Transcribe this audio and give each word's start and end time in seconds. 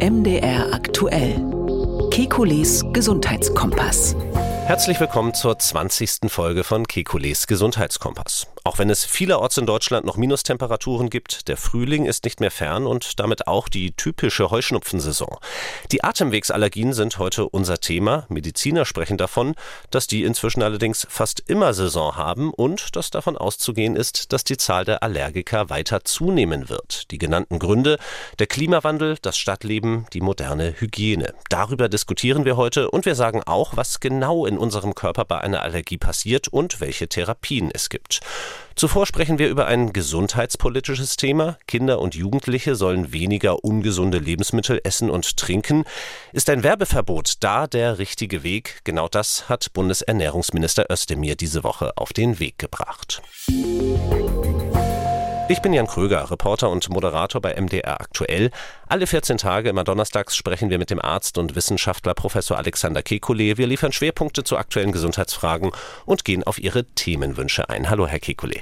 MDR 0.00 0.72
aktuell. 0.72 1.44
Kekules 2.12 2.84
Gesundheitskompass. 2.92 4.14
Herzlich 4.66 5.00
willkommen 5.00 5.34
zur 5.34 5.58
20. 5.58 6.30
Folge 6.30 6.62
von 6.62 6.86
Kekules 6.86 7.48
Gesundheitskompass. 7.48 8.46
Auch 8.64 8.78
wenn 8.78 8.90
es 8.90 9.04
vielerorts 9.04 9.56
in 9.56 9.66
Deutschland 9.66 10.06
noch 10.06 10.16
Minustemperaturen 10.16 11.10
gibt, 11.10 11.48
der 11.48 11.56
Frühling 11.56 12.06
ist 12.06 12.24
nicht 12.24 12.40
mehr 12.40 12.50
fern 12.50 12.86
und 12.86 13.18
damit 13.20 13.46
auch 13.46 13.68
die 13.68 13.92
typische 13.92 14.50
Heuschnupfensaison. 14.50 15.36
Die 15.92 16.04
Atemwegsallergien 16.04 16.92
sind 16.92 17.18
heute 17.18 17.48
unser 17.48 17.78
Thema. 17.80 18.26
Mediziner 18.28 18.84
sprechen 18.84 19.16
davon, 19.16 19.54
dass 19.90 20.06
die 20.06 20.24
inzwischen 20.24 20.62
allerdings 20.62 21.06
fast 21.08 21.42
immer 21.46 21.74
Saison 21.74 22.16
haben 22.16 22.52
und 22.52 22.96
dass 22.96 23.10
davon 23.10 23.36
auszugehen 23.36 23.96
ist, 23.96 24.32
dass 24.32 24.44
die 24.44 24.56
Zahl 24.56 24.84
der 24.84 25.02
Allergiker 25.02 25.70
weiter 25.70 26.04
zunehmen 26.04 26.68
wird. 26.68 27.10
Die 27.10 27.18
genannten 27.18 27.58
Gründe, 27.58 27.98
der 28.38 28.46
Klimawandel, 28.46 29.16
das 29.22 29.38
Stadtleben, 29.38 30.06
die 30.12 30.20
moderne 30.20 30.74
Hygiene. 30.78 31.34
Darüber 31.48 31.88
diskutieren 31.88 32.44
wir 32.44 32.56
heute 32.56 32.90
und 32.90 33.06
wir 33.06 33.14
sagen 33.14 33.42
auch, 33.44 33.76
was 33.76 34.00
genau 34.00 34.46
in 34.46 34.58
unserem 34.58 34.94
Körper 34.94 35.24
bei 35.24 35.40
einer 35.40 35.62
Allergie 35.62 35.98
passiert 35.98 36.48
und 36.48 36.80
welche 36.80 37.08
Therapien 37.08 37.70
es 37.72 37.88
gibt. 37.88 38.20
Zuvor 38.74 39.06
sprechen 39.06 39.38
wir 39.38 39.48
über 39.48 39.66
ein 39.66 39.92
gesundheitspolitisches 39.92 41.16
Thema. 41.16 41.58
Kinder 41.66 41.98
und 41.98 42.14
Jugendliche 42.14 42.76
sollen 42.76 43.12
weniger 43.12 43.64
ungesunde 43.64 44.18
Lebensmittel 44.18 44.80
essen 44.84 45.10
und 45.10 45.36
trinken. 45.36 45.84
Ist 46.32 46.48
ein 46.48 46.62
Werbeverbot 46.62 47.34
da 47.40 47.66
der 47.66 47.98
richtige 47.98 48.44
Weg? 48.44 48.80
Genau 48.84 49.08
das 49.08 49.48
hat 49.48 49.72
Bundesernährungsminister 49.72 50.86
Özdemir 50.90 51.34
diese 51.34 51.64
Woche 51.64 51.92
auf 51.96 52.12
den 52.12 52.38
Weg 52.38 52.58
gebracht. 52.58 53.20
Ich 55.50 55.62
bin 55.62 55.72
Jan 55.72 55.86
Kröger, 55.86 56.30
Reporter 56.30 56.68
und 56.68 56.90
Moderator 56.90 57.40
bei 57.40 57.58
MDR 57.58 58.02
Aktuell. 58.02 58.50
Alle 58.86 59.06
14 59.06 59.38
Tage 59.38 59.70
immer 59.70 59.82
donnerstags 59.82 60.36
sprechen 60.36 60.68
wir 60.68 60.76
mit 60.76 60.90
dem 60.90 61.00
Arzt 61.00 61.38
und 61.38 61.56
Wissenschaftler 61.56 62.12
Professor 62.12 62.58
Alexander 62.58 63.00
Kekulé. 63.00 63.56
Wir 63.56 63.66
liefern 63.66 63.92
Schwerpunkte 63.92 64.44
zu 64.44 64.58
aktuellen 64.58 64.92
Gesundheitsfragen 64.92 65.70
und 66.04 66.26
gehen 66.26 66.44
auf 66.44 66.58
Ihre 66.58 66.84
Themenwünsche 66.84 67.70
ein. 67.70 67.88
Hallo, 67.88 68.06
Herr 68.06 68.18
Kekulé. 68.18 68.60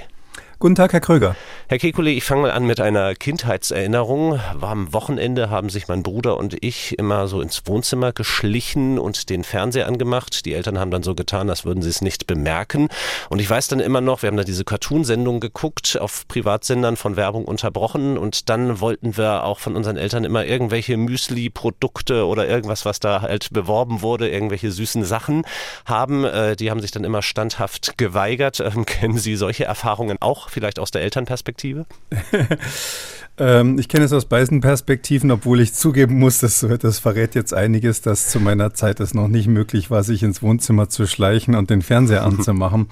Guten 0.59 0.73
Tag, 0.73 0.91
Herr 0.91 1.01
Kröger. 1.01 1.35
Herr 1.67 1.77
Kekulé, 1.77 2.07
ich 2.17 2.23
fange 2.23 2.41
mal 2.41 2.51
an 2.51 2.65
mit 2.65 2.79
einer 2.79 3.13
Kindheitserinnerung. 3.13 4.39
War 4.55 4.71
am 4.71 4.91
Wochenende 4.91 5.51
haben 5.51 5.69
sich 5.69 5.87
mein 5.87 6.01
Bruder 6.01 6.35
und 6.37 6.57
ich 6.63 6.97
immer 6.97 7.27
so 7.27 7.41
ins 7.41 7.67
Wohnzimmer 7.67 8.11
geschlichen 8.11 8.97
und 8.97 9.29
den 9.29 9.43
Fernseher 9.43 9.85
angemacht. 9.85 10.47
Die 10.47 10.55
Eltern 10.55 10.79
haben 10.79 10.89
dann 10.89 11.03
so 11.03 11.13
getan, 11.13 11.51
als 11.51 11.63
würden 11.63 11.83
sie 11.83 11.89
es 11.89 12.01
nicht 12.01 12.25
bemerken. 12.25 12.87
Und 13.29 13.39
ich 13.39 13.47
weiß 13.47 13.67
dann 13.67 13.79
immer 13.79 14.01
noch, 14.01 14.23
wir 14.23 14.27
haben 14.29 14.37
da 14.37 14.43
diese 14.43 14.65
Cartoon-Sendung 14.65 15.41
geguckt, 15.41 15.95
auf 16.01 16.27
Privatsendern 16.27 16.97
von 16.97 17.17
Werbung 17.17 17.45
unterbrochen 17.45 18.17
und 18.17 18.49
dann 18.49 18.79
wollten 18.79 19.15
wir 19.15 19.43
auch 19.43 19.59
von 19.59 19.75
unseren 19.75 19.97
Eltern 19.97 20.23
immer 20.23 20.43
irgendwelche 20.43 20.97
Müsli-Produkte 20.97 22.25
oder 22.25 22.47
irgendwas, 22.47 22.83
was 22.83 22.99
da 22.99 23.21
halt 23.21 23.53
beworben 23.53 24.01
wurde, 24.01 24.27
irgendwelche 24.27 24.71
süßen 24.71 25.03
Sachen 25.03 25.45
haben. 25.85 26.23
Äh, 26.23 26.55
die 26.55 26.71
haben 26.71 26.79
sich 26.79 26.89
dann 26.89 27.03
immer 27.03 27.21
standhaft 27.21 27.99
geweigert. 27.99 28.59
Ähm, 28.59 28.85
kennen 28.87 29.19
Sie 29.19 29.35
solche 29.35 29.65
Erfahrungen 29.65 30.17
auch? 30.19 30.46
Vielleicht 30.49 30.79
aus 30.79 30.91
der 30.91 31.01
Elternperspektive? 31.01 31.85
ähm, 33.37 33.79
ich 33.79 33.89
kenne 33.89 34.05
es 34.05 34.13
aus 34.13 34.25
beiden 34.25 34.61
Perspektiven, 34.61 35.31
obwohl 35.31 35.61
ich 35.61 35.73
zugeben 35.73 36.19
muss, 36.19 36.39
das, 36.39 36.65
das 36.79 36.99
verrät 36.99 37.35
jetzt 37.35 37.53
einiges, 37.53 38.01
dass 38.01 38.29
zu 38.29 38.39
meiner 38.39 38.73
Zeit 38.73 38.99
es 38.99 39.13
noch 39.13 39.27
nicht 39.27 39.47
möglich 39.47 39.89
war, 39.91 40.03
sich 40.03 40.23
ins 40.23 40.41
Wohnzimmer 40.41 40.89
zu 40.89 41.07
schleichen 41.07 41.55
und 41.55 41.69
den 41.69 41.81
Fernseher 41.81 42.23
anzumachen 42.25 42.87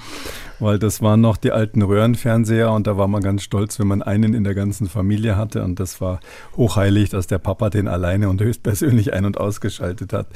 weil 0.59 0.79
das 0.79 1.01
waren 1.01 1.21
noch 1.21 1.37
die 1.37 1.51
alten 1.51 1.81
Röhrenfernseher 1.81 2.71
und 2.71 2.87
da 2.87 2.97
war 2.97 3.07
man 3.07 3.21
ganz 3.21 3.43
stolz, 3.43 3.79
wenn 3.79 3.87
man 3.87 4.01
einen 4.01 4.33
in 4.33 4.43
der 4.43 4.55
ganzen 4.55 4.87
Familie 4.87 5.37
hatte 5.37 5.63
und 5.63 5.79
das 5.79 6.01
war 6.01 6.19
hochheilig, 6.55 7.09
dass 7.09 7.27
der 7.27 7.39
Papa 7.39 7.69
den 7.69 7.87
alleine 7.87 8.29
und 8.29 8.41
höchstpersönlich 8.45 9.13
ein- 9.13 9.25
und 9.25 9.39
ausgeschaltet 9.39 10.13
hat. 10.13 10.27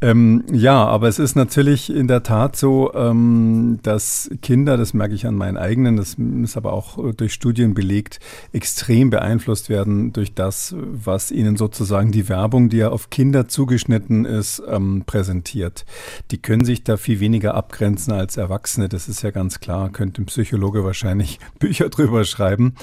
Ähm, 0.00 0.44
ja, 0.52 0.84
aber 0.84 1.08
es 1.08 1.18
ist 1.18 1.34
natürlich 1.34 1.94
in 1.94 2.08
der 2.08 2.22
Tat 2.22 2.56
so, 2.56 2.92
ähm, 2.94 3.78
dass 3.82 4.30
Kinder, 4.42 4.76
das 4.76 4.94
merke 4.94 5.14
ich 5.14 5.26
an 5.26 5.34
meinen 5.34 5.56
eigenen, 5.56 5.96
das 5.96 6.16
ist 6.42 6.56
aber 6.56 6.72
auch 6.72 7.12
durch 7.14 7.32
Studien 7.32 7.74
belegt, 7.74 8.20
extrem 8.52 9.10
beeinflusst 9.10 9.68
werden 9.68 10.12
durch 10.12 10.34
das, 10.34 10.74
was 10.78 11.30
ihnen 11.30 11.56
sozusagen 11.56 12.12
die 12.12 12.28
Werbung, 12.28 12.68
die 12.68 12.78
ja 12.78 12.90
auf 12.90 13.10
Kinder 13.10 13.48
zugeschnitten 13.48 14.24
ist, 14.24 14.62
ähm, 14.68 15.04
präsentiert. 15.06 15.84
Die 16.30 16.38
können 16.38 16.64
sich 16.64 16.84
da 16.84 16.96
viel 16.96 17.20
weniger 17.20 17.54
abgrenzen 17.54 18.12
als 18.12 18.36
Erwachsene, 18.36 18.88
das 18.88 19.08
ist 19.08 19.22
ja 19.22 19.30
ganz 19.30 19.53
ganz 19.54 19.60
klar, 19.60 19.90
könnte 19.90 20.22
ein 20.22 20.26
Psychologe 20.26 20.84
wahrscheinlich 20.84 21.38
Bücher 21.60 21.88
drüber 21.88 22.24
schreiben. 22.24 22.74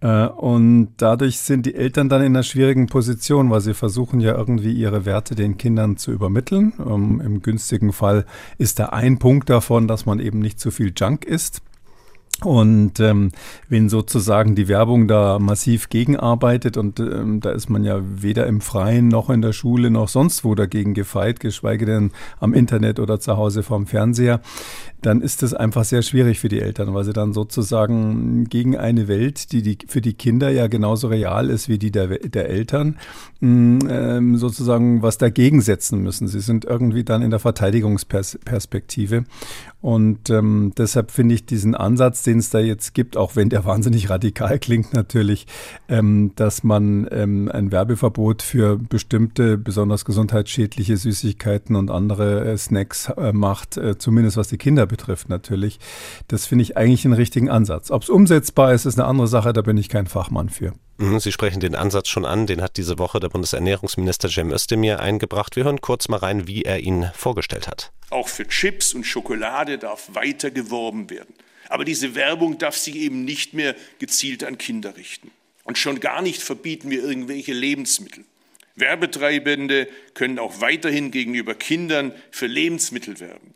Äh, 0.00 0.26
und 0.26 0.90
dadurch 0.96 1.38
sind 1.38 1.66
die 1.66 1.74
Eltern 1.74 2.08
dann 2.08 2.22
in 2.22 2.28
einer 2.28 2.44
schwierigen 2.44 2.86
Position, 2.86 3.50
weil 3.50 3.60
sie 3.60 3.74
versuchen 3.74 4.20
ja 4.20 4.36
irgendwie 4.36 4.72
ihre 4.72 5.04
Werte 5.04 5.34
den 5.34 5.58
Kindern 5.58 5.96
zu 5.96 6.12
übermitteln. 6.12 6.72
Ähm, 6.78 7.20
Im 7.24 7.42
günstigen 7.42 7.92
Fall 7.92 8.26
ist 8.58 8.78
da 8.78 8.86
ein 8.86 9.18
Punkt 9.18 9.50
davon, 9.50 9.88
dass 9.88 10.06
man 10.06 10.20
eben 10.20 10.38
nicht 10.38 10.60
zu 10.60 10.70
viel 10.70 10.92
Junk 10.96 11.24
isst. 11.24 11.62
Und 12.44 13.00
ähm, 13.00 13.32
wenn 13.68 13.88
sozusagen 13.90 14.54
die 14.54 14.66
Werbung 14.66 15.08
da 15.08 15.38
massiv 15.38 15.90
gegenarbeitet 15.90 16.78
und 16.78 16.98
ähm, 16.98 17.40
da 17.40 17.50
ist 17.50 17.68
man 17.68 17.84
ja 17.84 18.00
weder 18.02 18.46
im 18.46 18.62
Freien 18.62 19.08
noch 19.08 19.28
in 19.28 19.42
der 19.42 19.52
Schule 19.52 19.90
noch 19.90 20.08
sonst 20.08 20.42
wo 20.42 20.54
dagegen 20.54 20.94
gefeit, 20.94 21.40
geschweige 21.40 21.84
denn 21.84 22.12
am 22.38 22.54
Internet 22.54 22.98
oder 22.98 23.20
zu 23.20 23.36
Hause 23.36 23.62
vorm 23.62 23.86
Fernseher, 23.86 24.40
dann 25.02 25.20
ist 25.20 25.42
es 25.42 25.54
einfach 25.54 25.84
sehr 25.84 26.02
schwierig 26.02 26.38
für 26.40 26.48
die 26.48 26.60
Eltern, 26.60 26.94
weil 26.94 27.04
sie 27.04 27.12
dann 27.12 27.32
sozusagen 27.32 28.44
gegen 28.44 28.76
eine 28.76 29.08
Welt, 29.08 29.52
die, 29.52 29.62
die 29.62 29.78
für 29.86 30.00
die 30.00 30.14
Kinder 30.14 30.50
ja 30.50 30.66
genauso 30.66 31.08
real 31.08 31.50
ist 31.50 31.68
wie 31.68 31.78
die 31.78 31.90
der, 31.90 32.06
der 32.08 32.48
Eltern, 32.48 32.96
mm, 33.40 33.78
ähm, 33.88 34.36
sozusagen 34.36 35.02
was 35.02 35.18
dagegen 35.18 35.60
setzen 35.60 36.02
müssen. 36.02 36.28
Sie 36.28 36.40
sind 36.40 36.64
irgendwie 36.64 37.04
dann 37.04 37.22
in 37.22 37.30
der 37.30 37.38
Verteidigungsperspektive. 37.38 39.24
Und 39.80 40.28
ähm, 40.28 40.72
deshalb 40.76 41.10
finde 41.10 41.34
ich 41.34 41.46
diesen 41.46 41.74
Ansatz, 41.74 42.22
den 42.22 42.38
es 42.38 42.50
da 42.50 42.58
jetzt 42.58 42.92
gibt, 42.94 43.16
auch 43.16 43.36
wenn 43.36 43.48
der 43.48 43.64
wahnsinnig 43.70 44.10
radikal 44.10 44.58
klingt 44.58 44.92
natürlich, 44.92 45.46
ähm, 45.88 46.32
dass 46.36 46.62
man 46.62 47.08
ähm, 47.10 47.50
ein 47.52 47.72
Werbeverbot 47.72 48.42
für 48.42 48.76
bestimmte 48.76 49.56
besonders 49.56 50.04
gesundheitsschädliche 50.04 50.96
Süßigkeiten 50.96 51.76
und 51.76 51.90
andere 51.90 52.44
äh, 52.44 52.58
Snacks 52.58 53.08
äh, 53.16 53.32
macht, 53.32 53.76
äh, 53.76 53.96
zumindest 53.96 54.36
was 54.36 54.48
die 54.48 54.58
Kinder 54.58 54.86
betrifft 54.86 55.28
natürlich. 55.28 55.78
Das 56.28 56.46
finde 56.46 56.62
ich 56.62 56.76
eigentlich 56.76 57.04
einen 57.04 57.14
richtigen 57.14 57.48
Ansatz. 57.48 57.90
Ob 57.90 58.02
es 58.02 58.10
umsetzbar 58.10 58.74
ist, 58.74 58.84
ist 58.84 58.98
eine 58.98 59.08
andere 59.08 59.28
Sache, 59.28 59.52
da 59.52 59.62
bin 59.62 59.78
ich 59.78 59.88
kein 59.88 60.06
Fachmann 60.06 60.50
für. 60.50 60.72
Mhm, 61.00 61.18
Sie 61.18 61.32
sprechen 61.32 61.60
den 61.60 61.74
Ansatz 61.74 62.08
schon 62.08 62.24
an, 62.24 62.46
den 62.46 62.60
hat 62.60 62.76
diese 62.76 62.98
Woche 62.98 63.20
der 63.20 63.30
Bundesernährungsminister 63.30 64.28
Cem 64.28 64.52
Özdemir 64.52 65.00
eingebracht. 65.00 65.56
Wir 65.56 65.64
hören 65.64 65.80
kurz 65.80 66.08
mal 66.08 66.18
rein, 66.18 66.46
wie 66.46 66.62
er 66.62 66.80
ihn 66.80 67.10
vorgestellt 67.14 67.68
hat. 67.68 67.90
Auch 68.10 68.28
für 68.28 68.46
Chips 68.46 68.92
und 68.92 69.04
Schokolade 69.04 69.78
darf 69.78 70.14
weiter 70.14 70.50
geworben 70.50 71.08
werden. 71.08 71.34
Aber 71.68 71.84
diese 71.84 72.14
Werbung 72.14 72.58
darf 72.58 72.76
sich 72.76 72.96
eben 72.96 73.24
nicht 73.24 73.54
mehr 73.54 73.74
gezielt 73.98 74.44
an 74.44 74.58
Kinder 74.58 74.96
richten. 74.96 75.30
Und 75.64 75.78
schon 75.78 76.00
gar 76.00 76.20
nicht 76.20 76.42
verbieten 76.42 76.90
wir 76.90 77.02
irgendwelche 77.02 77.52
Lebensmittel. 77.52 78.24
Werbetreibende 78.76 79.88
können 80.14 80.38
auch 80.38 80.60
weiterhin 80.60 81.10
gegenüber 81.10 81.54
Kindern 81.54 82.12
für 82.30 82.46
Lebensmittel 82.46 83.20
werben 83.20 83.54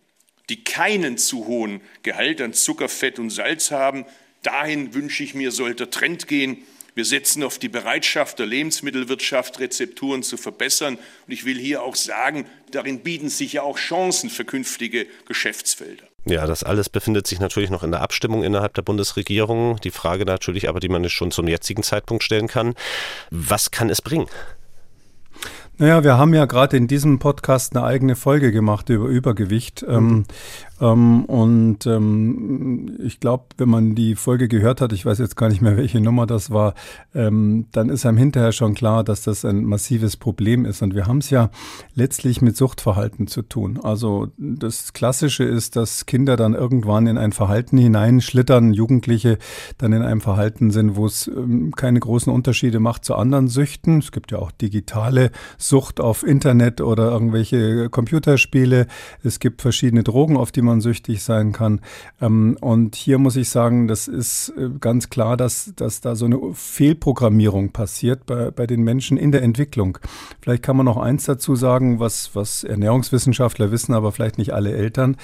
die 0.49 0.62
keinen 0.62 1.19
zu 1.19 1.47
hohen 1.47 1.81
Gehalt 2.03 2.41
an 2.41 2.53
Zucker, 2.53 2.88
Fett 2.88 3.19
und 3.19 3.31
Salz 3.31 3.71
haben. 3.71 4.05
Dahin 4.43 4.94
wünsche 4.94 5.25
ich 5.25 5.34
mir, 5.34 5.50
sollte 5.53 5.91
Trend 5.91 6.28
gehen. 6.28 6.59
Wir 6.94 7.05
setzen 7.05 7.43
auf 7.43 7.59
die 7.59 7.69
Bereitschaft 7.69 8.38
der 8.38 8.47
Lebensmittelwirtschaft, 8.47 9.59
Rezepturen 9.59 10.22
zu 10.22 10.37
verbessern. 10.37 10.97
Und 11.27 11.32
ich 11.32 11.44
will 11.44 11.59
hier 11.59 11.82
auch 11.82 11.97
sagen, 11.97 12.47
darin 12.71 13.00
bieten 13.00 13.28
sich 13.28 13.55
ja 13.55 13.62
auch 13.62 13.78
Chancen 13.78 14.31
für 14.31 14.44
künftige 14.44 15.06
Geschäftsfelder. 15.27 16.05
Ja, 16.25 16.47
das 16.47 16.62
alles 16.62 16.88
befindet 16.88 17.27
sich 17.27 17.41
natürlich 17.41 17.71
noch 17.71 17.82
in 17.82 17.91
der 17.91 18.00
Abstimmung 18.00 18.44
innerhalb 18.44 18.75
der 18.75 18.82
Bundesregierung. 18.82 19.81
Die 19.82 19.91
Frage 19.91 20.25
natürlich 20.25 20.69
aber, 20.69 20.81
die 20.81 20.88
man 20.88 21.09
schon 21.10 21.32
zum 21.32 21.49
jetzigen 21.49 21.82
Zeitpunkt 21.82 22.22
stellen 22.22 22.47
kann, 22.47 22.75
was 23.31 23.71
kann 23.72 23.91
es 23.91 24.00
bringen? 24.00 24.28
Naja, 25.76 26.05
wir 26.05 26.17
haben 26.17 26.32
ja 26.32 26.44
gerade 26.44 26.76
in 26.76 26.87
diesem 26.87 27.19
Podcast 27.19 27.75
eine 27.75 27.85
eigene 27.85 28.14
Folge 28.14 28.52
gemacht 28.52 28.88
über 28.90 29.06
Übergewicht. 29.06 29.85
Ähm, 29.87 30.08
mhm. 30.08 30.25
Ähm, 30.81 31.25
und 31.26 31.87
ähm, 31.87 32.99
ich 33.03 33.21
glaube, 33.21 33.44
wenn 33.59 33.69
man 33.69 33.94
die 33.94 34.17
Folge 34.17 34.49
gehört 34.49 34.81
hat, 34.81 34.93
ich 34.93 35.06
weiß 35.06 35.19
jetzt 35.19 35.37
gar 35.37 35.49
nicht 35.49 35.62
mehr, 35.62 35.76
welche 35.76 36.00
Nummer 36.00 36.26
das 36.26 36.50
war, 36.50 36.75
ähm, 37.15 37.67
dann 37.73 37.88
ist 37.88 38.06
einem 38.06 38.19
hinterher 38.19 38.53
schon 38.53 38.75
klar, 38.75 39.05
dass 39.05 39.23
das 39.23 39.44
ein 39.44 39.65
massives 39.65 40.17
Problem 40.17 40.65
ist. 40.65 40.82
Und 40.82 40.94
wir 40.94 41.06
haben 41.06 41.19
es 41.19 41.31
ja 41.31 41.50
letztlich 41.94 42.43
mit 42.43 42.56
Suchtverhalten 42.56 43.26
zu 43.26 43.43
tun. 43.43 43.79
Also 43.82 44.29
das 44.37 44.93
Klassische 44.93 45.44
ist, 45.44 45.76
dass 45.76 46.06
Kinder 46.06 46.37
dann 46.37 46.55
irgendwann 46.55 47.06
in 47.06 47.19
ein 47.19 47.32
Verhalten 47.32 47.79
hineinschlittern, 47.79 48.73
Jugendliche 48.73 49.38
dann 49.79 49.93
in 49.93 50.03
einem 50.03 50.21
Verhalten 50.21 50.71
sind, 50.71 50.97
wo 50.97 51.06
es 51.06 51.29
ähm, 51.29 51.73
keine 51.76 52.00
großen 52.00 52.32
Unterschiede 52.32 52.81
macht 52.81 53.05
zu 53.05 53.15
anderen 53.15 53.49
Süchten. 53.49 53.99
Es 53.99 54.11
gibt 54.11 54.32
ja 54.32 54.38
auch 54.38 54.50
digitale 54.50 55.31
Sucht 55.56 56.00
auf 56.00 56.25
Internet 56.25 56.81
oder 56.81 57.11
irgendwelche 57.11 57.88
Computerspiele. 57.91 58.87
Es 59.23 59.38
gibt 59.38 59.62
verschiedene 59.62 60.03
Drogen, 60.03 60.37
auf 60.37 60.50
die 60.50 60.63
man 60.64 60.81
süchtig 60.81 61.22
sein 61.22 61.52
kann. 61.52 61.81
Ähm, 62.20 62.56
und 62.61 62.94
hier 62.94 63.19
muss 63.19 63.37
ich 63.37 63.49
sagen, 63.49 63.88
das 63.88 64.08
ist 64.08 64.52
äh, 64.56 64.69
ganz 64.81 65.11
klar, 65.11 65.37
dass, 65.37 65.72
dass 65.76 66.00
da 66.00 66.16
so 66.16 66.25
eine 66.26 66.38
Fehlprogrammierung 66.52 67.70
passiert 67.70 68.26
bei, 68.26 68.50
bei 68.50 68.66
den 68.66 68.82
Menschen 68.82 69.16
in 69.16 69.32
der 69.32 69.43
Entwicklung. 69.43 69.99
Vielleicht 70.40 70.62
kann 70.62 70.76
man 70.76 70.87
noch 70.87 70.96
eins 70.96 71.25
dazu 71.25 71.56
sagen, 71.56 72.00
was, 72.00 72.34
was 72.34 72.64
Ernährungswissenschaftler 72.64 73.70
wissen, 73.70 73.94
aber 73.94 74.12
vielleicht 74.12 74.38
nicht 74.38 74.52
alle 74.52 74.72
Eltern. 74.72 75.16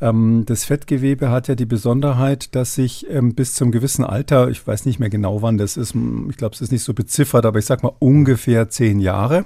Ähm, 0.00 0.42
das 0.46 0.64
Fettgewebe 0.64 1.30
hat 1.30 1.48
ja 1.48 1.54
die 1.54 1.66
Besonderheit, 1.66 2.54
dass 2.54 2.74
sich 2.74 3.06
ähm, 3.08 3.34
bis 3.34 3.54
zum 3.54 3.70
gewissen 3.70 4.04
Alter, 4.04 4.48
ich 4.48 4.66
weiß 4.66 4.84
nicht 4.84 4.98
mehr 4.98 5.10
genau 5.10 5.42
wann 5.42 5.58
das 5.58 5.76
ist, 5.76 5.94
ich 6.28 6.36
glaube, 6.36 6.54
es 6.54 6.60
ist 6.60 6.72
nicht 6.72 6.82
so 6.82 6.92
beziffert, 6.92 7.46
aber 7.46 7.58
ich 7.58 7.66
sage 7.66 7.86
mal 7.86 7.94
ungefähr 8.00 8.68
zehn 8.68 9.00
Jahre, 9.00 9.44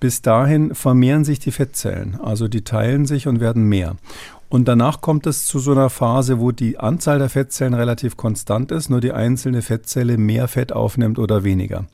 bis 0.00 0.22
dahin 0.22 0.74
vermehren 0.74 1.24
sich 1.24 1.38
die 1.38 1.52
Fettzellen. 1.52 2.18
Also 2.20 2.48
die 2.48 2.64
teilen 2.64 3.04
sich 3.04 3.28
und 3.28 3.40
werden 3.40 3.68
mehr. 3.68 3.96
Und 4.50 4.66
danach 4.66 5.00
kommt 5.00 5.28
es 5.28 5.46
zu 5.46 5.60
so 5.60 5.70
einer 5.70 5.90
Phase, 5.90 6.40
wo 6.40 6.50
die 6.50 6.76
Anzahl 6.76 7.20
der 7.20 7.28
Fettzellen 7.28 7.72
relativ 7.72 8.16
konstant 8.16 8.72
ist, 8.72 8.90
nur 8.90 9.00
die 9.00 9.12
einzelne 9.12 9.62
Fettzelle 9.62 10.18
mehr 10.18 10.48
Fett 10.48 10.72
aufnimmt 10.72 11.20
oder 11.20 11.44
weniger. 11.44 11.86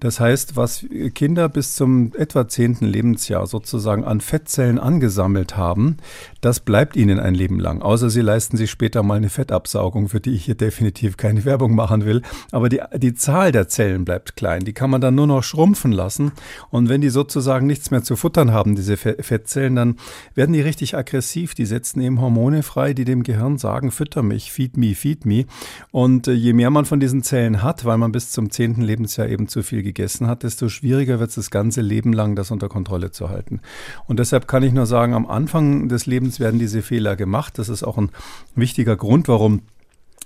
Das 0.00 0.20
heißt, 0.20 0.56
was 0.56 0.84
Kinder 1.14 1.48
bis 1.48 1.74
zum 1.74 2.12
etwa 2.16 2.48
zehnten 2.48 2.84
Lebensjahr 2.84 3.46
sozusagen 3.46 4.04
an 4.04 4.20
Fettzellen 4.20 4.78
angesammelt 4.78 5.56
haben, 5.56 5.96
das 6.42 6.60
bleibt 6.60 6.96
ihnen 6.96 7.18
ein 7.18 7.34
Leben 7.34 7.58
lang. 7.58 7.80
Außer 7.80 8.10
sie 8.10 8.20
leisten 8.20 8.58
sich 8.58 8.70
später 8.70 9.02
mal 9.02 9.14
eine 9.14 9.30
Fettabsaugung, 9.30 10.10
für 10.10 10.20
die 10.20 10.34
ich 10.34 10.44
hier 10.44 10.54
definitiv 10.54 11.16
keine 11.16 11.44
Werbung 11.46 11.74
machen 11.74 12.04
will. 12.04 12.22
Aber 12.52 12.68
die, 12.68 12.80
die 12.94 13.14
Zahl 13.14 13.52
der 13.52 13.68
Zellen 13.68 14.04
bleibt 14.04 14.36
klein. 14.36 14.64
Die 14.64 14.74
kann 14.74 14.90
man 14.90 15.00
dann 15.00 15.14
nur 15.14 15.26
noch 15.26 15.42
schrumpfen 15.42 15.92
lassen. 15.92 16.32
Und 16.70 16.90
wenn 16.90 17.00
die 17.00 17.08
sozusagen 17.08 17.66
nichts 17.66 17.90
mehr 17.90 18.02
zu 18.02 18.16
futtern 18.16 18.52
haben, 18.52 18.76
diese 18.76 18.98
Fettzellen, 18.98 19.76
dann 19.76 19.96
werden 20.34 20.52
die 20.52 20.60
richtig 20.60 20.94
aggressiv. 20.94 21.54
Die 21.54 21.66
setzen 21.66 22.02
eben 22.02 22.20
Hormone 22.20 22.62
frei, 22.62 22.92
die 22.92 23.06
dem 23.06 23.22
Gehirn 23.22 23.56
sagen, 23.56 23.90
fütter 23.90 24.22
mich, 24.22 24.52
feed 24.52 24.76
me, 24.76 24.94
feed 24.94 25.24
me. 25.24 25.46
Und 25.90 26.28
äh, 26.28 26.32
je 26.32 26.52
mehr 26.52 26.70
man 26.70 26.84
von 26.84 27.00
diesen 27.00 27.22
Zellen 27.22 27.62
hat, 27.62 27.86
weil 27.86 27.96
man 27.96 28.12
bis 28.12 28.30
zum 28.30 28.50
zehnten 28.50 28.82
Lebensjahr 28.82 29.28
eben 29.28 29.48
zu 29.48 29.62
viel 29.62 29.85
gegessen 29.86 30.26
hat, 30.26 30.42
desto 30.42 30.68
schwieriger 30.68 31.18
wird 31.20 31.30
es 31.30 31.36
das 31.36 31.50
ganze 31.50 31.80
Leben 31.80 32.12
lang, 32.12 32.34
das 32.34 32.50
unter 32.50 32.68
Kontrolle 32.68 33.12
zu 33.12 33.30
halten. 33.30 33.60
Und 34.06 34.18
deshalb 34.18 34.48
kann 34.48 34.62
ich 34.62 34.72
nur 34.72 34.86
sagen, 34.86 35.14
am 35.14 35.26
Anfang 35.26 35.88
des 35.88 36.06
Lebens 36.06 36.40
werden 36.40 36.58
diese 36.58 36.82
Fehler 36.82 37.16
gemacht. 37.16 37.58
Das 37.58 37.68
ist 37.68 37.82
auch 37.82 37.96
ein 37.96 38.10
wichtiger 38.54 38.96
Grund, 38.96 39.28
warum 39.28 39.62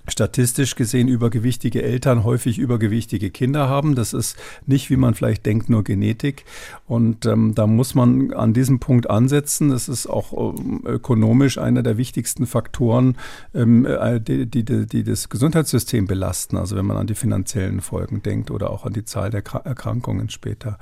statistisch 0.07 0.75
gesehen 0.75 1.07
übergewichtige 1.07 1.83
Eltern 1.83 2.23
häufig 2.23 2.57
übergewichtige 2.57 3.29
Kinder 3.29 3.69
haben. 3.69 3.95
Das 3.95 4.13
ist 4.13 4.37
nicht, 4.65 4.89
wie 4.89 4.97
man 4.97 5.13
vielleicht 5.13 5.45
denkt, 5.45 5.69
nur 5.69 5.83
Genetik. 5.83 6.45
Und 6.87 7.25
ähm, 7.25 7.53
da 7.55 7.67
muss 7.67 7.95
man 7.95 8.33
an 8.33 8.53
diesem 8.53 8.79
Punkt 8.79 9.09
ansetzen. 9.09 9.69
Das 9.69 9.89
ist 9.89 10.07
auch 10.07 10.55
ähm, 10.57 10.81
ökonomisch 10.85 11.57
einer 11.57 11.83
der 11.83 11.97
wichtigsten 11.97 12.45
Faktoren, 12.45 13.17
ähm, 13.53 13.85
äh, 13.85 14.19
die, 14.19 14.45
die, 14.45 14.63
die, 14.63 15.03
das 15.03 15.29
Gesundheitssystem 15.29 16.07
belasten. 16.07 16.57
Also 16.57 16.75
wenn 16.75 16.85
man 16.85 16.97
an 16.97 17.07
die 17.07 17.15
finanziellen 17.15 17.81
Folgen 17.81 18.23
denkt 18.23 18.51
oder 18.51 18.69
auch 18.69 18.85
an 18.85 18.93
die 18.93 19.05
Zahl 19.05 19.29
der 19.29 19.43
Erkrankungen 19.63 20.29
später. 20.29 20.77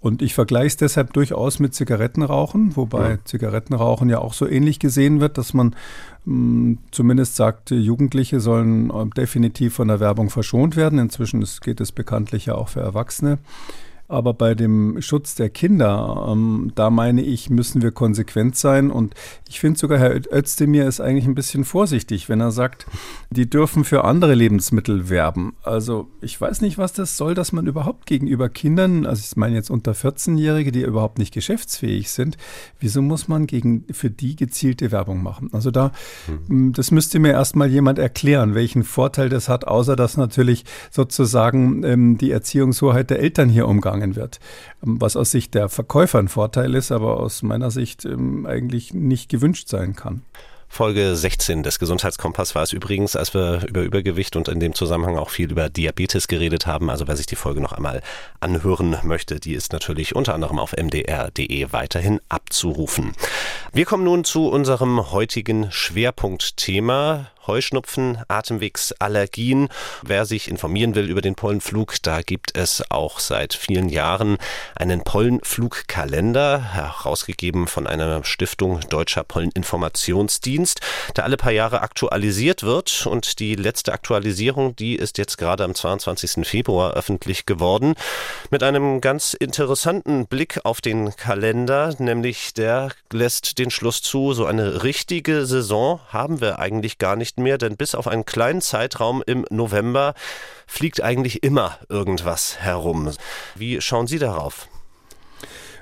Und 0.00 0.22
ich 0.22 0.34
vergleiche 0.34 0.68
es 0.68 0.76
deshalb 0.76 1.12
durchaus 1.12 1.58
mit 1.58 1.74
Zigarettenrauchen, 1.74 2.76
wobei 2.76 3.10
ja. 3.10 3.24
Zigarettenrauchen 3.24 4.08
ja 4.08 4.18
auch 4.20 4.32
so 4.32 4.46
ähnlich 4.46 4.78
gesehen 4.78 5.20
wird, 5.20 5.38
dass 5.38 5.54
man 5.54 5.74
zumindest 6.90 7.36
sagt, 7.36 7.70
Jugendliche 7.70 8.40
sollen 8.40 8.90
äh, 8.90 9.06
definitiv 9.16 9.74
von 9.74 9.88
der 9.88 10.00
Werbung 10.00 10.30
verschont 10.30 10.76
werden. 10.76 10.98
Inzwischen 10.98 11.44
geht 11.62 11.80
es 11.80 11.92
bekanntlich 11.92 12.46
ja 12.46 12.54
auch 12.54 12.68
für 12.68 12.80
Erwachsene. 12.80 13.38
Aber 14.08 14.32
bei 14.32 14.54
dem 14.54 15.02
Schutz 15.02 15.34
der 15.34 15.50
Kinder, 15.50 16.28
ähm, 16.30 16.72
da 16.74 16.88
meine 16.88 17.22
ich, 17.22 17.50
müssen 17.50 17.82
wir 17.82 17.92
konsequent 17.92 18.56
sein. 18.56 18.90
Und 18.90 19.14
ich 19.48 19.60
finde 19.60 19.78
sogar, 19.78 19.98
Herr 19.98 20.18
Özdemir 20.32 20.88
ist 20.88 21.00
eigentlich 21.00 21.26
ein 21.26 21.34
bisschen 21.34 21.64
vorsichtig, 21.64 22.30
wenn 22.30 22.40
er 22.40 22.50
sagt, 22.50 22.86
die 23.28 23.50
dürfen 23.50 23.84
für 23.84 24.04
andere 24.04 24.34
Lebensmittel 24.34 25.10
werben. 25.10 25.54
Also 25.62 26.08
ich 26.22 26.40
weiß 26.40 26.62
nicht, 26.62 26.78
was 26.78 26.94
das 26.94 27.18
soll, 27.18 27.34
dass 27.34 27.52
man 27.52 27.66
überhaupt 27.66 28.06
gegenüber 28.06 28.48
Kindern, 28.48 29.04
also 29.04 29.22
ich 29.22 29.36
meine 29.36 29.56
jetzt 29.56 29.70
unter 29.70 29.92
14-Jährige, 29.92 30.72
die 30.72 30.82
überhaupt 30.82 31.18
nicht 31.18 31.34
geschäftsfähig 31.34 32.10
sind, 32.10 32.38
wieso 32.80 33.02
muss 33.02 33.28
man 33.28 33.46
gegen, 33.46 33.84
für 33.90 34.10
die 34.10 34.36
gezielte 34.36 34.90
Werbung 34.90 35.22
machen? 35.22 35.50
Also 35.52 35.70
da, 35.70 35.92
mhm. 36.48 36.72
das 36.72 36.90
müsste 36.90 37.18
mir 37.18 37.32
erstmal 37.32 37.68
jemand 37.68 37.98
erklären, 37.98 38.54
welchen 38.54 38.84
Vorteil 38.84 39.28
das 39.28 39.50
hat, 39.50 39.66
außer 39.66 39.96
dass 39.96 40.16
natürlich 40.16 40.64
sozusagen 40.90 41.84
ähm, 41.84 42.16
die 42.16 42.30
Erziehungshoheit 42.30 43.10
der 43.10 43.18
Eltern 43.20 43.50
hier 43.50 43.68
umgangen 43.68 43.97
angefangen 43.98 44.16
wird. 44.16 44.40
Ähm, 44.84 45.00
was 45.00 45.16
aus 45.16 45.30
Sicht 45.30 45.54
der 45.54 45.68
Verkäufer 45.68 46.18
ein 46.18 46.28
Vorteil 46.28 46.74
ist, 46.74 46.92
aber 46.92 47.20
aus 47.20 47.42
meiner 47.42 47.70
Sicht 47.70 48.04
ähm, 48.04 48.46
eigentlich 48.46 48.94
nicht 48.94 49.28
gewünscht 49.28 49.68
sein 49.68 49.94
kann. 49.94 50.22
Folge 50.70 51.16
16 51.16 51.62
des 51.62 51.78
Gesundheitskompass 51.78 52.54
war 52.54 52.62
es 52.62 52.74
übrigens, 52.74 53.16
als 53.16 53.32
wir 53.32 53.66
über 53.66 53.80
Übergewicht 53.80 54.36
und 54.36 54.48
in 54.48 54.60
dem 54.60 54.74
Zusammenhang 54.74 55.16
auch 55.16 55.30
viel 55.30 55.50
über 55.50 55.70
Diabetes 55.70 56.28
geredet 56.28 56.66
haben. 56.66 56.90
Also 56.90 57.08
wer 57.08 57.16
sich 57.16 57.24
die 57.24 57.36
Folge 57.36 57.62
noch 57.62 57.72
einmal 57.72 58.02
anhören 58.40 58.98
möchte, 59.02 59.40
die 59.40 59.54
ist 59.54 59.72
natürlich 59.72 60.14
unter 60.14 60.34
anderem 60.34 60.58
auf 60.58 60.76
mdr.de 60.76 61.72
weiterhin 61.72 62.20
abzurufen. 62.28 63.12
Wir 63.72 63.86
kommen 63.86 64.04
nun 64.04 64.24
zu 64.24 64.48
unserem 64.50 65.10
heutigen 65.10 65.72
Schwerpunktthema. 65.72 67.30
Heuschnupfen, 67.48 68.18
Atemwegsallergien. 68.28 69.68
Wer 70.02 70.26
sich 70.26 70.48
informieren 70.48 70.94
will 70.94 71.10
über 71.10 71.22
den 71.22 71.34
Pollenflug, 71.34 71.96
da 72.02 72.22
gibt 72.22 72.56
es 72.56 72.84
auch 72.90 73.18
seit 73.18 73.54
vielen 73.54 73.88
Jahren 73.88 74.38
einen 74.76 75.02
Pollenflugkalender, 75.02 76.74
herausgegeben 76.74 77.66
von 77.66 77.88
einer 77.88 78.22
Stiftung 78.22 78.80
Deutscher 78.88 79.24
Polleninformationsdienst, 79.24 80.80
der 81.16 81.24
alle 81.24 81.36
paar 81.36 81.52
Jahre 81.52 81.80
aktualisiert 81.80 82.62
wird. 82.62 83.06
Und 83.06 83.40
die 83.40 83.56
letzte 83.56 83.92
Aktualisierung, 83.92 84.76
die 84.76 84.94
ist 84.94 85.18
jetzt 85.18 85.38
gerade 85.38 85.64
am 85.64 85.74
22. 85.74 86.46
Februar 86.46 86.92
öffentlich 86.94 87.46
geworden, 87.46 87.94
mit 88.50 88.62
einem 88.62 89.00
ganz 89.00 89.34
interessanten 89.34 90.26
Blick 90.26 90.60
auf 90.64 90.80
den 90.80 91.16
Kalender, 91.16 91.94
nämlich 91.98 92.52
der 92.54 92.90
lässt 93.12 93.58
den 93.58 93.70
Schluss 93.70 94.02
zu, 94.02 94.34
so 94.34 94.44
eine 94.44 94.82
richtige 94.82 95.46
Saison 95.46 96.00
haben 96.08 96.40
wir 96.40 96.58
eigentlich 96.58 96.98
gar 96.98 97.16
nicht 97.16 97.37
mehr, 97.38 97.58
denn 97.58 97.76
bis 97.76 97.94
auf 97.94 98.08
einen 98.08 98.24
kleinen 98.24 98.60
Zeitraum 98.60 99.22
im 99.26 99.44
November 99.50 100.14
fliegt 100.66 101.02
eigentlich 101.02 101.42
immer 101.42 101.78
irgendwas 101.88 102.60
herum. 102.60 103.10
Wie 103.54 103.80
schauen 103.80 104.06
Sie 104.06 104.18
darauf? 104.18 104.68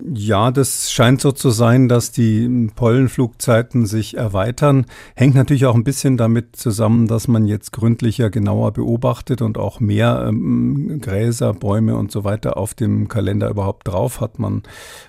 Ja, 0.05 0.51
das 0.51 0.93
scheint 0.93 1.21
so 1.21 1.33
zu 1.33 1.51
sein, 1.51 1.89
dass 1.89 2.13
die 2.13 2.71
Pollenflugzeiten 2.75 3.87
sich 3.87 4.17
erweitern. 4.17 4.87
Hängt 5.15 5.35
natürlich 5.35 5.65
auch 5.67 5.75
ein 5.75 5.85
bisschen 5.85 6.17
damit 6.17 6.57
zusammen, 6.57 7.07
dass 7.07 7.29
man 7.29 7.47
jetzt 7.47 7.73
gründlicher, 7.73 8.29
genauer 8.29 8.73
beobachtet 8.73 9.41
und 9.41 9.57
auch 9.57 9.81
mehr 9.81 10.27
ähm, 10.29 10.99
Gräser, 11.01 11.55
Bäume 11.55 11.97
und 11.97 12.13
so 12.13 12.25
weiter 12.25 12.57
auf 12.59 12.75
dem 12.75 13.09
Kalender 13.09 13.49
überhaupt 13.49 13.89
drauf 13.89 14.21
hat. 14.21 14.39
Man 14.39 14.65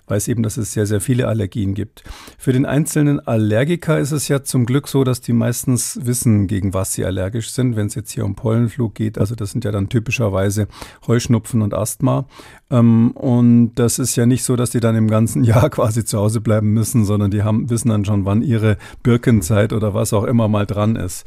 weiß 0.07 0.29
eben, 0.29 0.43
dass 0.43 0.57
es 0.57 0.71
sehr, 0.71 0.85
sehr 0.85 1.01
viele 1.01 1.27
Allergien 1.27 1.73
gibt. 1.73 2.03
Für 2.37 2.53
den 2.53 2.65
einzelnen 2.65 3.19
Allergiker 3.19 3.99
ist 3.99 4.11
es 4.11 4.27
ja 4.29 4.43
zum 4.43 4.65
Glück 4.65 4.87
so, 4.87 5.03
dass 5.03 5.19
die 5.19 5.33
meistens 5.33 5.99
wissen, 6.03 6.47
gegen 6.47 6.73
was 6.73 6.93
sie 6.93 7.03
allergisch 7.03 7.51
sind, 7.51 7.75
wenn 7.75 7.87
es 7.87 7.95
jetzt 7.95 8.11
hier 8.11 8.23
um 8.23 8.35
Pollenflug 8.35 8.95
geht. 8.95 9.17
Also 9.17 9.35
das 9.35 9.51
sind 9.51 9.65
ja 9.65 9.71
dann 9.71 9.89
typischerweise 9.89 10.67
Heuschnupfen 11.07 11.61
und 11.61 11.73
Asthma. 11.73 12.25
Ähm, 12.69 13.11
und 13.11 13.75
das 13.75 13.97
ist 13.97 14.15
ja 14.15 14.25
nicht 14.25 14.43
so, 14.43 14.55
dass 14.55 14.71
die 14.71 14.79
dann 14.79 14.95
im 14.95 15.07
ganzen 15.07 15.43
Jahr 15.45 15.69
quasi 15.69 16.03
zu 16.03 16.17
Hause 16.17 16.41
bleiben 16.41 16.73
müssen, 16.73 17.05
sondern 17.05 17.31
die 17.31 17.43
haben, 17.43 17.69
wissen 17.69 17.89
dann 17.89 18.05
schon, 18.05 18.25
wann 18.25 18.41
ihre 18.41 18.77
Birkenzeit 19.03 19.73
oder 19.73 19.93
was 19.93 20.13
auch 20.13 20.23
immer 20.23 20.47
mal 20.47 20.65
dran 20.65 20.95
ist. 20.95 21.25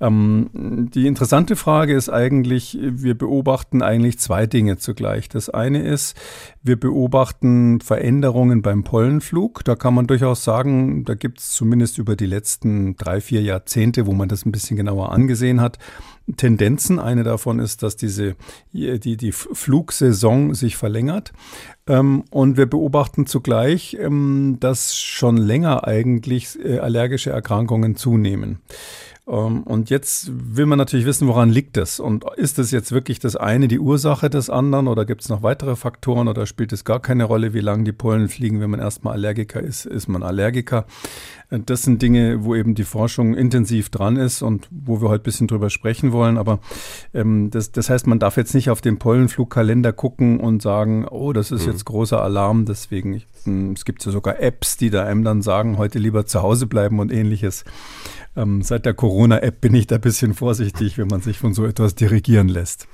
Ähm, 0.00 0.50
die 0.92 1.06
interessante 1.06 1.56
Frage 1.56 1.94
ist 1.94 2.08
eigentlich, 2.08 2.78
wir 2.80 3.16
beobachten 3.16 3.82
eigentlich 3.82 4.18
zwei 4.18 4.46
Dinge 4.46 4.78
zugleich. 4.78 5.28
Das 5.28 5.48
eine 5.48 5.82
ist, 5.82 6.16
wir 6.62 6.78
beobachten 6.78 7.80
Veränderungen 7.80 8.62
beim 8.62 8.82
Pollenflug. 8.82 9.64
Da 9.64 9.76
kann 9.76 9.94
man 9.94 10.06
durchaus 10.06 10.44
sagen, 10.44 11.04
da 11.04 11.14
gibt 11.14 11.38
es 11.40 11.50
zumindest 11.50 11.98
über 11.98 12.16
die 12.16 12.26
letzten 12.26 12.96
drei, 12.96 13.20
vier 13.20 13.42
Jahrzehnte, 13.42 14.06
wo 14.06 14.12
man 14.12 14.28
das 14.28 14.44
ein 14.44 14.52
bisschen 14.52 14.76
genauer 14.76 15.12
angesehen 15.12 15.60
hat, 15.60 15.78
Tendenzen. 16.36 16.98
Eine 16.98 17.22
davon 17.22 17.58
ist, 17.58 17.82
dass 17.82 17.96
diese, 17.96 18.36
die, 18.72 19.16
die 19.16 19.32
Flugsaison 19.32 20.54
sich 20.54 20.76
verlängert. 20.76 21.32
Ähm, 21.86 22.24
und 22.30 22.56
wir 22.56 22.66
beobachten 22.66 23.26
zugleich, 23.26 23.96
ähm, 24.00 24.58
dass 24.60 24.96
schon 24.96 25.36
länger 25.36 25.86
eigentlich 25.86 26.58
äh, 26.64 26.78
allergische 26.78 27.30
Erkrankungen 27.30 27.96
zunehmen. 27.96 28.60
Ähm, 29.30 29.62
und 29.62 29.90
jetzt 29.90 30.30
will 30.32 30.66
man 30.66 30.78
natürlich 30.78 31.06
wissen, 31.06 31.28
woran 31.28 31.50
liegt 31.50 31.76
es? 31.76 32.00
Und 32.00 32.24
ist 32.36 32.58
es 32.58 32.70
jetzt 32.70 32.92
wirklich 32.92 33.20
das 33.20 33.36
eine 33.36 33.68
die 33.68 33.78
Ursache 33.78 34.28
des 34.28 34.50
anderen 34.50 34.88
oder 34.88 35.04
gibt 35.04 35.22
es 35.22 35.28
noch 35.28 35.42
weitere 35.42 35.76
Faktoren 35.76 36.26
oder 36.28 36.46
spielt 36.46 36.72
es 36.72 36.84
gar 36.84 37.00
keine 37.00 37.24
Rolle, 37.24 37.54
wie 37.54 37.60
lange 37.60 37.84
die 37.84 37.92
Pollen 37.92 38.28
fliegen? 38.28 38.60
Wenn 38.60 38.70
man 38.70 38.80
erstmal 38.80 39.14
Allergiker 39.14 39.60
ist, 39.60 39.86
ist 39.86 40.08
man 40.08 40.22
Allergiker. 40.22 40.86
Äh, 41.50 41.60
das 41.64 41.82
sind 41.82 42.02
Dinge, 42.02 42.44
wo 42.44 42.56
eben 42.56 42.74
die 42.74 42.84
Forschung 42.84 43.34
intensiv 43.34 43.90
dran 43.90 44.16
ist 44.16 44.42
und 44.42 44.66
wo 44.70 45.00
wir 45.00 45.08
heute 45.08 45.22
ein 45.22 45.24
bisschen 45.24 45.46
drüber 45.46 45.70
sprechen 45.70 46.10
wollen. 46.12 46.36
Aber 46.36 46.58
ähm, 47.14 47.50
das, 47.50 47.70
das 47.70 47.88
heißt, 47.88 48.08
man 48.08 48.18
darf 48.18 48.36
jetzt 48.36 48.54
nicht 48.54 48.70
auf 48.70 48.80
den 48.80 48.98
Pollenflugkalender 48.98 49.92
gucken 49.92 50.40
und 50.40 50.60
sagen, 50.60 51.06
oh, 51.08 51.32
das 51.32 51.52
ist 51.52 51.66
mhm. 51.66 51.72
jetzt 51.72 51.84
großer 51.84 52.20
Alarm. 52.20 52.64
Deswegen, 52.64 53.14
ich, 53.14 53.26
hm, 53.44 53.72
es 53.72 53.84
gibt 53.84 54.04
ja 54.04 54.10
sogar 54.10 54.40
Apps, 54.40 54.76
die 54.76 54.90
da 54.90 55.04
einem 55.04 55.22
dann 55.22 55.42
sagen, 55.42 55.78
heute 55.78 56.00
lieber 56.00 56.26
zu 56.26 56.42
Hause 56.42 56.66
bleiben 56.66 56.98
und 56.98 57.12
ähnliches. 57.12 57.64
Ähm, 58.36 58.62
seit 58.62 58.86
der 58.86 58.94
Corona-App 58.94 59.60
bin 59.60 59.74
ich 59.74 59.88
da 59.88 59.96
ein 59.96 60.00
bisschen 60.00 60.34
vorsichtig, 60.34 60.98
wenn 60.98 61.08
man 61.08 61.20
sich 61.20 61.38
von 61.38 61.52
so 61.52 61.66
etwas 61.66 61.96
dirigieren 61.96 62.48
lässt. 62.48 62.86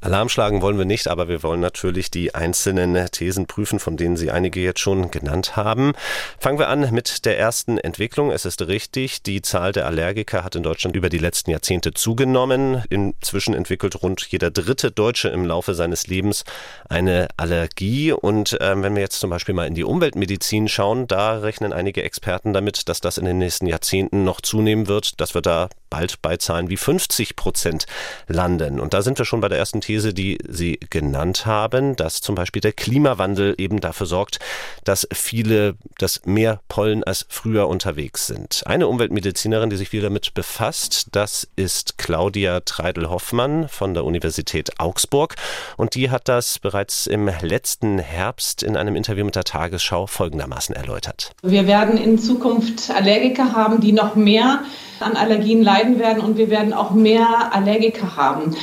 Alarm 0.00 0.28
schlagen 0.28 0.62
wollen 0.62 0.78
wir 0.78 0.84
nicht, 0.84 1.08
aber 1.08 1.28
wir 1.28 1.42
wollen 1.42 1.60
natürlich 1.60 2.12
die 2.12 2.34
einzelnen 2.34 2.94
Thesen 3.10 3.46
prüfen, 3.46 3.80
von 3.80 3.96
denen 3.96 4.16
Sie 4.16 4.30
einige 4.30 4.60
jetzt 4.60 4.78
schon 4.78 5.10
genannt 5.10 5.56
haben. 5.56 5.94
Fangen 6.38 6.60
wir 6.60 6.68
an 6.68 6.92
mit 6.92 7.24
der 7.24 7.38
ersten 7.38 7.78
Entwicklung. 7.78 8.30
Es 8.30 8.44
ist 8.44 8.62
richtig, 8.62 9.22
die 9.22 9.42
Zahl 9.42 9.72
der 9.72 9.86
Allergiker 9.86 10.44
hat 10.44 10.54
in 10.54 10.62
Deutschland 10.62 10.94
über 10.94 11.08
die 11.08 11.18
letzten 11.18 11.50
Jahrzehnte 11.50 11.92
zugenommen. 11.92 12.84
Inzwischen 12.88 13.54
entwickelt 13.54 14.00
rund 14.00 14.24
jeder 14.30 14.52
dritte 14.52 14.92
Deutsche 14.92 15.28
im 15.28 15.44
Laufe 15.44 15.74
seines 15.74 16.06
Lebens 16.06 16.44
eine 16.88 17.28
Allergie. 17.36 18.12
Und 18.12 18.56
ähm, 18.60 18.84
wenn 18.84 18.94
wir 18.94 19.02
jetzt 19.02 19.18
zum 19.18 19.30
Beispiel 19.30 19.56
mal 19.56 19.66
in 19.66 19.74
die 19.74 19.84
Umweltmedizin 19.84 20.68
schauen, 20.68 21.08
da 21.08 21.38
rechnen 21.38 21.72
einige 21.72 22.04
Experten 22.04 22.52
damit, 22.52 22.88
dass 22.88 23.00
das 23.00 23.18
in 23.18 23.24
den 23.24 23.38
nächsten 23.38 23.66
Jahrzehnten 23.66 24.22
noch 24.22 24.40
zunehmen 24.40 24.84
wird, 24.86 24.93
dass 25.00 25.34
wir 25.34 25.42
da 25.42 25.68
bald 25.94 26.20
bei 26.22 26.36
Zahlen 26.36 26.70
wie 26.70 26.76
50 26.76 27.36
Prozent 27.36 27.86
landen. 28.26 28.80
Und 28.80 28.94
da 28.94 29.02
sind 29.02 29.16
wir 29.16 29.24
schon 29.24 29.40
bei 29.40 29.48
der 29.48 29.58
ersten 29.58 29.80
These, 29.80 30.12
die 30.12 30.38
Sie 30.48 30.80
genannt 30.90 31.46
haben, 31.46 31.94
dass 31.94 32.20
zum 32.20 32.34
Beispiel 32.34 32.60
der 32.60 32.72
Klimawandel 32.72 33.54
eben 33.58 33.78
dafür 33.78 34.08
sorgt, 34.08 34.40
dass 34.82 35.06
viele, 35.12 35.76
dass 35.98 36.26
mehr 36.26 36.58
Pollen 36.66 37.04
als 37.04 37.26
früher 37.28 37.68
unterwegs 37.68 38.26
sind. 38.26 38.64
Eine 38.66 38.88
Umweltmedizinerin, 38.88 39.70
die 39.70 39.76
sich 39.76 39.90
viel 39.90 40.02
damit 40.02 40.34
befasst, 40.34 41.06
das 41.12 41.46
ist 41.54 41.96
Claudia 41.96 42.58
Treidel-Hoffmann 42.58 43.68
von 43.68 43.94
der 43.94 44.04
Universität 44.04 44.80
Augsburg. 44.80 45.36
Und 45.76 45.94
die 45.94 46.10
hat 46.10 46.28
das 46.28 46.58
bereits 46.58 47.06
im 47.06 47.30
letzten 47.40 48.00
Herbst 48.00 48.64
in 48.64 48.76
einem 48.76 48.96
Interview 48.96 49.24
mit 49.24 49.36
der 49.36 49.44
Tagesschau 49.44 50.08
folgendermaßen 50.08 50.74
erläutert. 50.74 51.30
Wir 51.44 51.68
werden 51.68 51.96
in 51.96 52.18
Zukunft 52.18 52.90
Allergiker 52.90 53.52
haben, 53.52 53.80
die 53.80 53.92
noch 53.92 54.16
mehr 54.16 54.64
an 55.00 55.16
Allergien 55.16 55.62
leiden 55.62 55.98
werden 55.98 56.22
und 56.22 56.38
wir 56.38 56.50
werden 56.50 56.72
auch 56.72 56.92
mehr 56.92 57.52
Allergiker 57.52 58.16
haben. 58.16 58.54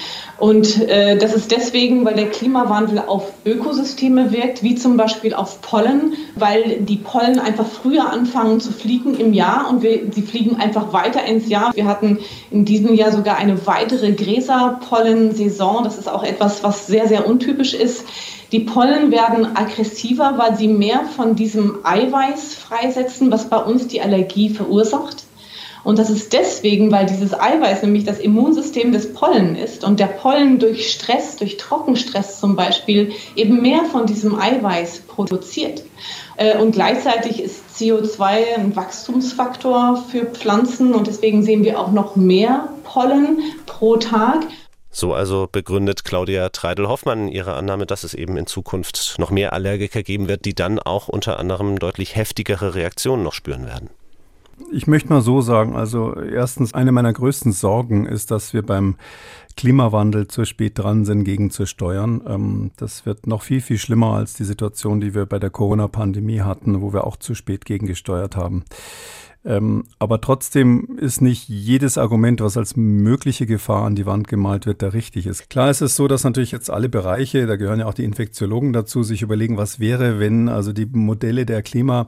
Und 0.41 0.89
äh, 0.89 1.17
das 1.17 1.35
ist 1.35 1.51
deswegen, 1.51 2.03
weil 2.03 2.15
der 2.15 2.31
Klimawandel 2.31 3.03
auf 3.05 3.31
Ökosysteme 3.45 4.31
wirkt, 4.31 4.63
wie 4.63 4.73
zum 4.73 4.97
Beispiel 4.97 5.35
auf 5.35 5.61
Pollen, 5.61 6.13
weil 6.35 6.79
die 6.79 6.95
Pollen 6.95 7.37
einfach 7.37 7.67
früher 7.67 8.09
anfangen 8.09 8.59
zu 8.59 8.71
fliegen 8.71 9.13
im 9.19 9.33
Jahr 9.33 9.69
und 9.69 9.83
wir, 9.83 10.11
sie 10.11 10.23
fliegen 10.23 10.55
einfach 10.55 10.93
weiter 10.93 11.23
ins 11.25 11.47
Jahr. 11.47 11.75
Wir 11.75 11.85
hatten 11.85 12.17
in 12.49 12.65
diesem 12.65 12.95
Jahr 12.95 13.11
sogar 13.11 13.37
eine 13.37 13.67
weitere 13.67 14.13
Gräserpollensaison. 14.13 15.83
Das 15.83 15.99
ist 15.99 16.09
auch 16.09 16.23
etwas, 16.23 16.63
was 16.63 16.87
sehr, 16.87 17.07
sehr 17.07 17.27
untypisch 17.27 17.75
ist. 17.75 18.05
Die 18.51 18.61
Pollen 18.61 19.11
werden 19.11 19.55
aggressiver, 19.55 20.33
weil 20.37 20.57
sie 20.57 20.67
mehr 20.67 21.01
von 21.15 21.35
diesem 21.35 21.85
Eiweiß 21.85 22.55
freisetzen, 22.55 23.31
was 23.31 23.47
bei 23.47 23.57
uns 23.57 23.87
die 23.87 24.01
Allergie 24.01 24.49
verursacht. 24.49 25.23
Und 25.83 25.97
das 25.97 26.09
ist 26.09 26.33
deswegen, 26.33 26.91
weil 26.91 27.05
dieses 27.05 27.33
Eiweiß 27.33 27.81
nämlich 27.83 28.03
das 28.03 28.19
Immunsystem 28.19 28.91
des 28.91 29.13
Pollen 29.13 29.55
ist 29.55 29.83
und 29.83 29.99
der 29.99 30.07
Pollen 30.07 30.59
durch 30.59 30.91
Stress, 30.91 31.37
durch 31.37 31.57
Trockenstress 31.57 32.39
zum 32.39 32.55
Beispiel, 32.55 33.13
eben 33.35 33.61
mehr 33.61 33.85
von 33.85 34.05
diesem 34.05 34.39
Eiweiß 34.39 35.01
produziert. 35.07 35.83
Äh, 36.37 36.57
und 36.57 36.71
gleichzeitig 36.71 37.41
ist 37.41 37.63
CO2 37.75 38.55
ein 38.57 38.75
Wachstumsfaktor 38.75 40.03
für 40.09 40.25
Pflanzen 40.25 40.93
und 40.93 41.07
deswegen 41.07 41.43
sehen 41.43 41.63
wir 41.63 41.79
auch 41.79 41.91
noch 41.91 42.15
mehr 42.15 42.69
Pollen 42.83 43.41
pro 43.65 43.97
Tag. 43.97 44.45
So 44.93 45.13
also 45.13 45.47
begründet 45.49 46.03
Claudia 46.03 46.49
Treidel-Hoffmann 46.49 47.29
ihre 47.29 47.53
Annahme, 47.53 47.85
dass 47.85 48.03
es 48.03 48.13
eben 48.13 48.35
in 48.35 48.45
Zukunft 48.45 49.15
noch 49.17 49.31
mehr 49.31 49.53
Allergiker 49.53 50.03
geben 50.03 50.27
wird, 50.27 50.43
die 50.43 50.53
dann 50.53 50.79
auch 50.79 51.07
unter 51.07 51.39
anderem 51.39 51.79
deutlich 51.79 52.17
heftigere 52.17 52.75
Reaktionen 52.75 53.23
noch 53.23 53.33
spüren 53.33 53.65
werden. 53.65 53.89
Ich 54.71 54.87
möchte 54.87 55.09
mal 55.09 55.21
so 55.21 55.41
sagen, 55.41 55.75
also 55.75 56.15
erstens, 56.15 56.73
eine 56.73 56.91
meiner 56.91 57.13
größten 57.13 57.51
Sorgen 57.51 58.05
ist, 58.05 58.31
dass 58.31 58.53
wir 58.53 58.61
beim 58.61 58.95
Klimawandel 59.57 60.27
zu 60.27 60.45
spät 60.45 60.79
dran 60.79 61.05
sind, 61.05 61.23
gegen 61.23 61.51
zu 61.51 61.65
steuern. 61.65 62.21
Ähm, 62.27 62.71
das 62.77 63.05
wird 63.05 63.27
noch 63.27 63.41
viel, 63.41 63.61
viel 63.61 63.77
schlimmer 63.77 64.15
als 64.15 64.33
die 64.33 64.43
Situation, 64.43 65.01
die 65.01 65.13
wir 65.13 65.25
bei 65.25 65.39
der 65.39 65.49
Corona-Pandemie 65.49 66.41
hatten, 66.41 66.81
wo 66.81 66.93
wir 66.93 67.05
auch 67.05 67.17
zu 67.17 67.35
spät 67.35 67.65
gegengesteuert 67.65 68.35
haben. 68.35 68.63
Ähm, 69.43 69.85
aber 69.97 70.21
trotzdem 70.21 70.97
ist 70.97 71.21
nicht 71.21 71.49
jedes 71.49 71.97
Argument, 71.97 72.41
was 72.41 72.57
als 72.57 72.75
mögliche 72.75 73.47
Gefahr 73.47 73.85
an 73.85 73.95
die 73.95 74.05
Wand 74.05 74.27
gemalt 74.27 74.67
wird, 74.67 74.83
der 74.83 74.93
richtig 74.93 75.25
ist. 75.25 75.49
Klar 75.49 75.71
ist 75.71 75.81
es 75.81 75.95
so, 75.95 76.07
dass 76.07 76.23
natürlich 76.23 76.51
jetzt 76.51 76.69
alle 76.69 76.89
Bereiche, 76.89 77.47
da 77.47 77.55
gehören 77.55 77.79
ja 77.79 77.87
auch 77.87 77.95
die 77.95 78.03
Infektiologen 78.03 78.71
dazu, 78.71 79.01
sich 79.01 79.23
überlegen, 79.23 79.57
was 79.57 79.79
wäre, 79.79 80.19
wenn 80.19 80.47
also 80.47 80.73
die 80.73 80.85
Modelle 80.85 81.47
der 81.47 81.63
Klima, 81.63 82.07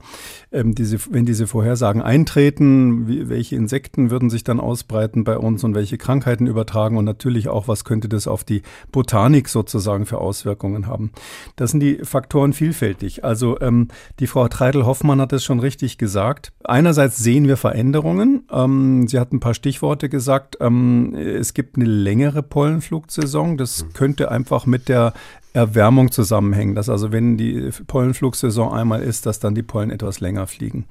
ähm, 0.52 0.75
diese, 0.75 1.00
wenn 1.10 1.25
diese 1.25 1.48
Vorhersagen 1.48 2.04
eintreten, 2.04 3.08
wie, 3.08 3.30
welche 3.30 3.56
Insekten 3.56 4.12
würden 4.12 4.30
sich 4.30 4.44
dann 4.44 4.60
ausbreiten 4.60 5.24
bei 5.24 5.38
uns 5.38 5.63
und 5.63 5.74
welche 5.74 5.98
Krankheiten 5.98 6.46
übertragen 6.46 6.98
und 6.98 7.06
natürlich 7.06 7.50
auch, 7.50 7.68
was 7.68 7.84
könnte 7.84 8.10
das 8.10 8.28
auf 8.28 8.44
die 8.44 8.62
Botanik 8.92 9.50
sozusagen 9.50 10.06
für 10.06 10.20
Auswirkungen 10.20 10.86
haben. 10.86 11.12
Das 11.56 11.72
sind 11.72 11.80
die 11.80 12.00
Faktoren 12.04 12.54
vielfältig. 12.54 13.24
Also 13.24 13.60
ähm, 13.60 13.88
die 14.20 14.28
Frau 14.28 14.48
Treidel-Hoffmann 14.48 15.20
hat 15.20 15.34
es 15.34 15.44
schon 15.44 15.60
richtig 15.60 15.98
gesagt. 15.98 16.54
Einerseits 16.63 17.23
sehen 17.24 17.48
wir 17.48 17.58
Veränderungen. 17.58 18.44
Ähm, 18.51 19.08
sie 19.08 19.20
hat 19.20 19.32
ein 19.32 19.39
paar 19.39 19.53
Stichworte 19.53 20.10
gesagt. 20.10 20.58
Ähm, 20.60 21.15
es 21.15 21.53
gibt 21.53 21.77
eine 21.77 21.86
längere 21.86 22.44
Pollenflugsaison. 22.44 23.58
Das 23.58 23.88
könnte 23.94 24.30
einfach 24.30 24.65
mit 24.65 24.89
der 24.89 25.13
Erwärmung 25.53 26.12
zusammenhängen, 26.12 26.74
dass 26.74 26.89
also 26.89 27.12
wenn 27.12 27.38
die 27.38 27.69
Pollenflugsaison 27.86 28.74
einmal 28.74 29.03
ist, 29.03 29.27
dass 29.27 29.39
dann 29.39 29.53
die 29.53 29.62
Pollen 29.62 29.91
etwas 29.91 30.19
länger 30.19 30.48
fliegen. 30.48 30.86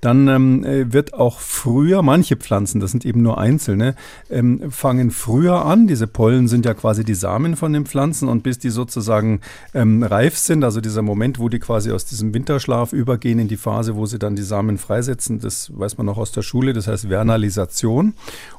Dann 0.00 0.26
ähm, 0.26 0.64
äh, 0.64 0.92
wird 0.92 1.14
auch 1.14 1.38
früher, 1.38 2.02
manche 2.02 2.36
Pflanzen, 2.36 2.80
das 2.80 2.90
sind 2.90 3.06
eben 3.06 3.22
nur 3.22 3.38
einzelne, 3.38 3.94
ähm, 4.28 4.70
fangen 4.70 5.12
früher 5.12 5.64
an. 5.64 5.86
Diese 5.86 6.08
Pollen 6.08 6.48
sind 6.48 6.66
ja 6.66 6.74
quasi 6.74 7.04
die 7.04 7.14
Samen 7.14 7.54
von 7.54 7.72
den 7.72 7.86
Pflanzen 7.86 8.28
und 8.28 8.42
bis 8.42 8.58
die 8.58 8.70
sozusagen 8.70 9.40
ähm, 9.74 10.02
reif 10.02 10.36
sind, 10.36 10.64
also 10.64 10.80
dieser 10.80 11.02
Moment, 11.02 11.38
wo 11.38 11.48
die 11.48 11.60
quasi 11.60 11.92
aus 11.92 12.04
diesem 12.04 12.34
Winterschlaf 12.34 12.92
übergehen 12.92 13.38
in 13.38 13.46
die 13.46 13.56
Phase, 13.56 13.94
wo 13.94 14.06
sie 14.06 14.18
dann 14.18 14.34
die 14.34 14.42
Samen 14.42 14.78
freisetzen, 14.78 15.38
das 15.38 15.70
weiß 15.72 15.98
man 15.98 16.06
noch 16.06 16.18
aus 16.18 16.32
der 16.32 16.42
Schule, 16.42 16.72
das 16.72 16.88
heißt 16.88 17.06
Vernalisation. 17.06 18.14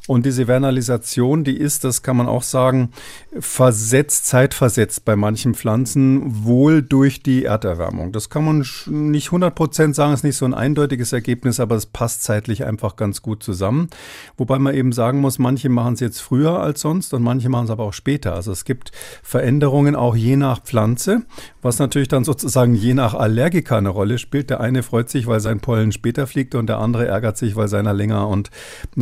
Und 0.08 0.26
diese 0.26 0.46
Vernalisation, 0.46 1.44
die 1.44 1.58
ist, 1.58 1.84
das 1.84 2.04
kann 2.04 2.18
man 2.18 2.28
auch 2.28 2.44
sagen, 2.44 2.92
versetzt, 3.40 4.28
zeitversetzt 4.28 5.06
bei 5.06 5.16
manchen 5.16 5.41
Pflanzen, 5.50 6.46
wohl 6.46 6.82
durch 6.82 7.22
die 7.24 7.46
Erderwärmung. 7.46 8.12
Das 8.12 8.30
kann 8.30 8.46
man 8.46 8.66
nicht 8.88 9.28
100 9.28 9.54
Prozent 9.54 9.96
sagen, 9.96 10.14
ist 10.14 10.24
nicht 10.24 10.38
so 10.38 10.46
ein 10.46 10.54
eindeutiges 10.54 11.14
Ergebnis, 11.14 11.60
aber 11.60 11.76
es 11.76 11.86
passt 11.86 12.24
zeitlich 12.24 12.66
einfach 12.66 12.96
ganz 12.96 13.22
gut 13.22 13.44
zusammen. 13.44 13.90
Wobei 14.38 14.60
man 14.60 14.74
eben 14.76 14.92
sagen 14.92 15.20
muss, 15.20 15.40
manche 15.40 15.70
machen 15.70 15.96
es 15.96 16.00
jetzt 16.00 16.20
früher 16.20 16.60
als 16.60 16.82
sonst 16.82 17.14
und 17.14 17.24
manche 17.24 17.50
machen 17.50 17.66
es 17.66 17.72
aber 17.72 17.84
auch 17.84 17.94
später. 17.94 18.34
Also 18.36 18.52
es 18.52 18.66
gibt 18.66 18.92
Veränderungen 19.24 19.96
auch 19.96 20.16
je 20.16 20.36
nach 20.36 20.62
Pflanze, 20.62 21.24
was 21.62 21.80
natürlich 21.80 22.08
dann 22.08 22.24
sozusagen 22.24 22.76
je 22.76 22.94
nach 22.94 23.14
Allergiker 23.14 23.78
eine 23.78 23.90
Rolle 23.90 24.18
spielt. 24.18 24.50
Der 24.50 24.60
eine 24.60 24.84
freut 24.84 25.10
sich, 25.10 25.28
weil 25.28 25.40
sein 25.40 25.60
Pollen 25.60 25.92
später 25.92 26.28
fliegt 26.28 26.56
und 26.56 26.68
der 26.68 26.78
andere 26.80 27.08
ärgert 27.08 27.38
sich, 27.38 27.56
weil 27.56 27.68
seiner 27.68 27.94
länger 27.94 28.28
und 28.28 28.50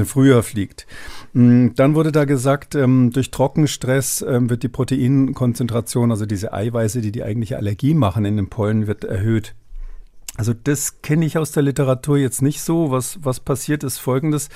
früher 0.05 0.43
fliegt. 0.43 0.88
Mm, 1.34 1.70
dann 1.76 1.96
wurde 1.96 2.12
da 2.12 2.26
gesagt, 2.26 2.76
ähm, 2.76 3.12
durch 3.12 3.32
Trockenstress 3.32 4.26
ähm, 4.28 4.50
wird 4.50 4.64
die 4.64 4.70
Proteinkonzentration, 4.70 6.12
also 6.12 6.26
diese 6.26 6.54
Eiweiße, 6.54 7.02
die 7.02 7.12
die 7.12 7.24
eigentliche 7.24 7.58
Allergie 7.58 7.94
machen 7.94 8.26
in 8.26 8.38
den 8.38 8.50
Pollen, 8.50 8.88
wird 8.88 9.04
erhöht. 9.04 9.56
Also 10.39 10.53
das 10.53 11.01
kenne 11.01 11.25
ich 11.25 11.38
aus 11.38 11.51
der 11.51 11.63
Literatur 11.63 12.17
jetzt 12.17 12.41
nicht 12.41 12.62
so. 12.62 12.91
Was, 12.91 13.19
was 13.22 13.41
passiert 13.41 13.84
ist 13.84 13.98
folgendes. 13.98 14.48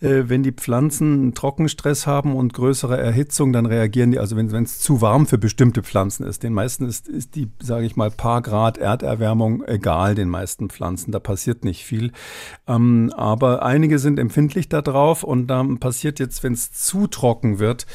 Äh, 0.00 0.22
wenn 0.26 0.44
die 0.44 0.52
Pflanzen 0.52 1.34
Trockenstress 1.34 2.06
haben 2.06 2.36
und 2.36 2.54
größere 2.54 2.96
Erhitzung, 2.96 3.52
dann 3.52 3.66
reagieren 3.66 4.12
die, 4.12 4.20
also 4.20 4.36
wenn 4.36 4.62
es 4.62 4.78
zu 4.78 5.00
warm 5.00 5.26
für 5.26 5.36
bestimmte 5.36 5.82
Pflanzen 5.82 6.24
ist. 6.24 6.44
Den 6.44 6.52
meisten 6.52 6.86
ist, 6.86 7.08
ist 7.08 7.34
die, 7.34 7.50
sage 7.60 7.86
ich 7.86 7.96
mal, 7.96 8.12
paar 8.12 8.40
Grad 8.40 8.78
Erderwärmung 8.78 9.64
egal, 9.66 10.14
den 10.14 10.28
meisten 10.28 10.70
Pflanzen. 10.70 11.10
Da 11.10 11.18
passiert 11.18 11.64
nicht 11.64 11.84
viel. 11.84 12.12
Ähm, 12.68 13.12
aber 13.16 13.64
einige 13.64 13.98
sind 13.98 14.20
empfindlich 14.20 14.68
darauf 14.68 15.24
und 15.24 15.48
dann 15.48 15.78
passiert 15.78 16.20
jetzt, 16.20 16.44
wenn 16.44 16.52
es 16.52 16.70
zu 16.70 17.08
trocken 17.08 17.58
wird, 17.58 17.86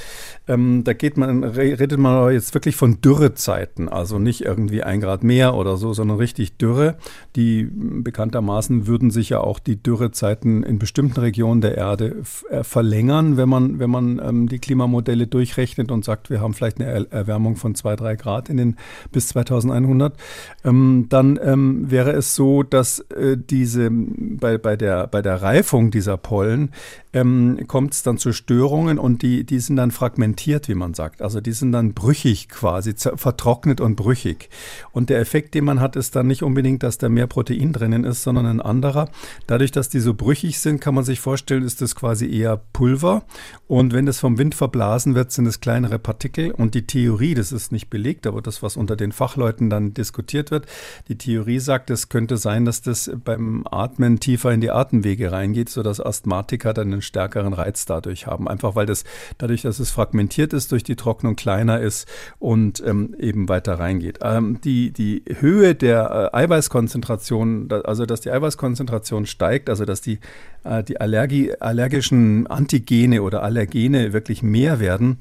ähm, 0.49 0.83
da 0.83 0.91
geht 0.91 1.15
man, 1.15 1.45
redet 1.45 1.97
man 1.97 2.33
jetzt 2.33 2.53
wirklich 2.53 2.75
von 2.75 2.99
Dürrezeiten. 2.99 3.87
Also 3.87 4.19
nicht 4.19 4.41
irgendwie 4.41 4.83
ein 4.83 4.99
Grad 4.99 5.23
mehr 5.23 5.55
oder 5.55 5.77
so, 5.77 5.93
sondern 5.93 6.17
richtig 6.17 6.57
Dürre. 6.57 6.97
Die 7.35 7.67
bekanntermaßen 7.71 8.87
würden 8.87 9.11
sich 9.11 9.29
ja 9.29 9.39
auch 9.39 9.59
die 9.59 9.81
Dürrezeiten 9.81 10.63
in 10.63 10.79
bestimmten 10.79 11.19
Regionen 11.19 11.61
der 11.61 11.77
Erde 11.77 12.23
äh, 12.49 12.63
verlängern, 12.63 13.37
wenn 13.37 13.49
man, 13.49 13.79
wenn 13.79 13.89
man 13.89 14.21
ähm, 14.23 14.49
die 14.49 14.59
Klimamodelle 14.59 15.27
durchrechnet 15.27 15.91
und 15.91 16.05
sagt, 16.05 16.29
wir 16.29 16.41
haben 16.41 16.53
vielleicht 16.53 16.81
eine 16.81 17.11
Erwärmung 17.11 17.55
von 17.55 17.75
zwei, 17.75 17.95
drei 17.95 18.15
Grad 18.15 18.49
in 18.49 18.57
den 18.57 18.75
bis 19.11 19.29
2100. 19.29 20.15
Ähm, 20.63 21.07
dann 21.09 21.39
ähm, 21.41 21.89
wäre 21.89 22.11
es 22.11 22.35
so, 22.35 22.63
dass 22.63 22.99
äh, 23.11 23.37
diese 23.37 23.89
bei, 23.91 24.57
bei, 24.57 24.75
der, 24.75 25.07
bei 25.07 25.21
der 25.21 25.41
Reifung 25.41 25.91
dieser 25.91 26.17
Pollen 26.17 26.71
ähm, 27.13 27.59
kommt 27.67 27.93
es 27.93 28.03
dann 28.03 28.17
zu 28.17 28.31
Störungen 28.31 28.97
und 28.97 29.21
die, 29.21 29.43
die 29.43 29.59
sind 29.59 29.75
dann 29.75 29.91
fragmentiert, 29.91 30.67
wie 30.69 30.75
man 30.75 30.93
sagt. 30.93 31.21
Also 31.21 31.41
die 31.41 31.51
sind 31.51 31.71
dann 31.71 31.93
brüchig 31.93 32.49
quasi, 32.49 32.93
vertrocknet 32.95 33.81
und 33.81 33.95
brüchig. 33.95 34.49
Und 34.91 35.09
der 35.09 35.19
Effekt, 35.19 35.53
den 35.53 35.65
man 35.65 35.79
hat, 35.79 35.95
ist 35.95 36.15
dann 36.15 36.27
nicht 36.27 36.43
unbedingt, 36.43 36.83
dass 36.83 36.97
da 36.97 37.09
mehr 37.09 37.27
Protein 37.27 37.73
drinnen 37.73 38.03
ist, 38.05 38.23
sondern 38.23 38.45
ein 38.45 38.61
anderer. 38.61 39.09
Dadurch, 39.47 39.71
dass 39.71 39.89
die 39.89 39.99
so 39.99 40.13
brüchig 40.13 40.59
sind, 40.59 40.79
kann 40.79 40.95
man 40.95 41.03
sich 41.03 41.19
vorstellen, 41.19 41.63
ist 41.63 41.81
das 41.81 41.95
quasi 41.95 42.31
eher 42.31 42.61
Pulver. 42.71 43.23
Und 43.67 43.93
wenn 43.93 44.05
das 44.05 44.19
vom 44.19 44.37
Wind 44.37 44.55
verblasen 44.55 45.15
wird, 45.15 45.31
sind 45.31 45.45
es 45.47 45.59
kleinere 45.59 45.99
Partikel. 45.99 46.51
Und 46.51 46.75
die 46.75 46.87
Theorie, 46.87 47.33
das 47.33 47.51
ist 47.51 47.71
nicht 47.71 47.89
belegt, 47.89 48.25
aber 48.25 48.41
das, 48.41 48.63
was 48.63 48.77
unter 48.77 48.95
den 48.95 49.11
Fachleuten 49.11 49.69
dann 49.69 49.93
diskutiert 49.93 50.51
wird, 50.51 50.65
die 51.09 51.17
Theorie 51.17 51.59
sagt, 51.59 51.89
es 51.89 52.07
könnte 52.07 52.37
sein, 52.37 52.65
dass 52.65 52.81
das 52.81 53.11
beim 53.23 53.65
Atmen 53.69 54.19
tiefer 54.19 54.51
in 54.51 54.61
die 54.61 54.71
Atemwege 54.71 55.31
reingeht, 55.31 55.69
sodass 55.69 55.99
Asthmatiker 55.99 56.73
dann 56.73 57.00
einen 57.01 57.07
stärkeren 57.07 57.53
Reiz 57.53 57.85
dadurch 57.85 58.27
haben. 58.27 58.47
Einfach 58.47 58.75
weil 58.75 58.85
das 58.85 59.03
dadurch, 59.37 59.63
dass 59.63 59.79
es 59.79 59.91
fragmentiert 59.91 60.53
ist, 60.53 60.71
durch 60.71 60.83
die 60.83 60.95
Trocknung 60.95 61.35
kleiner 61.35 61.81
ist 61.81 62.07
und 62.39 62.81
ähm, 62.85 63.15
eben 63.19 63.49
weiter 63.49 63.79
reingeht. 63.79 64.19
Ähm, 64.21 64.59
die, 64.63 64.91
die 64.91 65.23
Höhe 65.39 65.75
der 65.75 66.31
äh, 66.33 66.37
Eiweißkonzentration, 66.37 67.67
da, 67.67 67.81
also 67.81 68.05
dass 68.05 68.21
die 68.21 68.31
Eiweißkonzentration 68.31 69.25
steigt, 69.25 69.69
also 69.69 69.85
dass 69.85 70.01
die, 70.01 70.19
äh, 70.63 70.83
die 70.83 71.01
Allergie, 71.01 71.53
allergischen 71.59 72.47
Antigene 72.47 73.23
oder 73.23 73.43
Allergene 73.43 74.13
wirklich 74.13 74.43
mehr 74.43 74.79
werden, 74.79 75.17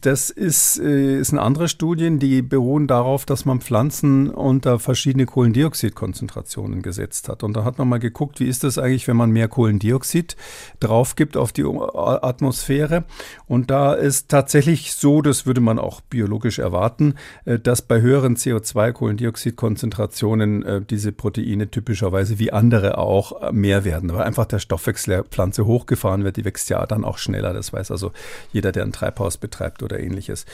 das 0.00 0.30
ist, 0.30 0.78
äh, 0.78 1.22
sind 1.22 1.38
andere 1.38 1.68
Studien, 1.68 2.18
die 2.18 2.40
beruhen 2.42 2.86
darauf, 2.86 3.26
dass 3.26 3.44
man 3.44 3.60
Pflanzen 3.60 4.30
unter 4.30 4.78
verschiedene 4.78 5.26
Kohlendioxidkonzentrationen 5.26 6.80
gesetzt 6.82 7.28
hat. 7.28 7.42
Und 7.42 7.54
da 7.56 7.64
hat 7.64 7.78
man 7.78 7.88
mal 7.88 7.98
geguckt, 7.98 8.38
wie 8.40 8.46
ist 8.46 8.64
das 8.64 8.78
eigentlich, 8.78 9.06
wenn 9.08 9.16
man 9.16 9.30
mehr 9.30 9.48
Kohlendioxid 9.48 10.36
drauf 10.80 11.16
gibt 11.16 11.36
auf 11.36 11.52
die 11.52 11.64
Atmosphäre. 11.64 13.04
Und 13.46 13.70
da 13.70 13.92
ist 13.94 14.28
tatsächlich 14.28 14.94
so, 14.94 15.22
das 15.22 15.46
würde 15.46 15.60
man 15.60 15.78
auch 15.78 16.00
biologisch 16.00 16.58
erwarten, 16.58 17.14
äh, 17.44 17.58
dass 17.58 17.82
bei 17.82 18.00
höheren 18.00 18.36
CO2-Kohlendioxidkonzentrationen 18.36 20.62
äh, 20.62 20.80
diese 20.82 21.12
Proteine 21.12 21.70
typischerweise 21.70 22.38
wie 22.38 22.52
andere 22.52 22.96
auch 22.98 23.52
mehr 23.52 23.84
werden, 23.84 24.12
weil 24.12 24.22
einfach 24.22 24.46
der 24.46 24.60
Stoffwechsel 24.60 25.14
der 25.14 25.24
Pflanze 25.24 25.66
hochgefahren 25.66 26.24
wird. 26.24 26.36
Die 26.36 26.44
wächst 26.44 26.68
ja 26.70 26.86
dann 26.86 27.04
auch 27.04 27.18
schneller. 27.18 27.52
Das 27.52 27.72
weiß 27.72 27.90
also 27.90 28.12
jeder, 28.52 28.70
der 28.72 28.84
ein 28.84 28.92
Treibhaus 28.92 29.38
betreibt 29.38 29.82
oder 29.88 30.00
ähnliches. 30.00 30.46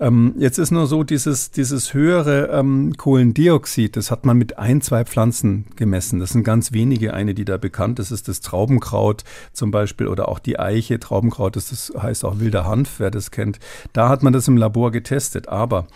Ähm, 0.00 0.34
jetzt 0.38 0.58
ist 0.58 0.70
nur 0.70 0.86
so, 0.86 1.02
dieses, 1.02 1.50
dieses 1.50 1.92
höhere 1.92 2.50
ähm, 2.52 2.96
Kohlendioxid, 2.96 3.96
das 3.96 4.10
hat 4.10 4.24
man 4.24 4.38
mit 4.38 4.58
ein, 4.58 4.80
zwei 4.80 5.04
Pflanzen 5.04 5.66
gemessen. 5.76 6.20
Das 6.20 6.30
sind 6.30 6.44
ganz 6.44 6.72
wenige, 6.72 7.14
eine, 7.14 7.34
die 7.34 7.44
da 7.44 7.56
bekannt 7.56 7.98
ist, 7.98 8.12
ist 8.12 8.28
das 8.28 8.40
Traubenkraut 8.40 9.24
zum 9.52 9.70
Beispiel 9.70 10.06
oder 10.06 10.28
auch 10.28 10.38
die 10.38 10.58
Eiche. 10.58 11.00
Traubenkraut 11.00 11.56
ist 11.56 11.72
das 11.72 11.92
heißt 12.00 12.24
auch 12.24 12.38
wilder 12.38 12.64
Hanf, 12.64 13.00
wer 13.00 13.10
das 13.10 13.30
kennt. 13.32 13.58
Da 13.92 14.08
hat 14.08 14.22
man 14.22 14.32
das 14.32 14.46
im 14.46 14.56
Labor 14.56 14.92
getestet. 14.92 15.48
Aber 15.48 15.88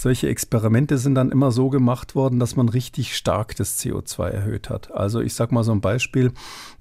solche 0.00 0.28
Experimente 0.28 0.96
sind 0.96 1.16
dann 1.16 1.32
immer 1.32 1.50
so 1.50 1.70
gemacht 1.70 2.14
worden, 2.14 2.38
dass 2.38 2.54
man 2.54 2.68
richtig 2.68 3.16
stark 3.16 3.56
das 3.56 3.80
CO2 3.80 4.28
erhöht 4.28 4.70
hat. 4.70 4.92
Also 4.94 5.20
ich 5.20 5.34
sage 5.34 5.52
mal 5.52 5.64
so 5.64 5.72
ein 5.72 5.80
Beispiel, 5.80 6.30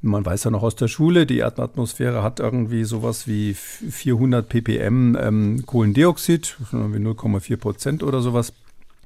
man 0.04 0.24
weiß 0.24 0.44
ja 0.44 0.52
noch 0.52 0.62
aus 0.62 0.76
der 0.76 0.88
Schule, 0.88 1.26
die 1.26 1.40
Erdatmosphäre 1.40 2.22
hat 2.22 2.40
irgendwie 2.40 2.84
sowas 2.84 3.28
wie 3.28 3.56
400 3.56 4.48
ppm 4.48 5.18
ähm, 5.20 5.64
Kohlendioxid, 5.66 6.58
0,4 6.72 7.58
Prozent 7.58 8.04
oder 8.04 8.22
sowas. 8.22 8.54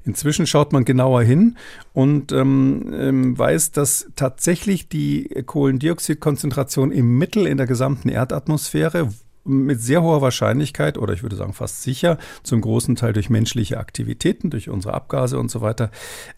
Inzwischen 0.04 0.46
schaut 0.46 0.74
man 0.74 0.84
genauer 0.84 1.22
hin 1.22 1.56
und 1.94 2.34
ähm, 2.34 2.94
ähm, 2.94 3.38
weiß, 3.38 3.72
dass 3.72 4.10
tatsächlich 4.18 4.90
die 4.90 5.30
Kohlendioxidkonzentration 5.46 6.92
im 6.92 7.18
Mittel 7.18 7.48
in 7.48 7.56
der 7.56 7.68
gesamten 7.68 8.10
Erdatmosphäre, 8.10 9.10
mit 9.44 9.82
sehr 9.82 10.04
hoher 10.04 10.22
Wahrscheinlichkeit 10.22 10.98
oder 10.98 11.14
ich 11.14 11.24
würde 11.24 11.36
sagen 11.36 11.54
fast 11.54 11.82
sicher, 11.82 12.18
zum 12.44 12.62
großen 12.62 12.96
Teil 12.96 13.14
durch 13.14 13.30
menschliche 13.30 13.80
Aktivitäten, 13.80 14.50
durch 14.50 14.70
unsere 14.70 14.94
Abgase 14.94 15.40
und 15.40 15.50
so 15.50 15.62
weiter, 15.62 15.90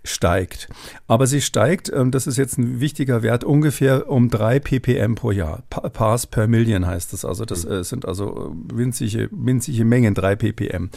steigt. 0.03 0.69
Aber 1.07 1.27
sie 1.27 1.41
steigt, 1.41 1.91
ähm, 1.93 2.11
das 2.11 2.27
ist 2.27 2.37
jetzt 2.37 2.57
ein 2.57 2.79
wichtiger 2.79 3.21
Wert, 3.21 3.43
ungefähr 3.43 4.09
um 4.09 4.29
drei 4.29 4.59
ppm 4.59 5.15
pro 5.15 5.31
Jahr. 5.31 5.63
Parts 5.69 6.27
per 6.27 6.47
Million 6.47 6.85
heißt 6.85 7.13
das. 7.13 7.25
Also 7.25 7.45
das 7.45 7.65
äh, 7.65 7.83
sind 7.83 8.05
also 8.07 8.55
winzige, 8.73 9.29
winzige 9.31 9.83
Mengen, 9.83 10.13
drei 10.13 10.35
ppm. 10.35 10.89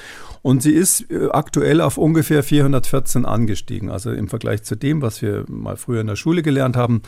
Und 0.42 0.62
sie 0.62 0.72
ist 0.72 1.10
äh, 1.10 1.28
aktuell 1.30 1.80
auf 1.80 1.98
ungefähr 1.98 2.42
414 2.42 3.24
angestiegen. 3.24 3.90
Also 3.90 4.12
im 4.12 4.28
Vergleich 4.28 4.62
zu 4.62 4.76
dem, 4.76 5.02
was 5.02 5.22
wir 5.22 5.44
mal 5.48 5.76
früher 5.76 6.02
in 6.02 6.06
der 6.06 6.16
Schule 6.16 6.42
gelernt 6.42 6.76
haben, 6.76 7.02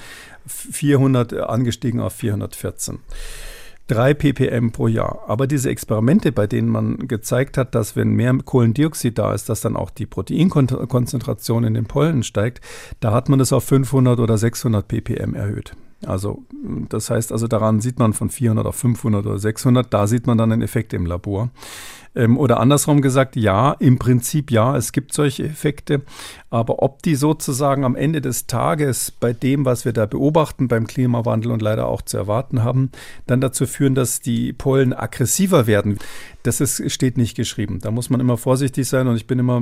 400 0.47 1.35
angestiegen 1.35 2.01
auf 2.01 2.15
414. 2.15 2.99
3 3.89 4.15
ppm 4.15 4.71
pro 4.71 4.87
Jahr. 4.87 5.25
Aber 5.27 5.47
diese 5.47 5.71
Experimente, 5.71 6.31
bei 6.31 6.47
denen 6.47 6.69
man 6.69 7.09
gezeigt 7.09 7.59
hat, 7.59 7.75
dass 7.75 7.97
wenn 7.97 8.11
mehr 8.11 8.37
Kohlendioxid 8.45 9.19
da 9.19 9.35
ist, 9.35 9.49
dass 9.49 9.61
dann 9.61 9.77
auch 9.77 9.91
die 9.91 10.07
Proteinkonzentration 10.07 11.65
in 11.65 11.75
den 11.75 11.87
Pollen 11.87 12.23
steigt, 12.23 12.61
da 13.01 13.13
hat 13.13 13.29
man 13.29 13.39
das 13.39 13.53
auf 13.53 13.65
500 13.65 14.21
oder 14.21 14.39
600 14.39 14.87
ppm 14.87 15.35
erhöht. 15.35 15.75
Also 16.07 16.45
das 16.89 17.11
heißt 17.11 17.33
also 17.33 17.49
daran 17.49 17.81
sieht 17.81 17.99
man 17.99 18.13
von 18.13 18.31
400 18.31 18.67
auf 18.67 18.77
500 18.77 19.27
oder 19.27 19.39
600, 19.39 19.93
da 19.93 20.07
sieht 20.07 20.27
man 20.27 20.39
dann 20.39 20.53
einen 20.53 20.63
Effekt 20.63 20.93
im 20.93 21.07
Labor. 21.07 21.51
Ähm, 22.15 22.39
oder 22.39 22.61
andersrum 22.61 23.03
gesagt, 23.03 23.37
ja, 23.37 23.73
im 23.73 23.99
Prinzip 23.99 24.51
ja, 24.51 24.77
es 24.77 24.93
gibt 24.93 25.13
solche 25.13 25.45
Effekte, 25.45 26.03
aber 26.51 26.83
ob 26.83 27.03
die 27.03 27.15
sozusagen 27.15 27.85
am 27.85 27.95
Ende 27.95 28.21
des 28.21 28.47
Tages 28.47 29.11
bei 29.11 29.33
dem, 29.33 29.65
was 29.65 29.85
wir 29.85 29.93
da 29.93 30.07
beobachten 30.07 30.69
beim 30.69 30.87
Klimawandel 30.87 31.53
und 31.53 31.61
leider 31.61 31.87
auch 31.87 32.03
zu 32.03 32.17
erwarten 32.17 32.65
haben, 32.65 32.91
dann 33.27 33.41
dazu 33.41 33.67
führen, 33.67 33.95
dass 33.95 34.21
die 34.21 34.53
Pollen 34.53 34.93
aggressiver 34.93 35.67
werden, 35.67 35.99
das 36.49 36.61
ist, 36.61 36.91
steht 36.91 37.19
nicht 37.19 37.37
geschrieben. 37.37 37.79
Da 37.81 37.91
muss 37.91 38.11
man 38.11 38.21
immer 38.21 38.39
vorsichtig 38.39 38.89
sein 38.89 39.07
und 39.09 39.17
ich 39.17 39.27
bin 39.27 39.39
immer 39.39 39.61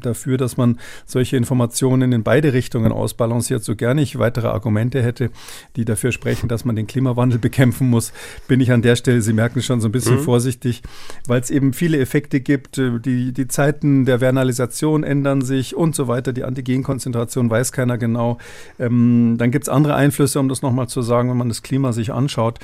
dafür, 0.00 0.36
dass 0.36 0.56
man 0.56 0.78
solche 1.06 1.36
Informationen 1.36 2.12
in 2.12 2.22
beide 2.22 2.52
Richtungen 2.52 2.92
ausbalanciert. 2.92 3.64
So 3.64 3.74
gerne 3.74 4.02
ich 4.02 4.18
weitere 4.18 4.48
Argumente 4.48 5.02
hätte, 5.02 5.30
die 5.76 5.84
dafür 5.84 6.12
sprechen, 6.12 6.48
dass 6.48 6.64
man 6.64 6.76
den 6.76 6.86
Klimawandel 6.86 7.38
bekämpfen 7.46 7.88
muss, 7.88 8.12
bin 8.48 8.60
ich 8.60 8.72
an 8.72 8.82
der 8.82 8.96
Stelle, 8.96 9.22
Sie 9.22 9.32
merken 9.32 9.62
schon, 9.62 9.80
so 9.80 9.88
ein 9.88 9.92
bisschen 9.92 10.16
mhm. 10.16 10.24
vorsichtig, 10.24 10.82
weil 11.26 11.40
es 11.40 11.50
eben 11.50 11.72
viele 11.86 12.00
Effekte 12.00 12.40
gibt. 12.40 12.78
Die, 12.78 13.32
die 13.32 13.46
Zeiten 13.46 14.06
der 14.06 14.18
Vernalisation 14.18 15.04
ändern 15.04 15.40
sich 15.42 15.76
und 15.76 15.94
so 15.94 16.08
weiter. 16.08 16.32
Die 16.32 16.42
Antigenkonzentration 16.42 17.48
weiß 17.48 17.70
keiner 17.70 17.96
genau. 17.96 18.38
Ähm, 18.80 19.36
dann 19.38 19.52
gibt 19.52 19.66
es 19.66 19.68
andere 19.68 19.94
Einflüsse, 19.94 20.40
um 20.40 20.48
das 20.48 20.62
nochmal 20.62 20.88
zu 20.88 21.00
sagen, 21.02 21.30
wenn 21.30 21.36
man 21.36 21.48
das 21.48 21.62
Klima 21.62 21.92
sich 21.92 22.12
anschaut. 22.12 22.58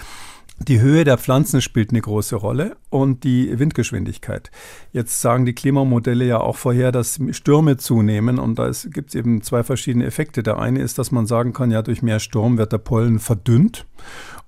Die 0.59 0.81
Höhe 0.81 1.05
der 1.05 1.19
Pflanzen 1.19 1.61
spielt 1.61 1.91
eine 1.91 2.01
große 2.01 2.35
Rolle 2.35 2.77
und 2.91 3.23
die 3.23 3.57
Windgeschwindigkeit. 3.57 4.51
Jetzt 4.93 5.21
sagen 5.21 5.47
die 5.47 5.55
Klimamodelle 5.55 6.25
ja 6.25 6.41
auch 6.41 6.57
vorher, 6.57 6.91
dass 6.91 7.21
Stürme 7.31 7.77
zunehmen 7.77 8.41
und 8.41 8.59
da 8.59 8.73
gibt 8.91 9.11
es 9.11 9.15
eben 9.15 9.43
zwei 9.43 9.63
verschiedene 9.63 10.05
Effekte. 10.05 10.43
Der 10.43 10.59
eine 10.59 10.81
ist, 10.81 10.99
dass 10.99 11.13
man 11.13 11.27
sagen 11.27 11.53
kann, 11.53 11.71
ja, 11.71 11.83
durch 11.83 12.03
mehr 12.03 12.19
Sturm 12.19 12.59
wird 12.59 12.73
der 12.73 12.79
Pollen 12.79 13.21
verdünnt 13.21 13.87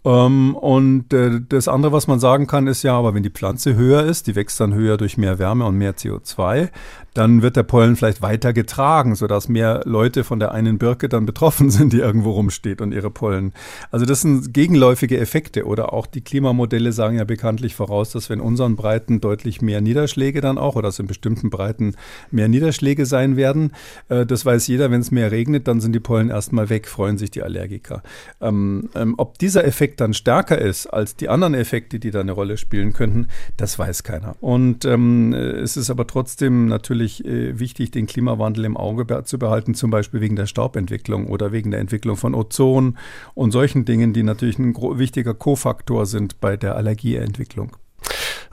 ähm, 0.04 0.54
und 0.54 1.12
äh, 1.12 1.40
das 1.48 1.66
andere, 1.66 1.92
was 1.92 2.06
man 2.06 2.20
sagen 2.20 2.46
kann, 2.46 2.66
ist 2.66 2.82
ja, 2.82 2.96
aber 2.96 3.14
wenn 3.14 3.22
die 3.22 3.30
Pflanze 3.30 3.74
höher 3.74 4.04
ist, 4.04 4.26
die 4.26 4.36
wächst 4.36 4.60
dann 4.60 4.74
höher 4.74 4.96
durch 4.96 5.16
mehr 5.16 5.38
Wärme 5.38 5.64
und 5.64 5.78
mehr 5.78 5.94
CO2, 5.94 6.68
dann 7.14 7.42
wird 7.42 7.56
der 7.56 7.62
Pollen 7.62 7.96
vielleicht 7.96 8.22
weiter 8.22 8.52
getragen, 8.52 9.14
sodass 9.14 9.48
mehr 9.48 9.82
Leute 9.84 10.24
von 10.24 10.40
der 10.40 10.52
einen 10.52 10.78
Birke 10.78 11.08
dann 11.08 11.26
betroffen 11.26 11.70
sind, 11.70 11.92
die 11.92 11.98
irgendwo 11.98 12.32
rumsteht 12.32 12.80
und 12.80 12.92
ihre 12.92 13.10
Pollen. 13.10 13.52
Also 13.90 14.04
das 14.04 14.20
sind 14.20 14.52
gegenläufige 14.52 15.18
Effekte 15.18 15.64
oder 15.64 15.92
auch 15.92 16.06
die 16.06 16.20
Klimamodelle 16.20 16.92
sagen 16.92 17.16
ja 17.16 17.24
bekanntlich 17.24 17.74
voraus, 17.74 18.10
dass 18.10 18.28
wir 18.28 18.34
in 18.34 18.40
unseren 18.40 18.76
Breiten 18.76 19.20
deutlich 19.20 19.62
mehr 19.62 19.80
Niederschläge 19.80 20.40
dann 20.40 20.58
auch 20.58 20.76
oder 20.76 20.88
dass 20.88 20.98
in 20.98 21.06
bestimmten 21.06 21.50
Breiten 21.50 21.94
mehr 22.30 22.48
Niederschläge 22.48 23.06
sein 23.06 23.36
werden. 23.36 23.72
Äh, 24.08 24.26
das 24.26 24.44
weiß 24.44 24.66
jeder, 24.66 24.90
wenn 24.90 25.00
es 25.00 25.10
mehr 25.10 25.30
regnet, 25.30 25.68
dann 25.68 25.80
sind 25.80 25.92
die 25.92 26.00
Pollen 26.00 26.30
erstmal 26.30 26.68
weg, 26.68 26.88
freuen 26.88 27.16
sich 27.16 27.30
die 27.30 27.42
Allergiker. 27.42 28.02
Ähm, 28.40 28.90
ähm, 28.94 29.14
ob 29.18 29.38
dieser 29.38 29.64
Effekt 29.64 30.00
dann 30.00 30.14
stärker 30.14 30.58
ist 30.58 30.86
als 30.86 31.16
die 31.16 31.28
anderen 31.28 31.54
Effekte, 31.54 31.98
die 31.98 32.10
da 32.10 32.20
eine 32.20 32.32
Rolle 32.32 32.56
spielen 32.56 32.92
könnten, 32.92 33.28
das 33.56 33.78
weiß 33.78 34.02
keiner. 34.02 34.36
Und 34.40 34.84
ähm, 34.84 35.32
es 35.32 35.76
ist 35.76 35.90
aber 35.90 36.06
trotzdem 36.06 36.66
natürlich 36.66 37.03
natürlich 37.04 37.24
äh, 37.24 37.58
wichtig, 37.58 37.90
den 37.90 38.06
Klimawandel 38.06 38.64
im 38.64 38.76
Auge 38.76 39.24
zu 39.24 39.38
behalten, 39.38 39.74
zum 39.74 39.90
Beispiel 39.90 40.20
wegen 40.20 40.36
der 40.36 40.46
Staubentwicklung 40.46 41.26
oder 41.28 41.52
wegen 41.52 41.70
der 41.70 41.80
Entwicklung 41.80 42.16
von 42.16 42.34
Ozon 42.34 42.96
und 43.34 43.50
solchen 43.52 43.84
Dingen, 43.84 44.12
die 44.12 44.22
natürlich 44.22 44.58
ein 44.58 44.74
wichtiger 44.74 45.34
Kofaktor 45.34 46.06
sind 46.06 46.40
bei 46.40 46.56
der 46.56 46.76
Allergieentwicklung. 46.76 47.76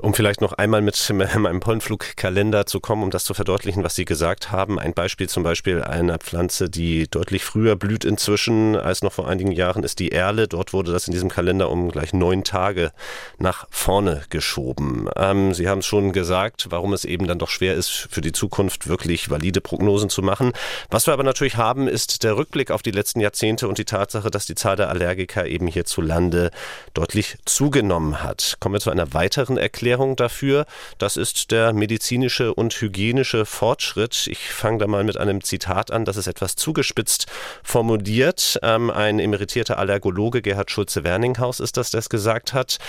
Um 0.01 0.15
vielleicht 0.15 0.41
noch 0.41 0.53
einmal 0.53 0.81
mit 0.81 0.97
meinem 1.13 1.59
Pollenflugkalender 1.59 2.65
zu 2.65 2.79
kommen, 2.79 3.03
um 3.03 3.11
das 3.11 3.23
zu 3.23 3.35
verdeutlichen, 3.35 3.83
was 3.83 3.95
Sie 3.95 4.05
gesagt 4.05 4.51
haben. 4.51 4.79
Ein 4.79 4.93
Beispiel 4.93 5.29
zum 5.29 5.43
Beispiel 5.43 5.83
einer 5.83 6.17
Pflanze, 6.17 6.71
die 6.71 7.07
deutlich 7.07 7.43
früher 7.43 7.75
blüht 7.75 8.03
inzwischen 8.03 8.75
als 8.75 9.03
noch 9.03 9.13
vor 9.13 9.27
einigen 9.27 9.51
Jahren, 9.51 9.83
ist 9.83 9.99
die 9.99 10.11
Erle. 10.11 10.47
Dort 10.47 10.73
wurde 10.73 10.91
das 10.91 11.07
in 11.07 11.13
diesem 11.13 11.29
Kalender 11.29 11.69
um 11.69 11.91
gleich 11.91 12.13
neun 12.13 12.43
Tage 12.43 12.91
nach 13.37 13.67
vorne 13.69 14.23
geschoben. 14.31 15.07
Ähm, 15.15 15.53
Sie 15.53 15.69
haben 15.69 15.79
es 15.79 15.85
schon 15.85 16.13
gesagt, 16.13 16.67
warum 16.71 16.93
es 16.93 17.05
eben 17.05 17.27
dann 17.27 17.37
doch 17.37 17.49
schwer 17.49 17.75
ist, 17.75 17.91
für 18.09 18.21
die 18.21 18.31
Zukunft 18.31 18.87
wirklich 18.87 19.29
valide 19.29 19.61
Prognosen 19.61 20.09
zu 20.09 20.23
machen. 20.23 20.51
Was 20.89 21.05
wir 21.05 21.13
aber 21.13 21.23
natürlich 21.23 21.57
haben, 21.57 21.87
ist 21.87 22.23
der 22.23 22.37
Rückblick 22.37 22.71
auf 22.71 22.81
die 22.81 22.91
letzten 22.91 23.19
Jahrzehnte 23.19 23.67
und 23.67 23.77
die 23.77 23.85
Tatsache, 23.85 24.31
dass 24.31 24.47
die 24.47 24.55
Zahl 24.55 24.77
der 24.77 24.89
Allergiker 24.89 25.45
eben 25.45 25.67
hierzulande 25.67 26.49
deutlich 26.95 27.37
zugenommen 27.45 28.23
hat. 28.23 28.57
Kommen 28.59 28.73
wir 28.73 28.79
zu 28.79 28.89
einer 28.89 29.13
weiteren 29.13 29.57
Erklärung 29.57 29.90
dafür. 30.15 30.65
Das 30.97 31.17
ist 31.17 31.51
der 31.51 31.73
medizinische 31.73 32.53
und 32.53 32.73
hygienische 32.73 33.45
Fortschritt. 33.45 34.27
Ich 34.27 34.51
fange 34.51 34.79
da 34.79 34.87
mal 34.87 35.03
mit 35.03 35.17
einem 35.17 35.41
Zitat 35.43 35.91
an, 35.91 36.05
das 36.05 36.17
ist 36.17 36.27
etwas 36.27 36.55
zugespitzt 36.55 37.27
formuliert. 37.63 38.59
Ähm, 38.63 38.89
ein 38.89 39.19
emeritierter 39.19 39.77
Allergologe, 39.77 40.41
Gerhard 40.41 40.71
Schulze-Werninghaus, 40.71 41.59
ist 41.59 41.77
das, 41.77 41.91
der 41.91 41.99
es 41.99 42.09
gesagt 42.09 42.53
hat. 42.53 42.79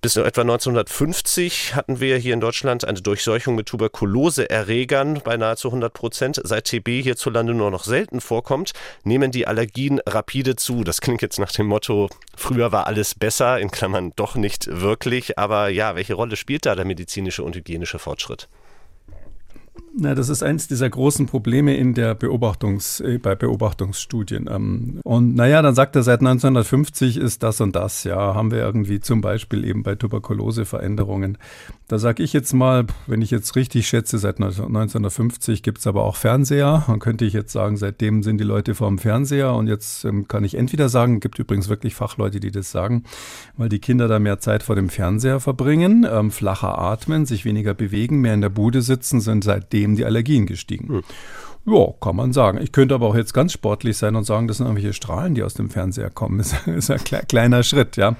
Bis 0.00 0.14
etwa 0.14 0.42
1950 0.42 1.74
hatten 1.74 1.98
wir 1.98 2.18
hier 2.18 2.32
in 2.32 2.40
Deutschland 2.40 2.84
eine 2.84 3.02
Durchseuchung 3.02 3.56
mit 3.56 3.66
Tuberkuloseerregern 3.66 5.22
bei 5.24 5.36
nahezu 5.36 5.68
100 5.68 5.92
Prozent. 5.92 6.40
Seit 6.44 6.66
TB 6.66 7.02
hierzulande 7.02 7.52
nur 7.52 7.72
noch 7.72 7.82
selten 7.82 8.20
vorkommt, 8.20 8.74
nehmen 9.02 9.32
die 9.32 9.48
Allergien 9.48 10.00
rapide 10.06 10.54
zu. 10.54 10.84
Das 10.84 11.00
klingt 11.00 11.20
jetzt 11.20 11.40
nach 11.40 11.50
dem 11.50 11.66
Motto, 11.66 12.08
früher 12.36 12.70
war 12.70 12.86
alles 12.86 13.16
besser, 13.16 13.58
in 13.58 13.72
Klammern 13.72 14.12
doch 14.14 14.36
nicht 14.36 14.68
wirklich. 14.70 15.36
Aber 15.36 15.68
ja, 15.68 15.96
welche 15.96 16.14
Rolle 16.14 16.36
spielt 16.36 16.64
da 16.64 16.76
der 16.76 16.84
medizinische 16.84 17.42
und 17.42 17.56
hygienische 17.56 17.98
Fortschritt? 17.98 18.48
Na, 20.00 20.14
das 20.14 20.28
ist 20.28 20.44
eins 20.44 20.68
dieser 20.68 20.88
großen 20.88 21.26
Probleme 21.26 21.76
in 21.76 21.92
der 21.92 22.14
Beobachtungs, 22.14 23.00
äh, 23.00 23.18
bei 23.18 23.34
Beobachtungsstudien. 23.34 24.48
Ähm, 24.48 25.00
und 25.02 25.34
naja, 25.34 25.60
dann 25.60 25.74
sagt 25.74 25.96
er, 25.96 26.04
seit 26.04 26.20
1950 26.20 27.16
ist 27.16 27.42
das 27.42 27.60
und 27.60 27.74
das. 27.74 28.04
Ja, 28.04 28.36
haben 28.36 28.52
wir 28.52 28.58
irgendwie 28.58 29.00
zum 29.00 29.20
Beispiel 29.20 29.64
eben 29.64 29.82
bei 29.82 29.96
Tuberkulose 29.96 30.66
Veränderungen. 30.66 31.36
Da 31.88 31.98
sage 31.98 32.22
ich 32.22 32.32
jetzt 32.32 32.52
mal, 32.52 32.86
wenn 33.08 33.22
ich 33.22 33.32
jetzt 33.32 33.56
richtig 33.56 33.88
schätze, 33.88 34.18
seit 34.18 34.38
1950 34.38 35.64
gibt 35.64 35.78
es 35.78 35.86
aber 35.88 36.04
auch 36.04 36.14
Fernseher. 36.14 36.84
Dann 36.86 37.00
könnte 37.00 37.24
ich 37.24 37.32
jetzt 37.32 37.50
sagen, 37.50 37.76
seitdem 37.76 38.22
sind 38.22 38.38
die 38.38 38.44
Leute 38.44 38.76
vorm 38.76 38.98
Fernseher. 38.98 39.52
Und 39.54 39.66
jetzt 39.66 40.04
ähm, 40.04 40.28
kann 40.28 40.44
ich 40.44 40.54
entweder 40.54 40.88
sagen, 40.88 41.18
gibt 41.18 41.40
übrigens 41.40 41.68
wirklich 41.68 41.96
Fachleute, 41.96 42.38
die 42.38 42.52
das 42.52 42.70
sagen, 42.70 43.02
weil 43.56 43.68
die 43.68 43.80
Kinder 43.80 44.06
da 44.06 44.20
mehr 44.20 44.38
Zeit 44.38 44.62
vor 44.62 44.76
dem 44.76 44.90
Fernseher 44.90 45.40
verbringen, 45.40 46.06
ähm, 46.08 46.30
flacher 46.30 46.78
atmen, 46.78 47.26
sich 47.26 47.44
weniger 47.44 47.74
bewegen, 47.74 48.20
mehr 48.20 48.34
in 48.34 48.42
der 48.42 48.48
Bude 48.48 48.80
sitzen, 48.80 49.20
sind 49.20 49.42
seitdem 49.42 49.87
die 49.96 50.04
Allergien 50.04 50.46
gestiegen. 50.46 50.88
Hm. 50.88 51.02
Ja, 51.70 51.92
kann 52.00 52.16
man 52.16 52.32
sagen. 52.32 52.58
Ich 52.62 52.72
könnte 52.72 52.94
aber 52.94 53.06
auch 53.06 53.14
jetzt 53.14 53.34
ganz 53.34 53.52
sportlich 53.52 53.98
sein 53.98 54.16
und 54.16 54.24
sagen, 54.24 54.48
das 54.48 54.58
sind 54.58 54.66
irgendwelche 54.66 54.94
Strahlen, 54.94 55.34
die 55.34 55.42
aus 55.42 55.54
dem 55.54 55.70
Fernseher 55.70 56.10
kommen. 56.10 56.38
Das 56.38 56.54
ist 56.66 56.90
ein 56.90 57.00
kleiner 57.28 57.62
Schritt, 57.62 57.96
ja. 57.96 58.16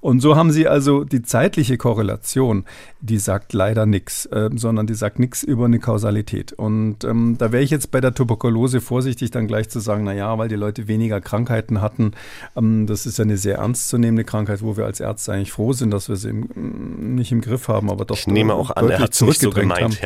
Und 0.00 0.20
so 0.20 0.36
haben 0.36 0.50
sie 0.50 0.68
also 0.68 1.04
die 1.04 1.22
zeitliche 1.22 1.78
Korrelation, 1.78 2.64
die 3.00 3.18
sagt 3.18 3.52
leider 3.52 3.86
nichts, 3.86 4.26
äh, 4.26 4.50
sondern 4.54 4.86
die 4.86 4.94
sagt 4.94 5.18
nichts 5.18 5.42
über 5.42 5.64
eine 5.64 5.78
Kausalität. 5.78 6.52
Und 6.52 7.04
ähm, 7.04 7.36
da 7.38 7.52
wäre 7.52 7.62
ich 7.62 7.70
jetzt 7.70 7.90
bei 7.90 8.00
der 8.00 8.14
Tuberkulose 8.14 8.80
vorsichtig, 8.80 9.30
dann 9.30 9.46
gleich 9.46 9.70
zu 9.70 9.80
sagen, 9.80 10.04
na 10.04 10.12
ja, 10.12 10.36
weil 10.36 10.48
die 10.48 10.56
Leute 10.56 10.88
weniger 10.88 11.20
Krankheiten 11.20 11.80
hatten. 11.80 12.12
Ähm, 12.56 12.86
das 12.86 13.06
ist 13.06 13.18
ja 13.18 13.24
eine 13.24 13.36
sehr 13.36 13.58
ernstzunehmende 13.58 14.24
Krankheit, 14.24 14.62
wo 14.62 14.76
wir 14.76 14.84
als 14.84 15.00
Ärzte 15.00 15.32
eigentlich 15.32 15.52
froh 15.52 15.72
sind, 15.72 15.90
dass 15.90 16.08
wir 16.08 16.16
sie 16.16 16.30
im, 16.30 16.40
mm, 16.40 17.14
nicht 17.14 17.32
im 17.32 17.40
Griff 17.40 17.68
haben, 17.68 17.90
aber 17.90 18.04
doch 18.04 18.18
ich 18.18 18.26
nehme 18.26 18.54
auch 18.54 18.70
an, 18.70 18.90
er 18.90 18.98
hat 18.98 19.14
es 19.14 19.20
nicht 19.22 19.40
so 19.40 19.50
gemeint, 19.50 19.82
haben. 19.82 19.96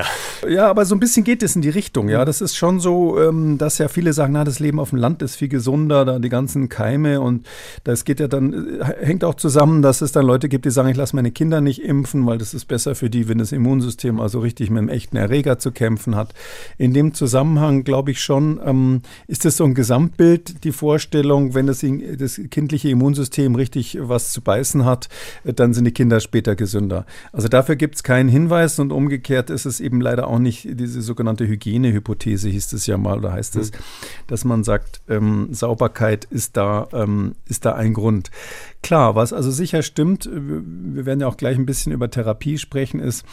Ja. 0.42 0.48
ja, 0.48 0.70
aber 0.70 0.84
so 0.84 0.94
ein 0.94 1.00
bisschen 1.00 1.24
geht 1.24 1.42
es 1.42 1.56
in 1.56 1.62
die 1.62 1.70
Richtung, 1.70 2.08
ja. 2.08 2.24
Das 2.24 2.40
ist 2.40 2.56
schon 2.56 2.78
so, 2.80 2.83
ähm, 2.84 3.58
dass 3.58 3.78
ja 3.78 3.88
viele 3.88 4.12
sagen, 4.12 4.32
na, 4.32 4.44
das 4.44 4.60
Leben 4.60 4.80
auf 4.80 4.90
dem 4.90 4.98
Land 4.98 5.22
ist 5.22 5.36
viel 5.36 5.48
gesunder, 5.48 6.04
da 6.04 6.18
die 6.18 6.28
ganzen 6.28 6.68
Keime 6.68 7.20
und 7.20 7.46
das 7.84 8.04
geht 8.04 8.20
ja 8.20 8.28
dann, 8.28 8.80
äh, 8.80 9.04
hängt 9.04 9.24
auch 9.24 9.34
zusammen, 9.34 9.82
dass 9.82 10.00
es 10.00 10.12
dann 10.12 10.26
Leute 10.26 10.48
gibt, 10.48 10.64
die 10.64 10.70
sagen, 10.70 10.88
ich 10.88 10.96
lasse 10.96 11.16
meine 11.16 11.30
Kinder 11.30 11.60
nicht 11.60 11.82
impfen, 11.82 12.26
weil 12.26 12.38
das 12.38 12.54
ist 12.54 12.66
besser 12.66 12.94
für 12.94 13.10
die, 13.10 13.28
wenn 13.28 13.38
das 13.38 13.52
Immunsystem 13.52 14.20
also 14.20 14.40
richtig 14.40 14.70
mit 14.70 14.78
einem 14.78 14.88
echten 14.88 15.16
Erreger 15.16 15.58
zu 15.58 15.72
kämpfen 15.72 16.16
hat. 16.16 16.34
In 16.78 16.92
dem 16.92 17.14
Zusammenhang 17.14 17.84
glaube 17.84 18.10
ich 18.10 18.20
schon, 18.20 18.60
ähm, 18.64 19.02
ist 19.26 19.44
das 19.44 19.56
so 19.56 19.64
ein 19.64 19.74
Gesamtbild, 19.74 20.64
die 20.64 20.72
Vorstellung, 20.72 21.54
wenn 21.54 21.66
das, 21.66 21.84
das 22.18 22.40
kindliche 22.50 22.88
Immunsystem 22.90 23.54
richtig 23.54 23.98
was 24.00 24.32
zu 24.32 24.40
beißen 24.40 24.84
hat, 24.84 25.08
äh, 25.44 25.52
dann 25.52 25.74
sind 25.74 25.84
die 25.84 25.92
Kinder 25.92 26.20
später 26.20 26.56
gesünder. 26.56 27.06
Also 27.32 27.48
dafür 27.48 27.76
gibt 27.76 27.96
es 27.96 28.02
keinen 28.02 28.28
Hinweis 28.28 28.78
und 28.78 28.92
umgekehrt 28.92 29.50
ist 29.50 29.66
es 29.66 29.80
eben 29.80 30.00
leider 30.00 30.28
auch 30.28 30.38
nicht 30.38 30.68
diese 30.80 31.02
sogenannte 31.02 31.46
Hygienehypothese, 31.46 32.48
hieß 32.48 32.68
es 32.74 32.86
ja 32.86 32.98
mal 32.98 33.18
oder 33.18 33.32
heißt 33.32 33.56
es, 33.56 33.72
mhm. 33.72 33.76
dass 34.26 34.44
man 34.44 34.64
sagt, 34.64 35.00
ähm, 35.08 35.48
Sauberkeit 35.52 36.24
ist 36.26 36.56
da, 36.56 36.88
ähm, 36.92 37.34
ist 37.46 37.64
da 37.64 37.74
ein 37.74 37.94
Grund. 37.94 38.30
Klar, 38.82 39.14
was 39.14 39.32
also 39.32 39.50
sicher 39.50 39.82
stimmt, 39.82 40.28
wir 40.30 41.06
werden 41.06 41.20
ja 41.20 41.26
auch 41.26 41.38
gleich 41.38 41.56
ein 41.56 41.66
bisschen 41.66 41.92
über 41.92 42.10
Therapie 42.10 42.58
sprechen, 42.58 43.00
ist, 43.00 43.24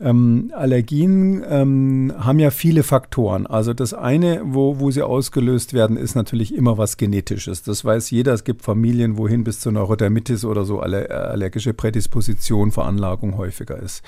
ähm, 0.00 0.52
Allergien 0.54 1.44
ähm, 1.48 2.12
haben 2.18 2.38
ja 2.38 2.50
viele 2.50 2.84
Faktoren. 2.84 3.46
Also 3.46 3.74
das 3.74 3.94
eine, 3.94 4.42
wo, 4.44 4.78
wo 4.78 4.90
sie 4.90 5.02
ausgelöst 5.02 5.74
werden, 5.74 5.96
ist 5.96 6.14
natürlich 6.14 6.54
immer 6.54 6.78
was 6.78 6.96
Genetisches. 6.96 7.64
Das 7.64 7.84
weiß 7.84 8.10
jeder. 8.10 8.32
Es 8.32 8.44
gibt 8.44 8.62
Familien, 8.62 9.18
wohin 9.18 9.42
bis 9.42 9.60
zur 9.60 9.72
Neurodermitis 9.72 10.44
oder 10.44 10.64
so 10.64 10.80
allergische 10.80 11.74
Prädisposition, 11.74 12.70
Veranlagung 12.70 13.36
häufiger 13.36 13.78
ist. 13.80 14.04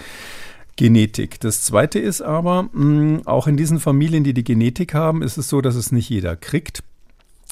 Genetik. 0.81 1.39
Das 1.41 1.63
zweite 1.63 1.99
ist 1.99 2.23
aber, 2.23 2.71
mh, 2.73 3.27
auch 3.27 3.47
in 3.47 3.59
diesen 3.59 3.81
Familien, 3.81 4.25
die 4.25 4.33
die 4.33 4.45
Genetik 4.45 4.95
haben, 4.95 5.21
ist 5.21 5.37
es 5.37 5.51
so, 5.51 5.61
dass 5.61 5.75
es 5.75 5.93
nicht 5.93 6.09
jeder 6.09 6.37
kriegt. 6.37 6.83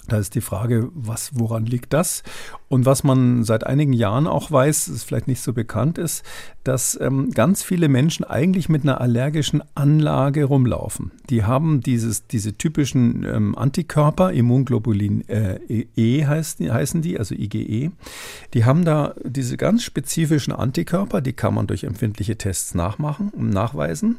Da 0.07 0.17
ist 0.17 0.35
die 0.35 0.41
Frage, 0.41 0.88
was, 0.95 1.33
woran 1.35 1.67
liegt 1.67 1.93
das? 1.93 2.23
Und 2.69 2.85
was 2.85 3.03
man 3.03 3.45
seit 3.45 3.67
einigen 3.67 3.93
Jahren 3.93 4.27
auch 4.27 4.51
weiß, 4.51 4.89
ist 4.89 5.05
vielleicht 5.05 5.27
nicht 5.27 5.41
so 5.41 5.53
bekannt 5.53 5.97
ist, 5.97 6.23
dass 6.65 6.99
ähm, 7.01 7.31
ganz 7.31 7.63
viele 7.63 7.89
Menschen 7.89 8.25
eigentlich 8.25 8.69
mit 8.69 8.83
einer 8.83 9.01
allergischen 9.01 9.63
Anlage 9.75 10.45
rumlaufen. 10.45 11.13
Die 11.31 11.45
haben 11.45 11.81
dieses, 11.81 12.27
diese 12.27 12.59
typischen 12.59 13.25
ähm, 13.25 13.57
Antikörper, 13.57 14.33
Immunglobulin 14.33 15.27
äh, 15.29 15.87
E 15.97 16.27
heißt, 16.27 16.61
heißen 16.61 17.01
die, 17.01 17.19
also 17.19 17.35
IgE. 17.35 17.91
Die 18.53 18.65
haben 18.67 18.85
da 18.85 19.15
diese 19.25 19.57
ganz 19.57 19.83
spezifischen 19.83 20.53
Antikörper, 20.53 21.23
die 21.23 21.33
kann 21.33 21.55
man 21.55 21.67
durch 21.67 21.85
empfindliche 21.85 22.37
Tests 22.37 22.75
nachmachen 22.75 23.31
und 23.31 23.49
nachweisen. 23.49 24.19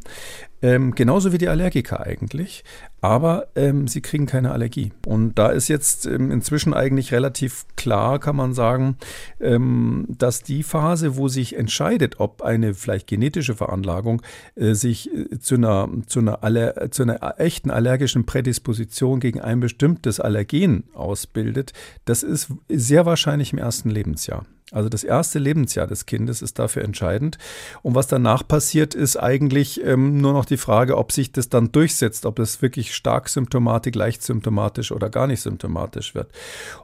Ähm, 0.61 0.93
genauso 0.93 1.31
wie 1.31 1.37
die 1.37 1.47
Allergiker 1.47 2.05
eigentlich, 2.05 2.65
aber 2.99 3.47
ähm, 3.55 3.87
sie 3.87 4.01
kriegen 4.01 4.25
keine 4.25 4.51
Allergie. 4.51 4.91
Und 5.05 5.39
da 5.39 5.49
ist 5.49 5.69
jetzt 5.69 6.05
ähm, 6.05 6.31
inzwischen 6.31 6.73
eigentlich 6.73 7.13
relativ 7.13 7.65
klar, 7.77 8.19
kann 8.19 8.35
man 8.35 8.38
sagen, 8.53 8.97
ähm, 9.39 10.05
dass 10.09 10.43
die 10.43 10.63
Phase, 10.63 11.17
wo 11.17 11.27
sich 11.27 11.55
entscheidet, 11.55 12.19
ob 12.19 12.41
eine 12.41 12.73
vielleicht 12.73 13.07
genetische 13.07 13.55
Veranlagung 13.55 14.21
äh, 14.55 14.73
sich 14.73 15.13
äh, 15.13 15.39
zu, 15.39 15.55
einer, 15.55 15.89
zu, 16.07 16.19
einer 16.19 16.43
Aller, 16.43 16.91
zu 16.91 17.03
einer 17.03 17.39
echten 17.39 17.71
allergischen 17.71 18.25
Prädisposition 18.25 19.19
gegen 19.19 19.41
ein 19.41 19.59
bestimmtes 19.59 20.19
Allergen 20.19 20.83
ausbildet, 20.93 21.73
das 22.05 22.23
ist 22.23 22.51
sehr 22.69 23.05
wahrscheinlich 23.05 23.53
im 23.53 23.59
ersten 23.59 23.89
Lebensjahr. 23.89 24.45
Also 24.71 24.87
das 24.87 25.03
erste 25.03 25.39
Lebensjahr 25.39 25.87
des 25.87 26.05
Kindes 26.05 26.41
ist 26.41 26.59
dafür 26.59 26.83
entscheidend. 26.83 27.37
Und 27.81 27.95
was 27.95 28.07
danach 28.07 28.47
passiert, 28.47 28.93
ist 28.93 29.17
eigentlich 29.17 29.83
ähm, 29.83 30.21
nur 30.21 30.33
noch 30.33 30.45
die 30.45 30.57
Frage, 30.57 30.97
ob 30.97 31.11
sich 31.11 31.31
das 31.31 31.49
dann 31.49 31.71
durchsetzt, 31.71 32.25
ob 32.25 32.35
das 32.35 32.61
wirklich 32.61 32.93
stark 32.93 33.29
symptomatisch, 33.29 33.95
leicht 33.95 34.21
symptomatisch 34.21 34.91
oder 34.91 35.09
gar 35.09 35.27
nicht 35.27 35.41
symptomatisch 35.41 36.13
wird. 36.13 36.31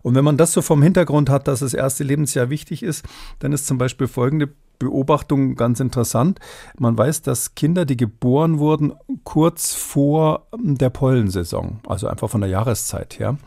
Und 0.01 0.15
wenn 0.15 0.23
man 0.23 0.37
das 0.37 0.51
so 0.51 0.61
vom 0.61 0.81
Hintergrund 0.81 1.29
hat, 1.29 1.47
dass 1.47 1.59
das 1.59 1.73
erste 1.73 2.03
Lebensjahr 2.03 2.49
wichtig 2.49 2.81
ist, 2.81 3.05
dann 3.39 3.53
ist 3.53 3.67
zum 3.67 3.77
Beispiel 3.77 4.07
folgende 4.07 4.49
Beobachtung 4.79 5.55
ganz 5.55 5.79
interessant. 5.79 6.39
Man 6.77 6.97
weiß, 6.97 7.21
dass 7.21 7.55
Kinder, 7.55 7.85
die 7.85 7.97
geboren 7.97 8.59
wurden, 8.59 8.93
kurz 9.23 9.73
vor 9.73 10.47
der 10.57 10.89
Pollensaison, 10.89 11.79
also 11.87 12.07
einfach 12.07 12.29
von 12.29 12.41
der 12.41 12.49
Jahreszeit 12.49 13.19
her, 13.19 13.37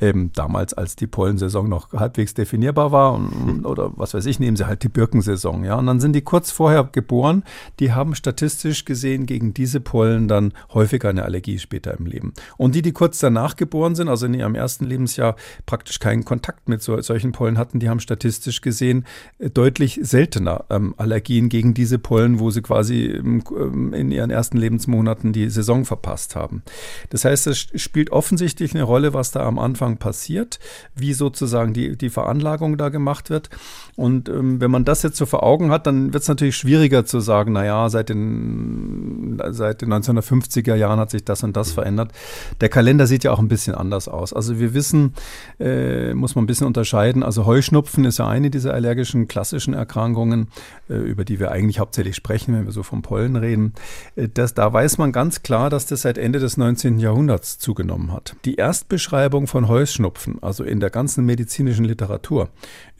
ähm, 0.00 0.30
damals, 0.34 0.74
als 0.74 0.96
die 0.96 1.06
Pollensaison 1.06 1.68
noch 1.68 1.92
halbwegs 1.92 2.34
definierbar 2.34 2.92
war 2.92 3.14
und, 3.14 3.64
oder 3.64 3.92
was 3.96 4.14
weiß 4.14 4.26
ich, 4.26 4.38
nehmen 4.38 4.56
sie 4.56 4.66
halt 4.66 4.82
die 4.82 4.88
Birkensaison, 4.88 5.64
ja. 5.64 5.76
Und 5.76 5.86
dann 5.86 6.00
sind 6.00 6.12
die 6.12 6.22
kurz 6.22 6.50
vorher 6.50 6.84
geboren, 6.84 7.44
die 7.80 7.92
haben 7.92 8.14
statistisch 8.14 8.84
gesehen 8.84 9.26
gegen 9.26 9.54
diese 9.54 9.80
Pollen 9.80 10.28
dann 10.28 10.52
häufiger 10.74 11.08
eine 11.08 11.24
Allergie 11.24 11.58
später 11.58 11.96
im 11.98 12.06
Leben. 12.06 12.34
Und 12.56 12.74
die, 12.74 12.82
die 12.82 12.92
kurz 12.92 13.18
danach 13.18 13.56
geboren 13.56 13.94
sind, 13.94 14.08
also 14.08 14.26
in 14.26 14.34
ihrem 14.34 14.54
ersten 14.54 14.84
Lebensjahr 14.84 15.36
praktisch 15.64 15.98
keinen 15.98 16.24
Kontakt 16.24 16.68
mit 16.68 16.82
so, 16.82 17.00
solchen 17.00 17.32
Pollen 17.32 17.56
hatten, 17.56 17.78
die 17.78 17.88
haben 17.88 18.00
statistisch 18.00 18.60
gesehen 18.60 19.06
äh, 19.38 19.48
deutlich 19.48 20.00
seltener 20.02 20.64
ähm, 20.68 20.94
Allergien 20.98 21.48
gegen 21.48 21.72
diese 21.72 21.98
Pollen, 21.98 22.38
wo 22.38 22.50
sie 22.50 22.62
quasi 22.62 23.04
ähm, 23.06 23.92
in 23.94 24.10
ihren 24.10 24.30
ersten 24.30 24.58
Lebensmonaten 24.58 25.32
die 25.32 25.48
Saison 25.48 25.84
verpasst 25.84 26.36
haben. 26.36 26.62
Das 27.10 27.24
heißt, 27.24 27.46
es 27.46 27.68
spielt 27.76 28.10
offensichtlich 28.10 28.74
eine 28.74 28.82
Rolle, 28.82 29.14
was 29.14 29.30
da 29.30 29.46
am 29.46 29.58
Anfang 29.58 29.85
Anfang 29.86 29.98
passiert, 29.98 30.58
wie 30.94 31.12
sozusagen 31.12 31.72
die, 31.72 31.96
die 31.96 32.10
Veranlagung 32.10 32.76
da 32.76 32.88
gemacht 32.88 33.30
wird. 33.30 33.50
Und 33.96 34.28
ähm, 34.28 34.60
wenn 34.60 34.70
man 34.70 34.84
das 34.84 35.02
jetzt 35.02 35.16
so 35.16 35.24
vor 35.24 35.42
Augen 35.42 35.70
hat, 35.70 35.86
dann 35.86 36.12
wird 36.12 36.22
es 36.22 36.28
natürlich 36.28 36.56
schwieriger 36.56 37.06
zu 37.06 37.20
sagen, 37.20 37.52
naja, 37.52 37.88
seit 37.88 38.10
den, 38.10 39.40
seit 39.50 39.80
den 39.80 39.92
1950er 39.92 40.74
Jahren 40.74 41.00
hat 41.00 41.10
sich 41.10 41.24
das 41.24 41.42
und 41.42 41.56
das 41.56 41.72
verändert. 41.72 42.12
Der 42.60 42.68
Kalender 42.68 43.06
sieht 43.06 43.24
ja 43.24 43.32
auch 43.32 43.38
ein 43.38 43.48
bisschen 43.48 43.74
anders 43.74 44.06
aus. 44.06 44.34
Also 44.34 44.58
wir 44.58 44.74
wissen, 44.74 45.14
äh, 45.58 46.12
muss 46.12 46.34
man 46.34 46.44
ein 46.44 46.46
bisschen 46.46 46.66
unterscheiden. 46.66 47.22
Also 47.22 47.46
Heuschnupfen 47.46 48.04
ist 48.04 48.18
ja 48.18 48.28
eine 48.28 48.50
dieser 48.50 48.74
allergischen 48.74 49.28
klassischen 49.28 49.72
Erkrankungen, 49.72 50.48
äh, 50.90 50.94
über 50.94 51.24
die 51.24 51.40
wir 51.40 51.50
eigentlich 51.50 51.78
hauptsächlich 51.78 52.16
sprechen, 52.16 52.54
wenn 52.54 52.66
wir 52.66 52.72
so 52.72 52.82
vom 52.82 53.00
Pollen 53.00 53.36
reden. 53.36 53.72
Äh, 54.14 54.28
das, 54.28 54.52
da 54.52 54.70
weiß 54.70 54.98
man 54.98 55.12
ganz 55.12 55.42
klar, 55.42 55.70
dass 55.70 55.86
das 55.86 56.02
seit 56.02 56.18
Ende 56.18 56.38
des 56.38 56.58
19. 56.58 56.98
Jahrhunderts 56.98 57.58
zugenommen 57.58 58.12
hat. 58.12 58.36
Die 58.44 58.56
Erstbeschreibung 58.56 59.46
von 59.46 59.68
Heuschnupfen, 59.68 60.42
also 60.42 60.64
in 60.64 60.80
der 60.80 60.90
ganzen 60.90 61.24
medizinischen 61.24 61.86
Literatur, 61.86 62.50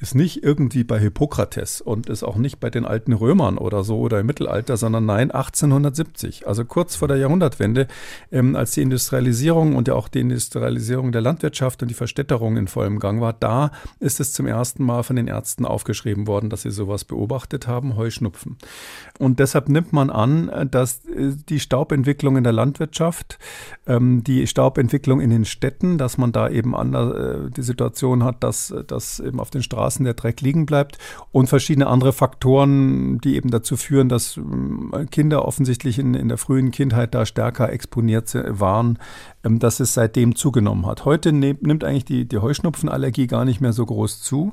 ist 0.01 0.15
nicht 0.15 0.43
irgendwie 0.43 0.86
bei 0.87 0.99
Hippokrates 0.99 1.81
und 1.81 2.09
ist 2.09 2.23
auch 2.23 2.37
nicht 2.37 2.61
bei 2.61 2.71
den 2.71 2.85
alten 2.85 3.13
Römern 3.13 3.59
oder 3.59 3.85
so 3.85 3.99
oder 3.99 4.21
im 4.21 4.27
Mittelalter, 4.27 4.77
sondern 4.77 5.07
nein, 5.07 5.31
1870, 5.31 6.47
also 6.47 6.65
kurz 6.65 6.97
vor 6.97 7.09
der 7.09 7.17
Jahrhundertwende, 7.17 7.89
ähm, 8.31 8.57
als 8.57 8.73
die 8.73 8.83
Industrialisierung 8.83 9.77
und 9.77 9.89
ja 9.89 9.95
auch 9.95 10.09
die 10.09 10.21
Industrialisierung 10.21 11.13
der 11.13 11.21
Landwirtschaft 11.21 11.83
und 11.83 11.89
die 11.89 11.95
Verstädterung 11.95 12.57
in 12.57 12.69
vollem 12.69 12.99
Gang 12.99 13.21
war, 13.21 13.33
da 13.33 13.71
ist 14.01 14.21
es 14.21 14.33
zum 14.33 14.47
ersten 14.47 14.85
Mal 14.85 15.03
von 15.03 15.17
den 15.17 15.29
Ärzten 15.29 15.65
aufgeschrieben 15.65 16.27
worden, 16.27 16.51
dass 16.51 16.63
sie 16.63 16.71
sowas 16.71 17.05
beobachtet 17.05 17.67
haben, 17.67 17.97
Heuschnupfen. 17.97 18.57
Und 19.19 19.41
deshalb 19.41 19.69
nimmt 19.69 19.93
man 19.93 20.11
an, 20.11 20.69
dass 20.71 21.05
äh, 21.07 21.33
die 21.49 21.61
Staubentwicklung 21.61 22.37
in 22.37 22.45
der 22.45 22.53
Landwirtschaft, 22.53 23.39
ähm, 23.87 24.23
die 24.25 24.47
Staubentwicklung 24.47 25.21
in 25.21 25.31
den 25.31 25.45
Städten, 25.45 25.99
dass 25.99 26.19
man 26.19 26.33
da 26.33 26.49
eben 26.49 26.77
an, 26.77 26.95
äh, 26.95 27.51
die 27.51 27.63
Situation 27.63 28.25
hat, 28.25 28.43
dass, 28.43 28.75
dass 28.87 29.21
eben 29.21 29.41
auf 29.41 29.51
den 29.51 29.63
Straßen 29.63 30.05
der 30.05 30.15
Dreck 30.15 30.41
liegen 30.41 30.67
bleibt 30.67 30.76
und 31.33 31.49
verschiedene 31.49 31.87
andere 31.87 32.13
Faktoren, 32.13 33.19
die 33.21 33.37
eben 33.37 33.51
dazu 33.51 33.77
führen, 33.77 34.09
dass 34.09 34.37
ähm, 34.37 35.09
Kinder 35.11 35.45
offensichtlich 35.45 35.99
in, 35.99 36.15
in 36.15 36.29
der 36.29 36.39
frühen 36.39 36.71
Kindheit 36.71 37.15
da 37.15 37.27
stärker 37.27 37.73
exponiert 37.73 38.35
waren, 38.35 38.99
dass 39.59 39.81
es 39.81 39.95
seitdem 39.95 40.35
zugenommen 40.35 40.87
hat. 40.87 41.05
Heute 41.05 41.33
nimmt 41.33 41.85
eigentlich 41.85 42.05
die, 42.05 42.27
die 42.27 42.39
Heuschnupfenallergie 42.39 43.27
gar 43.27 43.45
nicht 43.45 43.61
mehr 43.61 43.73
so 43.73 43.87
groß 43.87 44.21
zu, 44.23 44.53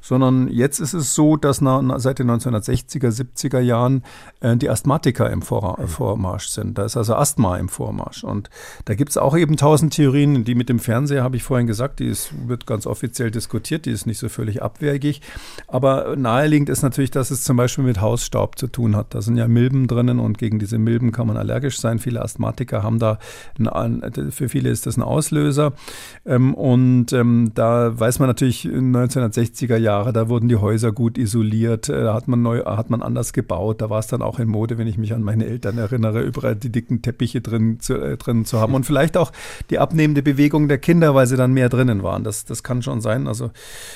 sondern 0.00 0.48
jetzt 0.48 0.80
ist 0.80 0.92
es 0.92 1.14
so, 1.14 1.36
dass 1.36 1.60
nach, 1.60 1.82
seit 1.98 2.18
den 2.18 2.30
1960er, 2.30 3.08
70er 3.08 3.60
Jahren 3.60 4.04
äh, 4.40 4.56
die 4.56 4.68
Asthmatiker 4.68 5.30
im 5.30 5.42
Vor 5.42 5.78
Vormarsch 5.86 6.48
sind. 6.48 6.78
Da 6.78 6.84
ist 6.84 6.96
also 6.96 7.14
Asthma 7.14 7.56
im 7.56 7.68
Vormarsch. 7.68 8.24
Und 8.24 8.50
da 8.84 8.94
gibt 8.94 9.10
es 9.10 9.16
auch 9.16 9.36
eben 9.36 9.56
tausend 9.56 9.94
Theorien, 9.94 10.44
die 10.44 10.54
mit 10.54 10.68
dem 10.68 10.78
Fernseher, 10.78 11.22
habe 11.22 11.36
ich 11.36 11.42
vorhin 11.42 11.66
gesagt, 11.66 12.00
die 12.00 12.06
ist, 12.06 12.32
wird 12.48 12.66
ganz 12.66 12.86
offiziell 12.86 13.30
diskutiert, 13.30 13.86
die 13.86 13.90
ist 13.90 14.06
nicht 14.06 14.18
so 14.18 14.28
völlig 14.28 14.62
abwegig. 14.62 15.22
Aber 15.68 16.16
naheliegend 16.16 16.68
ist 16.68 16.82
natürlich, 16.82 17.10
dass 17.10 17.30
es 17.30 17.44
zum 17.44 17.56
Beispiel 17.56 17.84
mit 17.84 18.00
Hausstaub 18.00 18.58
zu 18.58 18.66
tun 18.66 18.96
hat. 18.96 19.14
Da 19.14 19.22
sind 19.22 19.36
ja 19.36 19.48
Milben 19.48 19.86
drinnen 19.86 20.20
und 20.20 20.38
gegen 20.38 20.58
diese 20.58 20.78
Milben 20.78 21.12
kann 21.12 21.26
man 21.26 21.36
allergisch 21.36 21.78
sein. 21.78 21.98
Viele 21.98 22.22
Asthmatiker 22.22 22.82
haben 22.82 22.98
da, 22.98 23.18
ein, 23.58 24.02
für 24.34 24.48
viele 24.48 24.70
ist 24.70 24.86
das 24.86 24.96
ein 24.96 25.02
Auslöser. 25.02 25.72
Ähm, 26.26 26.54
und 26.54 27.12
ähm, 27.12 27.52
da 27.54 27.98
weiß 27.98 28.18
man 28.18 28.28
natürlich, 28.28 28.64
in 28.64 28.94
1960er 28.94 29.76
Jahre, 29.76 30.12
da 30.12 30.28
wurden 30.28 30.48
die 30.48 30.56
Häuser 30.56 30.92
gut 30.92 31.18
isoliert, 31.18 31.88
da 31.88 32.10
äh, 32.10 32.14
hat 32.14 32.28
man 32.28 32.42
neu, 32.42 32.64
hat 32.64 32.90
man 32.90 33.02
anders 33.02 33.32
gebaut. 33.32 33.80
Da 33.80 33.90
war 33.90 33.98
es 33.98 34.06
dann 34.06 34.22
auch 34.22 34.38
in 34.38 34.48
Mode, 34.48 34.78
wenn 34.78 34.86
ich 34.86 34.98
mich 34.98 35.14
an 35.14 35.22
meine 35.22 35.46
Eltern 35.46 35.78
erinnere, 35.78 36.22
überall 36.22 36.56
die 36.56 36.70
dicken 36.70 37.02
Teppiche 37.02 37.40
drin 37.40 37.80
zu, 37.80 37.94
äh, 37.94 38.16
drin 38.16 38.44
zu 38.44 38.60
haben. 38.60 38.74
Und 38.74 38.84
vielleicht 38.84 39.16
auch 39.16 39.32
die 39.70 39.78
abnehmende 39.78 40.22
Bewegung 40.22 40.68
der 40.68 40.78
Kinder, 40.78 41.14
weil 41.14 41.26
sie 41.26 41.36
dann 41.36 41.52
mehr 41.52 41.68
drinnen 41.68 42.02
waren. 42.02 42.24
Das, 42.24 42.44
das 42.44 42.62
kann 42.62 42.82
schon 42.82 43.00
sein. 43.00 43.26
Also, 43.26 43.50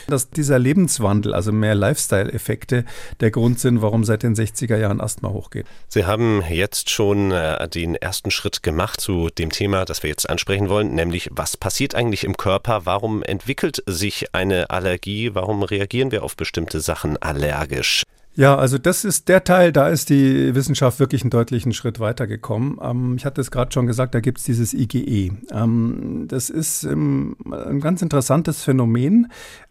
dass 0.06 0.30
dieser 0.30 0.58
Lebenswandel, 0.58 1.34
also 1.34 1.52
mehr 1.52 1.74
Lifestyle-Effekte, 1.74 2.84
der 3.20 3.30
Grund 3.30 3.58
sind, 3.58 3.82
warum 3.82 4.04
seit 4.04 4.22
den 4.22 4.34
60er 4.34 4.76
Jahren 4.76 5.00
Asthma 5.00 5.30
hochgeht. 5.30 5.66
Sie 5.88 6.04
haben 6.04 6.42
jetzt 6.48 6.90
schon 6.90 7.32
äh, 7.32 7.68
den 7.68 7.94
ersten 7.94 8.30
Schritt 8.30 8.62
gemacht 8.62 9.00
zu 9.00 9.28
dem 9.28 9.50
Thema, 9.50 9.84
das 9.84 10.02
wir 10.02 10.10
jetzt 10.10 10.27
ansprechen 10.30 10.68
wollen, 10.68 10.94
nämlich 10.94 11.30
was 11.32 11.56
passiert 11.56 11.94
eigentlich 11.94 12.24
im 12.24 12.36
Körper? 12.36 12.82
Warum 12.84 13.22
entwickelt 13.22 13.82
sich 13.86 14.34
eine 14.34 14.70
Allergie? 14.70 15.34
Warum 15.34 15.62
reagieren 15.62 16.10
wir 16.10 16.22
auf 16.22 16.36
bestimmte 16.36 16.80
Sachen 16.80 17.16
allergisch? 17.16 18.04
Ja, 18.38 18.54
also 18.54 18.78
das 18.78 19.04
ist 19.04 19.28
der 19.28 19.42
Teil, 19.42 19.72
da 19.72 19.88
ist 19.88 20.10
die 20.10 20.54
Wissenschaft 20.54 21.00
wirklich 21.00 21.22
einen 21.22 21.30
deutlichen 21.30 21.72
Schritt 21.72 21.98
weitergekommen. 21.98 22.78
Ähm, 22.80 23.16
ich 23.16 23.26
hatte 23.26 23.40
es 23.40 23.50
gerade 23.50 23.72
schon 23.72 23.88
gesagt, 23.88 24.14
da 24.14 24.20
gibt 24.20 24.38
es 24.38 24.44
dieses 24.44 24.74
IgE. 24.74 25.32
Ähm, 25.50 26.26
das 26.28 26.48
ist 26.48 26.84
ähm, 26.84 27.34
ein 27.50 27.80
ganz 27.80 28.00
interessantes 28.00 28.62
Phänomen 28.62 29.26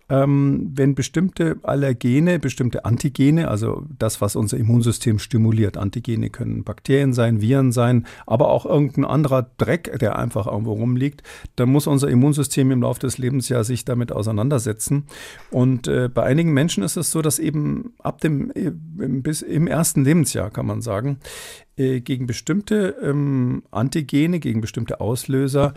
ähm, 0.09 0.71
wenn 0.73 0.95
bestimmte 0.95 1.57
Allergene, 1.63 2.39
bestimmte 2.39 2.85
Antigene, 2.85 3.49
also 3.49 3.85
das, 3.97 4.21
was 4.21 4.35
unser 4.35 4.57
Immunsystem 4.57 5.19
stimuliert, 5.19 5.77
Antigene 5.77 6.29
können 6.29 6.63
Bakterien 6.63 7.13
sein, 7.13 7.41
Viren 7.41 7.71
sein, 7.71 8.05
aber 8.25 8.49
auch 8.49 8.65
irgendein 8.65 9.05
anderer 9.05 9.49
Dreck, 9.57 9.99
der 9.99 10.17
einfach 10.17 10.47
irgendwo 10.47 10.73
rumliegt, 10.73 11.23
dann 11.57 11.69
muss 11.69 11.87
unser 11.87 12.09
Immunsystem 12.09 12.71
im 12.71 12.81
Laufe 12.81 13.01
des 13.01 13.17
Lebens 13.17 13.49
ja 13.49 13.63
sich 13.63 13.83
damit 13.83 14.11
auseinandersetzen. 14.11 15.05
Und 15.51 15.87
äh, 15.87 16.09
bei 16.13 16.23
einigen 16.23 16.53
Menschen 16.53 16.83
ist 16.83 16.95
es 16.95 17.11
so, 17.11 17.21
dass 17.21 17.39
eben 17.39 17.93
ab 17.99 18.21
dem, 18.21 18.51
äh, 18.51 18.71
bis 18.71 19.41
im 19.41 19.67
ersten 19.67 20.05
Lebensjahr, 20.05 20.51
kann 20.51 20.65
man 20.65 20.81
sagen, 20.81 21.19
äh, 21.75 21.99
gegen 21.99 22.27
bestimmte 22.27 22.95
ähm, 23.03 23.63
Antigene, 23.71 24.39
gegen 24.39 24.61
bestimmte 24.61 25.01
Auslöser 25.01 25.73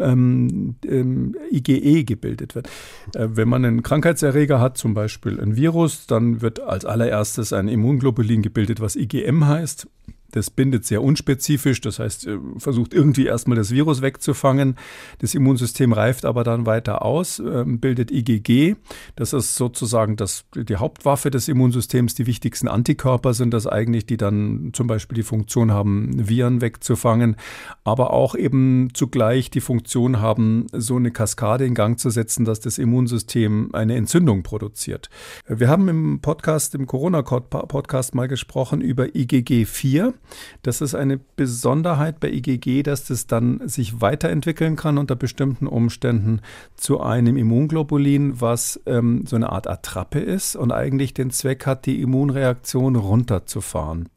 ähm, 0.00 0.76
ähm, 0.84 1.36
IgE 1.50 2.04
gebildet 2.04 2.54
wird. 2.54 2.68
Äh, 3.14 3.28
wenn 3.30 3.48
man 3.48 3.64
einen 3.64 3.82
Krankheitserreger 3.82 4.60
hat, 4.60 4.78
zum 4.78 4.94
Beispiel 4.94 5.40
ein 5.40 5.56
Virus, 5.56 6.06
dann 6.06 6.40
wird 6.42 6.60
als 6.60 6.84
allererstes 6.84 7.52
ein 7.52 7.68
Immunglobulin 7.68 8.42
gebildet, 8.42 8.80
was 8.80 8.96
IgM 8.96 9.46
heißt. 9.46 9.88
Das 10.30 10.50
bindet 10.50 10.84
sehr 10.84 11.02
unspezifisch, 11.02 11.80
das 11.80 11.98
heißt, 11.98 12.26
äh, 12.26 12.38
versucht 12.58 12.92
irgendwie 12.92 13.24
erstmal 13.24 13.56
das 13.56 13.70
Virus 13.70 14.02
wegzufangen. 14.02 14.76
Das 15.20 15.34
Immunsystem 15.34 15.94
reift 15.94 16.26
aber 16.26 16.44
dann 16.44 16.66
weiter 16.66 17.02
aus, 17.02 17.38
ähm, 17.38 17.80
bildet 17.80 18.10
IgG. 18.10 18.76
Das 19.16 19.32
ist 19.32 19.54
sozusagen 19.54 20.16
das, 20.16 20.44
die 20.54 20.76
Hauptwaffe 20.76 21.30
des 21.30 21.48
Immunsystems. 21.48 22.14
Die 22.14 22.26
wichtigsten 22.26 22.68
Antikörper 22.68 23.32
sind 23.32 23.54
das 23.54 23.66
eigentlich, 23.66 24.04
die 24.04 24.18
dann 24.18 24.72
zum 24.74 24.86
Beispiel 24.86 25.16
die 25.16 25.22
Funktion 25.22 25.72
haben, 25.72 26.28
Viren 26.28 26.60
wegzufangen, 26.60 27.36
aber 27.84 28.12
auch 28.12 28.34
eben 28.34 28.90
zugleich 28.92 29.48
die 29.50 29.62
Funktion 29.62 30.20
haben, 30.20 30.66
so 30.74 30.96
eine 30.96 31.10
Kaskade 31.10 31.64
in 31.64 31.74
Gang 31.74 31.98
zu 31.98 32.10
setzen, 32.10 32.44
dass 32.44 32.60
das 32.60 32.76
Immunsystem 32.76 33.70
eine 33.72 33.96
Entzündung 33.96 34.42
produziert. 34.42 35.08
Wir 35.46 35.68
haben 35.68 35.88
im 35.88 36.20
Podcast, 36.20 36.74
im 36.74 36.86
Corona-Podcast 36.86 38.14
mal 38.14 38.28
gesprochen 38.28 38.82
über 38.82 39.04
IgG4. 39.04 40.17
Das 40.62 40.80
ist 40.80 40.94
eine 40.94 41.18
Besonderheit 41.18 42.20
bei 42.20 42.30
IgG, 42.30 42.82
dass 42.82 43.04
das 43.04 43.26
dann 43.26 43.66
sich 43.68 44.00
weiterentwickeln 44.00 44.76
kann 44.76 44.98
unter 44.98 45.16
bestimmten 45.16 45.66
Umständen 45.66 46.40
zu 46.76 47.00
einem 47.00 47.36
Immunglobulin, 47.36 48.40
was 48.40 48.80
ähm, 48.86 49.24
so 49.26 49.36
eine 49.36 49.50
Art 49.50 49.66
Attrappe 49.66 50.20
ist 50.20 50.56
und 50.56 50.72
eigentlich 50.72 51.14
den 51.14 51.30
Zweck 51.30 51.66
hat, 51.66 51.86
die 51.86 52.00
Immunreaktion 52.00 52.96
runterzufahren. 52.96 54.08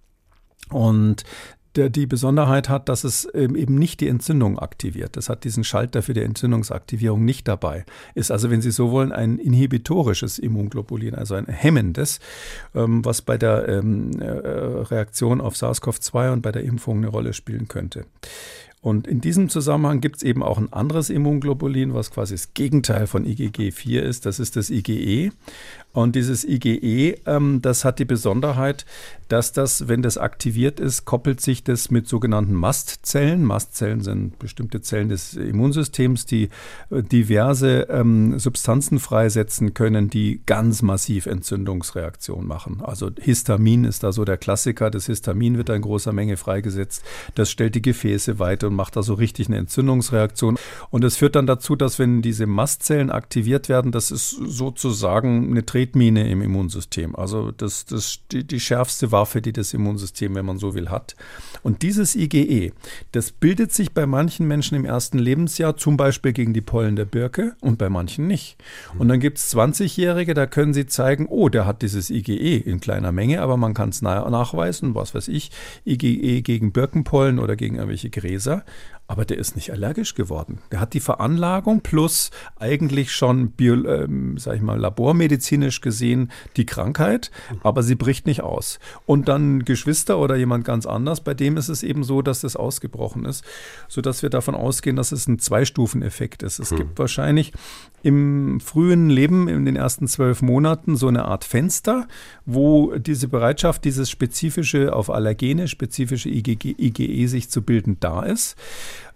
Und 0.69 1.23
der 1.75 1.89
die 1.89 2.05
Besonderheit 2.05 2.69
hat, 2.69 2.89
dass 2.89 3.03
es 3.03 3.27
ähm, 3.33 3.55
eben 3.55 3.75
nicht 3.75 3.99
die 3.99 4.07
Entzündung 4.07 4.59
aktiviert. 4.59 5.15
Das 5.15 5.29
hat 5.29 5.43
diesen 5.43 5.63
Schalter 5.63 6.01
für 6.01 6.13
die 6.13 6.21
Entzündungsaktivierung 6.21 7.23
nicht 7.23 7.47
dabei. 7.47 7.85
Ist 8.15 8.31
also, 8.31 8.49
wenn 8.49 8.61
Sie 8.61 8.71
so 8.71 8.91
wollen, 8.91 9.11
ein 9.11 9.37
inhibitorisches 9.37 10.39
Immunglobulin, 10.39 11.15
also 11.15 11.35
ein 11.35 11.45
hemmendes, 11.45 12.19
ähm, 12.75 13.03
was 13.05 13.21
bei 13.21 13.37
der 13.37 13.67
ähm, 13.67 14.19
äh, 14.19 14.27
Reaktion 14.27 15.41
auf 15.41 15.55
SARS-CoV-2 15.55 16.33
und 16.33 16.41
bei 16.41 16.51
der 16.51 16.63
Impfung 16.63 16.97
eine 16.97 17.07
Rolle 17.07 17.33
spielen 17.33 17.67
könnte. 17.67 18.05
Und 18.81 19.05
in 19.05 19.21
diesem 19.21 19.47
Zusammenhang 19.47 20.01
gibt 20.01 20.17
es 20.17 20.23
eben 20.23 20.41
auch 20.41 20.57
ein 20.57 20.73
anderes 20.73 21.11
Immunglobulin, 21.11 21.93
was 21.93 22.09
quasi 22.09 22.33
das 22.33 22.55
Gegenteil 22.55 23.05
von 23.05 23.25
IgG4 23.25 23.99
ist. 23.99 24.25
Das 24.25 24.39
ist 24.39 24.55
das 24.55 24.71
IgE. 24.71 25.31
Und 25.93 26.15
dieses 26.15 26.45
IgE, 26.45 27.17
ähm, 27.25 27.61
das 27.61 27.83
hat 27.83 27.99
die 27.99 28.05
Besonderheit, 28.05 28.85
dass 29.27 29.53
das, 29.53 29.87
wenn 29.87 30.01
das 30.01 30.17
aktiviert 30.17 30.79
ist, 30.79 31.05
koppelt 31.05 31.39
sich 31.41 31.63
das 31.63 31.89
mit 31.89 32.07
sogenannten 32.07 32.53
Mastzellen. 32.53 33.43
Mastzellen 33.43 34.01
sind 34.01 34.39
bestimmte 34.39 34.81
Zellen 34.81 35.09
des 35.09 35.35
Immunsystems, 35.35 36.25
die 36.25 36.49
äh, 36.89 37.01
diverse 37.01 37.87
ähm, 37.89 38.39
Substanzen 38.39 38.99
freisetzen 38.99 39.73
können, 39.73 40.09
die 40.09 40.41
ganz 40.45 40.81
massiv 40.81 41.25
Entzündungsreaktionen 41.25 42.47
machen. 42.47 42.81
Also 42.81 43.09
Histamin 43.19 43.83
ist 43.85 44.03
da 44.03 44.11
so 44.11 44.25
der 44.25 44.37
Klassiker. 44.37 44.91
Das 44.91 45.05
Histamin 45.05 45.57
wird 45.57 45.69
in 45.69 45.81
großer 45.81 46.13
Menge 46.13 46.37
freigesetzt. 46.37 47.03
Das 47.35 47.49
stellt 47.49 47.75
die 47.75 47.81
Gefäße 47.81 48.39
weiter 48.39 48.67
und 48.67 48.75
macht 48.75 48.95
da 48.95 49.03
so 49.03 49.13
richtig 49.13 49.47
eine 49.47 49.57
Entzündungsreaktion. 49.57 50.57
Und 50.89 51.03
es 51.03 51.17
führt 51.17 51.35
dann 51.35 51.47
dazu, 51.47 51.75
dass 51.75 51.99
wenn 51.99 52.21
diese 52.21 52.47
Mastzellen 52.47 53.09
aktiviert 53.09 53.69
werden, 53.69 53.91
das 53.91 54.11
ist 54.11 54.29
sozusagen 54.29 55.51
eine 55.51 55.63
Dreh 55.63 55.80
Tretmine 55.81 56.29
im 56.29 56.41
Immunsystem. 56.41 57.15
Also 57.15 57.51
das, 57.51 57.85
das, 57.85 58.19
die, 58.31 58.43
die 58.43 58.59
schärfste 58.59 59.11
Waffe, 59.11 59.41
die 59.41 59.51
das 59.51 59.73
Immunsystem, 59.73 60.35
wenn 60.35 60.45
man 60.45 60.57
so 60.57 60.75
will, 60.75 60.89
hat. 60.89 61.15
Und 61.63 61.81
dieses 61.81 62.15
IgE, 62.15 62.71
das 63.11 63.31
bildet 63.31 63.73
sich 63.73 63.91
bei 63.93 64.05
manchen 64.05 64.47
Menschen 64.47 64.75
im 64.75 64.85
ersten 64.85 65.17
Lebensjahr, 65.17 65.77
zum 65.77 65.97
Beispiel 65.97 66.33
gegen 66.33 66.53
die 66.53 66.61
Pollen 66.61 66.95
der 66.95 67.05
Birke 67.05 67.55
und 67.61 67.77
bei 67.77 67.89
manchen 67.89 68.27
nicht. 68.27 68.57
Und 68.97 69.07
dann 69.07 69.19
gibt 69.19 69.39
es 69.39 69.55
20-Jährige, 69.55 70.33
da 70.35 70.45
können 70.45 70.73
sie 70.73 70.85
zeigen, 70.85 71.25
oh, 71.27 71.49
der 71.49 71.65
hat 71.65 71.81
dieses 71.81 72.11
IgE 72.11 72.57
in 72.57 72.79
kleiner 72.79 73.11
Menge, 73.11 73.41
aber 73.41 73.57
man 73.57 73.73
kann 73.73 73.89
es 73.89 74.01
nachweisen, 74.01 74.93
was 74.93 75.15
weiß 75.15 75.29
ich, 75.29 75.51
IgE 75.85 76.41
gegen 76.43 76.71
Birkenpollen 76.71 77.39
oder 77.39 77.55
gegen 77.55 77.75
irgendwelche 77.75 78.11
Gräser. 78.11 78.63
Aber 79.11 79.25
der 79.25 79.37
ist 79.37 79.57
nicht 79.57 79.73
allergisch 79.73 80.15
geworden. 80.15 80.59
Der 80.71 80.79
hat 80.79 80.93
die 80.93 81.01
Veranlagung 81.01 81.81
plus 81.81 82.31
eigentlich 82.57 83.11
schon, 83.11 83.51
bio, 83.51 83.73
ähm, 83.83 84.37
sag 84.37 84.55
ich 84.55 84.61
mal, 84.61 84.79
labormedizinisch 84.79 85.81
gesehen 85.81 86.31
die 86.55 86.65
Krankheit, 86.65 87.29
aber 87.61 87.83
sie 87.83 87.95
bricht 87.95 88.25
nicht 88.25 88.41
aus. 88.41 88.79
Und 89.05 89.27
dann 89.27 89.65
Geschwister 89.65 90.17
oder 90.17 90.37
jemand 90.37 90.63
ganz 90.63 90.85
anders, 90.85 91.19
bei 91.19 91.33
dem 91.33 91.57
ist 91.57 91.67
es 91.67 91.83
eben 91.83 92.05
so, 92.05 92.21
dass 92.21 92.39
das 92.39 92.55
ausgebrochen 92.55 93.25
ist, 93.25 93.43
sodass 93.89 94.23
wir 94.23 94.29
davon 94.29 94.55
ausgehen, 94.55 94.95
dass 94.95 95.11
es 95.11 95.27
ein 95.27 95.39
Zweistufeneffekt 95.39 96.41
ist. 96.41 96.59
Es 96.59 96.71
hm. 96.71 96.77
gibt 96.77 96.97
wahrscheinlich 96.97 97.51
im 98.03 98.61
frühen 98.61 99.09
Leben, 99.09 99.49
in 99.49 99.65
den 99.65 99.75
ersten 99.75 100.07
zwölf 100.07 100.41
Monaten, 100.41 100.95
so 100.95 101.09
eine 101.09 101.25
Art 101.25 101.43
Fenster, 101.43 102.07
wo 102.45 102.95
diese 102.95 103.27
Bereitschaft, 103.27 103.83
dieses 103.83 104.09
spezifische 104.09 104.95
auf 104.95 105.09
Allergene, 105.09 105.67
spezifische 105.67 106.29
IgG, 106.29 106.75
IgE 106.77 107.27
sich 107.27 107.49
zu 107.49 107.61
bilden, 107.61 107.97
da 107.99 108.23
ist. 108.23 108.55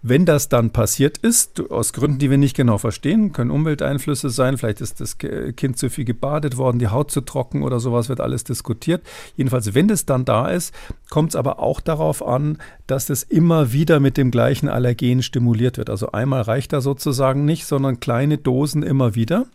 Wenn 0.02 0.24
das 0.24 0.48
dann 0.48 0.70
passiert 0.70 1.18
ist, 1.18 1.70
aus 1.70 1.92
Gründen, 1.92 2.18
die 2.18 2.30
wir 2.30 2.38
nicht 2.38 2.56
genau 2.56 2.78
verstehen, 2.78 3.32
können 3.32 3.50
Umwelteinflüsse 3.50 4.30
sein, 4.30 4.58
vielleicht 4.58 4.80
ist 4.80 5.00
das 5.00 5.18
Kind 5.18 5.78
zu 5.78 5.90
viel 5.90 6.04
gebadet 6.04 6.56
worden, 6.56 6.78
die 6.78 6.88
Haut 6.88 7.10
zu 7.10 7.20
trocken 7.20 7.62
oder 7.62 7.80
sowas, 7.80 8.08
wird 8.08 8.20
alles 8.20 8.44
diskutiert. 8.44 9.02
Jedenfalls, 9.36 9.74
wenn 9.74 9.88
das 9.88 10.06
dann 10.06 10.24
da 10.24 10.48
ist, 10.48 10.74
kommt 11.10 11.30
es 11.30 11.36
aber 11.36 11.58
auch 11.58 11.80
darauf 11.80 12.26
an, 12.26 12.58
dass 12.86 13.06
das 13.06 13.22
immer 13.22 13.72
wieder 13.72 14.00
mit 14.00 14.16
dem 14.16 14.30
gleichen 14.30 14.68
Allergen 14.68 15.22
stimuliert 15.22 15.78
wird. 15.78 15.90
Also 15.90 16.12
einmal 16.12 16.42
reicht 16.42 16.72
da 16.72 16.80
sozusagen 16.80 17.44
nicht, 17.44 17.66
sondern 17.66 18.00
kleine 18.00 18.38
Dosen 18.38 18.82
immer 18.82 19.14
wieder. 19.14 19.46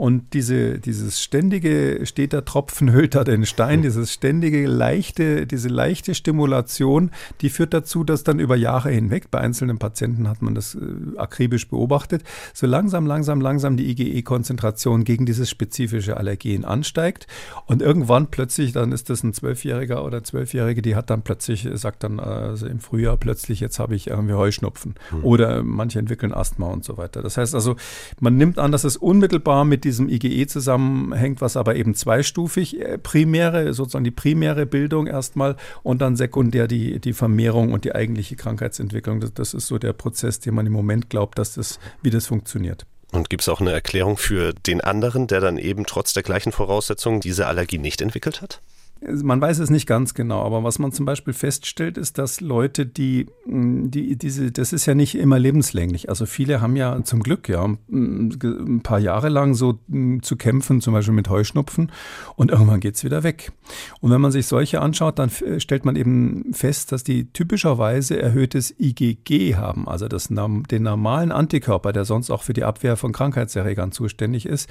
Und 0.00 0.32
diese, 0.32 0.78
dieses 0.78 1.22
ständige, 1.22 2.06
steht 2.06 2.32
der 2.32 2.46
Tropfen, 2.46 2.90
hüllt 2.94 3.14
da 3.14 3.22
den 3.22 3.44
Stein, 3.44 3.82
dieses 3.82 4.10
ständige, 4.10 4.66
leichte, 4.66 5.46
diese 5.46 5.68
leichte 5.68 6.14
Stimulation, 6.14 7.10
die 7.42 7.50
führt 7.50 7.74
dazu, 7.74 8.02
dass 8.02 8.24
dann 8.24 8.40
über 8.40 8.56
Jahre 8.56 8.88
hinweg, 8.88 9.30
bei 9.30 9.40
einzelnen 9.40 9.78
Patienten 9.78 10.26
hat 10.26 10.40
man 10.40 10.54
das 10.54 10.74
äh, 10.74 11.18
akribisch 11.18 11.68
beobachtet, 11.68 12.24
so 12.54 12.66
langsam, 12.66 13.04
langsam, 13.04 13.42
langsam 13.42 13.76
die 13.76 13.90
IgE-Konzentration 13.90 15.04
gegen 15.04 15.26
dieses 15.26 15.50
spezifische 15.50 16.16
Allergen 16.16 16.64
ansteigt. 16.64 17.26
Und 17.66 17.82
irgendwann 17.82 18.28
plötzlich, 18.28 18.72
dann 18.72 18.92
ist 18.92 19.10
das 19.10 19.22
ein 19.22 19.34
Zwölfjähriger 19.34 20.02
oder 20.02 20.24
Zwölfjährige, 20.24 20.80
die 20.80 20.96
hat 20.96 21.10
dann 21.10 21.20
plötzlich, 21.20 21.68
sagt 21.74 22.04
dann 22.04 22.20
also 22.20 22.66
im 22.66 22.80
Frühjahr 22.80 23.18
plötzlich, 23.18 23.60
jetzt 23.60 23.78
habe 23.78 23.94
ich 23.96 24.06
irgendwie 24.06 24.32
Heuschnupfen. 24.32 24.94
Mhm. 25.10 25.24
Oder 25.24 25.62
manche 25.62 25.98
entwickeln 25.98 26.32
Asthma 26.32 26.68
und 26.68 26.84
so 26.84 26.96
weiter. 26.96 27.20
Das 27.20 27.36
heißt 27.36 27.54
also, 27.54 27.76
man 28.18 28.38
nimmt 28.38 28.58
an, 28.58 28.72
dass 28.72 28.84
es 28.84 28.96
unmittelbar 28.96 29.66
mit 29.66 29.84
diesem 29.84 29.89
IgE 29.98 30.46
zusammenhängt, 30.46 31.40
was 31.40 31.56
aber 31.56 31.76
eben 31.76 31.94
zweistufig, 31.94 32.80
äh, 32.80 32.98
primäre, 32.98 33.74
sozusagen 33.74 34.04
die 34.04 34.10
primäre 34.10 34.66
Bildung 34.66 35.06
erstmal 35.06 35.56
und 35.82 36.00
dann 36.00 36.16
sekundär 36.16 36.68
die, 36.68 37.00
die 37.00 37.12
Vermehrung 37.12 37.72
und 37.72 37.84
die 37.84 37.94
eigentliche 37.94 38.36
Krankheitsentwicklung. 38.36 39.20
Das, 39.20 39.34
das 39.34 39.54
ist 39.54 39.66
so 39.66 39.78
der 39.78 39.92
Prozess, 39.92 40.40
den 40.40 40.54
man 40.54 40.66
im 40.66 40.72
Moment 40.72 41.10
glaubt, 41.10 41.38
dass 41.38 41.54
das, 41.54 41.78
wie 42.02 42.10
das 42.10 42.26
funktioniert. 42.26 42.86
Und 43.12 43.28
gibt 43.28 43.42
es 43.42 43.48
auch 43.48 43.60
eine 43.60 43.72
Erklärung 43.72 44.16
für 44.16 44.52
den 44.52 44.80
anderen, 44.80 45.26
der 45.26 45.40
dann 45.40 45.58
eben 45.58 45.84
trotz 45.84 46.12
der 46.12 46.22
gleichen 46.22 46.52
Voraussetzungen 46.52 47.20
diese 47.20 47.46
Allergie 47.46 47.78
nicht 47.78 48.00
entwickelt 48.00 48.40
hat? 48.40 48.60
Man 49.02 49.40
weiß 49.40 49.60
es 49.60 49.70
nicht 49.70 49.86
ganz 49.86 50.12
genau, 50.12 50.44
aber 50.44 50.62
was 50.62 50.78
man 50.78 50.92
zum 50.92 51.06
Beispiel 51.06 51.32
feststellt, 51.32 51.96
ist, 51.96 52.18
dass 52.18 52.42
Leute, 52.42 52.84
die, 52.84 53.28
die 53.46 54.16
diese, 54.16 54.52
das 54.52 54.74
ist 54.74 54.84
ja 54.84 54.94
nicht 54.94 55.14
immer 55.14 55.38
lebenslänglich. 55.38 56.10
Also 56.10 56.26
viele 56.26 56.60
haben 56.60 56.76
ja 56.76 57.02
zum 57.02 57.22
Glück 57.22 57.48
ja 57.48 57.64
ein 57.64 58.80
paar 58.82 58.98
Jahre 58.98 59.30
lang 59.30 59.54
so 59.54 59.78
zu 60.20 60.36
kämpfen, 60.36 60.82
zum 60.82 60.92
Beispiel 60.92 61.14
mit 61.14 61.30
Heuschnupfen, 61.30 61.90
und 62.36 62.50
irgendwann 62.50 62.80
geht 62.80 62.96
es 62.96 63.04
wieder 63.04 63.22
weg. 63.22 63.52
Und 64.00 64.10
wenn 64.10 64.20
man 64.20 64.32
sich 64.32 64.46
solche 64.46 64.82
anschaut, 64.82 65.18
dann 65.18 65.30
stellt 65.58 65.86
man 65.86 65.96
eben 65.96 66.52
fest, 66.52 66.92
dass 66.92 67.02
die 67.02 67.32
typischerweise 67.32 68.20
erhöhtes 68.20 68.74
IgG 68.78 69.56
haben, 69.56 69.88
also 69.88 70.08
das, 70.08 70.28
den 70.28 70.82
normalen 70.82 71.32
Antikörper, 71.32 71.92
der 71.92 72.04
sonst 72.04 72.30
auch 72.30 72.42
für 72.42 72.52
die 72.52 72.64
Abwehr 72.64 72.98
von 72.98 73.12
Krankheitserregern 73.12 73.92
zuständig 73.92 74.44
ist, 74.44 74.68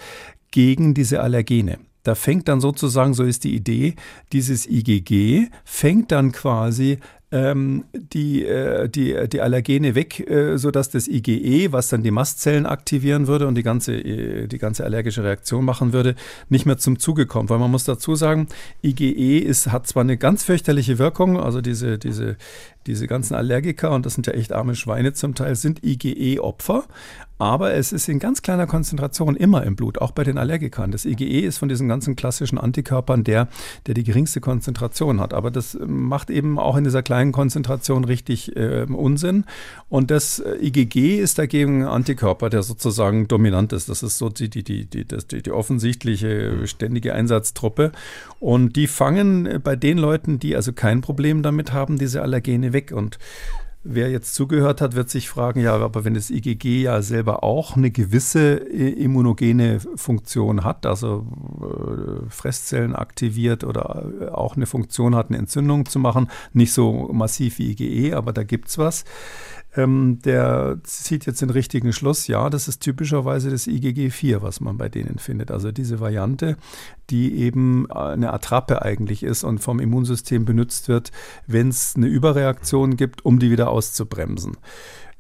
gegen 0.52 0.94
diese 0.94 1.22
Allergene. 1.22 1.80
Da 2.04 2.16
fängt 2.16 2.48
dann 2.48 2.62
sozusagen, 2.62 3.14
so 3.14 3.24
ist 3.24 3.44
die 3.44 3.56
Idee, 3.56 3.96
dieses 4.32 4.68
IgG 4.68 5.50
fängt 5.66 6.12
dann 6.12 6.32
quasi 6.32 7.00
ähm, 7.32 7.86
die, 7.94 8.44
äh, 8.44 8.90
die, 8.90 9.16
die 9.30 9.42
Allergene 9.42 9.94
weg, 9.94 10.20
äh, 10.20 10.58
sodass 10.58 10.90
das 10.90 11.08
IgE, 11.08 11.72
was 11.72 11.90
dann 11.90 12.02
die 12.02 12.12
Mastzellen 12.12 12.66
aktivieren 12.66 13.28
würde 13.28 13.48
und 13.48 13.56
die 13.56 13.64
ganze, 13.64 13.94
äh, 13.94 14.48
die 14.48 14.58
ganze 14.58 14.84
allergische 14.84 15.24
Reaktion 15.24 15.64
machen 15.64 15.94
würde, 15.94 16.16
nicht 16.50 16.66
mehr 16.66 16.78
zum 16.78 16.98
Zuge 16.98 17.28
kommt. 17.28 17.50
Weil 17.50 17.60
man 17.60 17.70
muss 17.70 17.84
dazu 17.84 18.16
sagen, 18.16 18.48
IgE 18.84 19.38
ist, 19.40 19.72
hat 19.72 19.86
zwar 19.86 20.02
eine 20.02 20.18
ganz 20.18 20.44
fürchterliche 20.44 20.98
Wirkung, 20.98 21.40
also 21.40 21.62
diese, 21.62 22.00
diese, 22.00 22.36
diese 22.88 23.08
ganzen 23.08 23.36
Allergiker, 23.36 23.92
und 23.92 24.06
das 24.06 24.16
sind 24.16 24.28
ja 24.28 24.34
echt 24.34 24.52
arme 24.54 24.76
Schweine 24.76 25.14
zum 25.14 25.36
Teil, 25.36 25.56
sind 25.56 25.84
IgE-Opfer, 25.84 26.86
aber 27.40 27.74
es 27.74 27.94
ist 27.94 28.10
in 28.10 28.20
ganz 28.20 28.42
kleiner 28.42 28.68
Konzentration 28.68 29.38
immer 29.38 29.64
im 29.64 29.78
Blut, 29.78 30.00
auch 30.00 30.12
bei 30.12 30.26
den 30.26 30.38
Allergikern. 30.38 30.92
Das 30.92 31.06
IgE 31.06 31.40
ist 31.40 31.58
von 31.58 31.70
diesen 31.70 31.88
ganzen 31.88 32.18
klassischen 32.18 32.58
Antikörpern 32.58 33.24
der, 33.24 33.48
der 33.88 33.94
die 33.94 34.04
geringste 34.04 34.42
Konzentration 34.42 35.22
hat. 35.22 35.34
Aber 35.34 35.50
das 35.50 35.78
macht 35.88 36.30
eben 36.30 36.60
auch 36.60 36.76
in 36.76 36.84
dieser 36.84 37.02
kleinen 37.02 37.32
Konzentration 37.32 38.04
richtig 38.04 38.58
äh, 38.58 38.86
Unsinn. 38.90 39.46
Und 39.88 40.12
das 40.12 40.40
äh, 40.40 40.58
IgG 40.62 41.18
ist 41.18 41.40
dagegen 41.40 41.84
ein 41.84 41.88
Antikörper, 41.88 42.50
der 42.50 42.62
sozusagen 42.62 43.30
dominant 43.30 43.72
ist. 43.72 43.88
Das 43.88 44.04
ist 44.04 44.18
so 44.18 44.28
die, 44.28 44.50
die, 44.50 44.64
die, 44.64 44.86
die, 44.86 45.06
die, 45.06 45.42
die 45.42 45.52
offensichtliche 45.52 46.68
ständige 46.68 47.14
Einsatztruppe. 47.14 47.94
Und 48.42 48.76
die 48.76 48.88
fangen 48.88 49.62
bei 49.64 49.78
den 49.78 49.98
Leuten, 49.98 50.40
die 50.40 50.58
also 50.58 50.74
kein 50.74 51.00
Problem 51.00 51.42
damit 51.42 51.72
haben, 51.72 51.98
diese 51.98 52.22
Allergene 52.22 52.69
weg. 52.74 52.92
Und 52.92 53.18
Wer 53.84 54.12
jetzt 54.12 54.36
zugehört 54.36 54.82
hat, 54.82 54.96
wird 54.96 55.10
sich 55.10 55.30
fragen, 55.30 55.62
ja, 55.62 55.74
aber 55.74 56.04
wenn 56.04 56.14
das 56.14 56.30
IgG 56.30 56.82
ja 56.84 57.02
selber 57.02 57.46
auch 57.46 57.78
eine 57.78 57.92
gewisse 57.92 58.58
äh, 58.58 58.90
immunogene 58.90 59.80
Funktion 59.96 60.66
hat, 60.66 60.86
also 60.86 61.26
äh, 61.62 62.30
Fresszellen 62.30 62.94
aktiviert 62.94 63.64
oder 63.64 64.12
äh, 64.20 64.26
auch 64.28 64.58
eine 64.58 64.66
Funktion 64.66 65.16
hat, 65.16 65.30
eine 65.30 65.38
Entzündung 65.38 65.86
zu 65.86 65.98
machen, 65.98 66.30
nicht 66.52 66.74
so 66.74 67.10
massiv 67.14 67.58
wie 67.58 67.72
IgE, 67.72 68.18
aber 68.18 68.34
da 68.34 68.44
gibt 68.44 68.68
es 68.68 68.78
was, 68.78 69.06
ähm, 69.80 70.20
der 70.24 70.80
zieht 70.84 71.26
jetzt 71.26 71.42
den 71.42 71.50
richtigen 71.50 71.94
Schluss. 71.94 72.28
Ja, 72.28 72.50
das 72.50 72.68
ist 72.68 72.82
typischerweise 72.82 73.50
das 73.50 73.68
IgG4, 73.68 74.42
was 74.42 74.60
man 74.60 74.78
bei 74.78 74.90
denen 74.90 75.20
findet. 75.20 75.52
Also 75.52 75.72
diese 75.72 76.00
Variante, 76.00 76.58
die 77.10 77.36
eben 77.40 77.90
eine 77.92 78.34
Attrappe 78.34 78.82
eigentlich 78.82 79.24
ist 79.24 79.44
und 79.44 79.60
vom 79.60 79.80
Immunsystem 79.80 80.46
benutzt 80.46 80.88
wird, 80.88 81.12
wenn 81.48 81.70
es 81.70 81.94
eine 81.96 82.08
Überreaktion 82.08 82.98
gibt, 82.98 83.26
um 83.26 83.40
die 83.40 83.52
wieder 83.52 83.70
auszubremsen. 83.70 84.58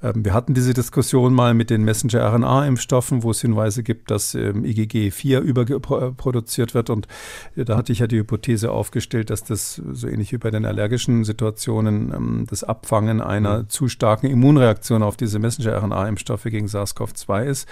Ähm, 0.02 0.24
wir 0.24 0.34
hatten 0.34 0.54
diese 0.54 0.74
Diskussion 0.74 1.34
mal 1.34 1.54
mit 1.54 1.70
den 1.70 1.84
Messenger-RNA-Impfstoffen, 1.84 3.24
wo 3.24 3.32
es 3.32 3.42
Hinweise 3.42 3.84
gibt, 3.84 4.12
dass 4.12 4.34
ähm, 4.36 4.64
IgG4 4.64 5.40
überproduziert 5.40 6.74
wird. 6.74 6.90
Und 6.90 7.08
äh, 7.56 7.66
da 7.66 7.78
hatte 7.78 7.92
ich 7.92 8.00
ja 8.00 8.08
die 8.08 8.18
Hypothese 8.18 8.72
aufgestellt, 8.72 9.30
dass 9.30 9.44
das 9.44 9.82
so 9.92 10.08
ähnlich 10.08 10.32
wie 10.32 10.38
bei 10.38 10.52
den 10.52 10.66
allergischen 10.66 11.24
Situationen 11.24 12.14
ähm, 12.14 12.46
das 12.50 12.64
Abfangen 12.64 13.22
einer 13.22 13.60
mhm. 13.60 13.70
zu 13.70 13.88
starken 13.90 14.28
Immunreaktion 14.28 15.04
auf 15.04 15.18
diese 15.18 15.40
Messenger-RNA-Impfstoffe 15.40 16.44
gegen 16.44 16.68
SARS-CoV-2 16.68 17.44
ist. 17.44 17.68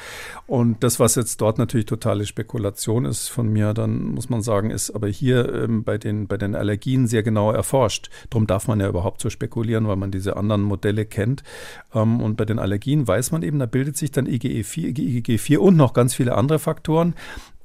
Und 0.45 0.83
das, 0.83 0.99
was 0.99 1.15
jetzt 1.15 1.39
dort 1.41 1.57
natürlich 1.57 1.85
totale 1.85 2.25
Spekulation 2.25 3.05
ist 3.05 3.29
von 3.29 3.51
mir, 3.51 3.73
dann 3.73 4.05
muss 4.09 4.29
man 4.29 4.41
sagen, 4.41 4.69
ist 4.71 4.91
aber 4.91 5.07
hier 5.07 5.67
bei, 5.69 5.97
den, 5.97 6.27
bei 6.27 6.37
den 6.37 6.55
Allergien 6.55 7.07
sehr 7.07 7.23
genau 7.23 7.51
erforscht. 7.51 8.09
Darum 8.29 8.47
darf 8.47 8.67
man 8.67 8.79
ja 8.79 8.87
überhaupt 8.87 9.21
so 9.21 9.29
spekulieren, 9.29 9.87
weil 9.87 9.95
man 9.95 10.11
diese 10.11 10.37
anderen 10.37 10.63
Modelle 10.63 11.05
kennt. 11.05 11.43
Und 12.21 12.37
bei 12.37 12.45
den 12.45 12.59
Allergien 12.59 13.07
weiß 13.07 13.31
man 13.31 13.43
eben, 13.43 13.59
da 13.59 13.65
bildet 13.65 13.97
sich 13.97 14.11
dann 14.11 14.27
IgE4, 14.27 14.95
IgG4 14.95 15.57
und 15.57 15.75
noch 15.75 15.93
ganz 15.93 16.13
viele 16.13 16.35
andere 16.35 16.59
Faktoren, 16.59 17.13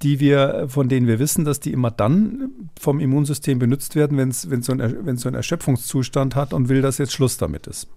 die 0.03 0.21
wir, 0.21 0.67
von 0.69 0.89
denen 0.89 1.07
wir 1.07 1.19
wissen, 1.19 1.45
dass 1.45 1.61
die 1.61 1.73
immer 1.73 1.91
dann 1.91 2.51
vom 2.79 3.01
Immunsystem 3.01 3.59
benutzt 3.59 3.95
werden, 3.95 4.19
wenn 4.19 4.29
es 4.31 4.43
so, 4.43 4.73
ein, 4.73 5.17
so 5.17 5.29
einen 5.29 5.37
Erschöpfungszustand 5.37 6.35
hat 6.37 6.53
und 6.53 6.69
will, 6.69 6.83
dass 6.83 6.99
jetzt 6.99 7.13
Schluss 7.13 7.37
damit 7.37 7.67
ist. 7.67 7.89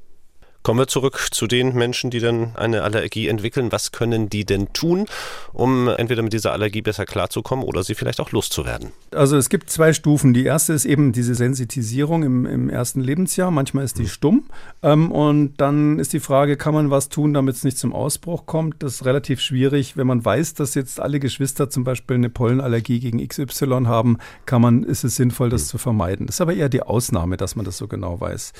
Kommen 0.65 0.79
wir 0.79 0.87
zurück 0.87 1.27
zu 1.29 1.45
den 1.45 1.75
Menschen, 1.75 2.09
die 2.09 2.19
dann 2.19 2.55
eine 2.55 2.81
Allergie 2.81 3.27
entwickeln. 3.27 3.71
Was 3.71 3.91
können 3.91 4.29
die 4.29 4.45
denn 4.45 4.73
tun, 4.73 5.05
um 5.53 5.87
entweder 5.87 6.23
mit 6.23 6.33
dieser 6.33 6.53
Allergie 6.53 6.81
besser 6.81 7.05
klarzukommen 7.05 7.63
oder 7.63 7.83
sie 7.83 7.93
vielleicht 7.93 8.19
auch 8.19 8.31
loszuwerden? 8.31 8.89
Also 9.11 9.37
es 9.37 9.49
gibt 9.49 9.69
zwei 9.69 9.93
Stufen. 9.93 10.33
Die 10.33 10.43
erste 10.43 10.73
ist 10.73 10.85
eben 10.85 11.11
diese 11.11 11.35
Sensitisierung 11.35 12.23
im, 12.23 12.47
im 12.47 12.69
ersten 12.71 12.99
Lebensjahr. 12.99 13.51
Manchmal 13.51 13.85
ist 13.85 13.99
die 13.99 14.07
stumm. 14.07 14.45
Ähm, 14.81 15.11
und 15.11 15.53
dann 15.57 15.99
ist 15.99 16.13
die 16.13 16.19
Frage, 16.19 16.57
kann 16.57 16.73
man 16.73 16.89
was 16.89 17.09
tun, 17.09 17.35
damit 17.35 17.57
es 17.57 17.63
nicht 17.63 17.77
zum 17.77 17.93
Ausbruch 17.93 18.47
kommt? 18.47 18.81
Das 18.81 18.95
ist 18.95 19.05
relativ 19.05 19.41
schwierig. 19.41 19.97
Wenn 19.97 20.07
man 20.07 20.25
weiß, 20.25 20.55
dass 20.55 20.73
jetzt 20.73 20.99
alle 20.99 21.19
Geschwister 21.19 21.69
zum 21.69 21.83
Beispiel 21.83 22.15
eine 22.15 22.31
Pollenallergie 22.31 22.99
gegen 22.99 23.19
XY 23.27 23.83
haben, 23.85 24.17
kann 24.47 24.63
man, 24.63 24.81
ist 24.81 25.03
es 25.03 25.15
sinnvoll, 25.15 25.51
das 25.51 25.67
zu 25.67 25.77
vermeiden. 25.77 26.25
Das 26.25 26.37
ist 26.37 26.41
aber 26.41 26.55
eher 26.55 26.69
die 26.69 26.81
Ausnahme, 26.81 27.37
dass 27.37 27.55
man 27.55 27.65
das 27.65 27.77
so 27.77 27.87
genau 27.87 28.19
weiß. 28.19 28.51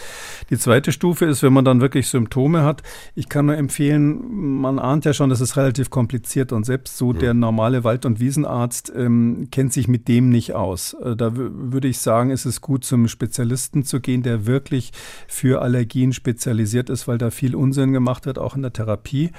Die 0.51 0.59
zweite 0.59 0.91
Stufe 0.91 1.25
ist, 1.25 1.41
wenn 1.41 1.51
man 1.51 1.65
dann 1.65 1.81
wirklich 1.81 1.94
wirklich 1.95 2.09
Symptome 2.09 2.63
hat. 2.63 2.83
Ich 3.15 3.29
kann 3.29 3.45
nur 3.45 3.55
empfehlen, 3.55 4.59
man 4.61 4.79
ahnt 4.79 5.05
ja 5.05 5.13
schon, 5.13 5.29
das 5.29 5.39
ist 5.39 5.55
relativ 5.55 5.89
kompliziert 5.89 6.51
und 6.51 6.65
selbst 6.65 6.97
so 6.97 7.13
der 7.13 7.33
normale 7.33 7.85
Wald- 7.85 8.05
und 8.05 8.19
Wiesenarzt 8.19 8.91
ähm, 8.95 9.47
kennt 9.49 9.71
sich 9.71 9.87
mit 9.87 10.09
dem 10.09 10.29
nicht 10.29 10.53
aus. 10.53 10.93
Äh, 10.93 11.15
da 11.15 11.31
würde 11.33 11.87
ich 11.87 11.99
sagen, 11.99 12.31
ist 12.31 12.45
es 12.45 12.59
gut, 12.59 12.83
zum 12.83 13.07
Spezialisten 13.07 13.85
zu 13.85 14.01
gehen, 14.01 14.23
der 14.23 14.45
wirklich 14.45 14.91
für 15.27 15.61
Allergien 15.61 16.11
spezialisiert 16.11 16.89
ist, 16.89 17.07
weil 17.07 17.17
da 17.17 17.31
viel 17.31 17.55
Unsinn 17.55 17.93
gemacht 17.93 18.25
wird, 18.25 18.37
auch 18.39 18.57
in 18.57 18.61
der 18.61 18.73
Therapie. 18.73 19.31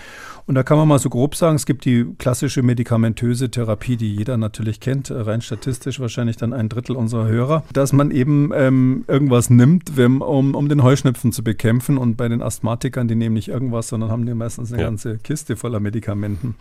Und 0.47 0.55
da 0.55 0.63
kann 0.63 0.79
man 0.79 0.87
mal 0.87 1.01
so 1.01 1.11
grob 1.11 1.35
sagen, 1.35 1.57
es 1.57 1.67
gibt 1.67 1.85
die 1.85 2.07
klassische 2.19 2.63
medikamentöse 2.63 3.51
Therapie, 3.51 3.97
die 3.97 4.15
jeder 4.15 4.37
natürlich 4.37 4.79
kennt, 4.79 5.11
äh, 5.11 5.15
rein 5.15 5.41
statistisch 5.41 5.99
wahrscheinlich 5.99 6.37
dann 6.37 6.53
ein 6.53 6.69
Drittel 6.69 6.95
unserer 6.95 7.27
Hörer, 7.27 7.65
dass 7.73 7.93
man 7.93 8.13
eben 8.13 8.53
ähm, 8.55 9.05
irgendwas 9.09 9.51
nimmt, 9.51 9.97
wenn, 9.97 10.21
um, 10.21 10.55
um 10.55 10.69
den 10.69 10.85
Heuschnupfen 10.85 11.33
zu 11.33 11.43
bekämpfen. 11.43 11.99
Und 11.99 12.17
bei 12.17 12.29
den 12.29 12.43
Asthmatikern, 12.43 13.09
die 13.09 13.17
nehmen 13.17 13.35
nicht 13.35 13.49
irgendwas, 13.49 13.89
sondern 13.89 14.11
haben 14.11 14.25
die 14.25 14.35
meistens 14.35 14.73
eine 14.73 14.83
ja. 14.83 14.89
ganze 14.89 15.19
Kiste 15.19 15.57
voller 15.57 15.81
Medikamenten. 15.81 16.55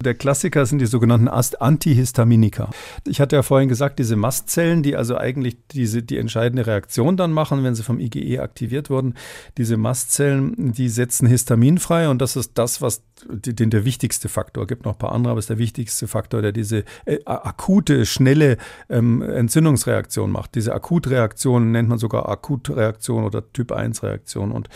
Der 0.00 0.14
Klassiker 0.14 0.64
sind 0.64 0.78
die 0.78 0.86
sogenannten 0.86 1.28
Antihistaminika. 1.28 2.70
Ich 3.04 3.20
hatte 3.20 3.34
ja 3.34 3.42
vorhin 3.42 3.68
gesagt, 3.68 3.98
diese 3.98 4.14
Mastzellen, 4.14 4.84
die 4.84 4.94
also 4.94 5.16
eigentlich 5.16 5.56
diese, 5.72 6.04
die 6.04 6.18
entscheidende 6.18 6.68
Reaktion 6.68 7.16
dann 7.16 7.32
machen, 7.32 7.64
wenn 7.64 7.74
sie 7.74 7.82
vom 7.82 7.98
IgE 7.98 8.38
aktiviert 8.38 8.90
wurden, 8.90 9.14
diese 9.58 9.76
Mastzellen, 9.76 10.72
die 10.72 10.88
setzen 10.88 11.26
Histamin 11.26 11.78
frei 11.78 12.08
und 12.08 12.22
das 12.22 12.36
ist 12.36 12.52
das, 12.54 12.80
was 12.80 13.02
den 13.28 13.70
der 13.70 13.84
wichtigste 13.84 14.28
Faktor, 14.28 14.66
gibt 14.66 14.84
noch 14.84 14.92
ein 14.92 14.98
paar 14.98 15.12
andere, 15.12 15.32
aber 15.32 15.38
ist 15.38 15.50
der 15.50 15.58
wichtigste 15.58 16.06
Faktor, 16.06 16.42
der 16.42 16.52
diese 16.52 16.84
äh, 17.04 17.18
akute, 17.24 18.06
schnelle 18.06 18.56
ähm, 18.88 19.22
Entzündungsreaktion 19.22 20.30
macht. 20.30 20.54
Diese 20.54 20.74
Akutreaktion 20.74 21.72
nennt 21.72 21.88
man 21.88 21.98
sogar 21.98 22.28
Akutreaktion 22.28 23.24
oder 23.24 23.52
Typ 23.52 23.72
1 23.72 24.02
Reaktion. 24.02 24.52
Und 24.52 24.68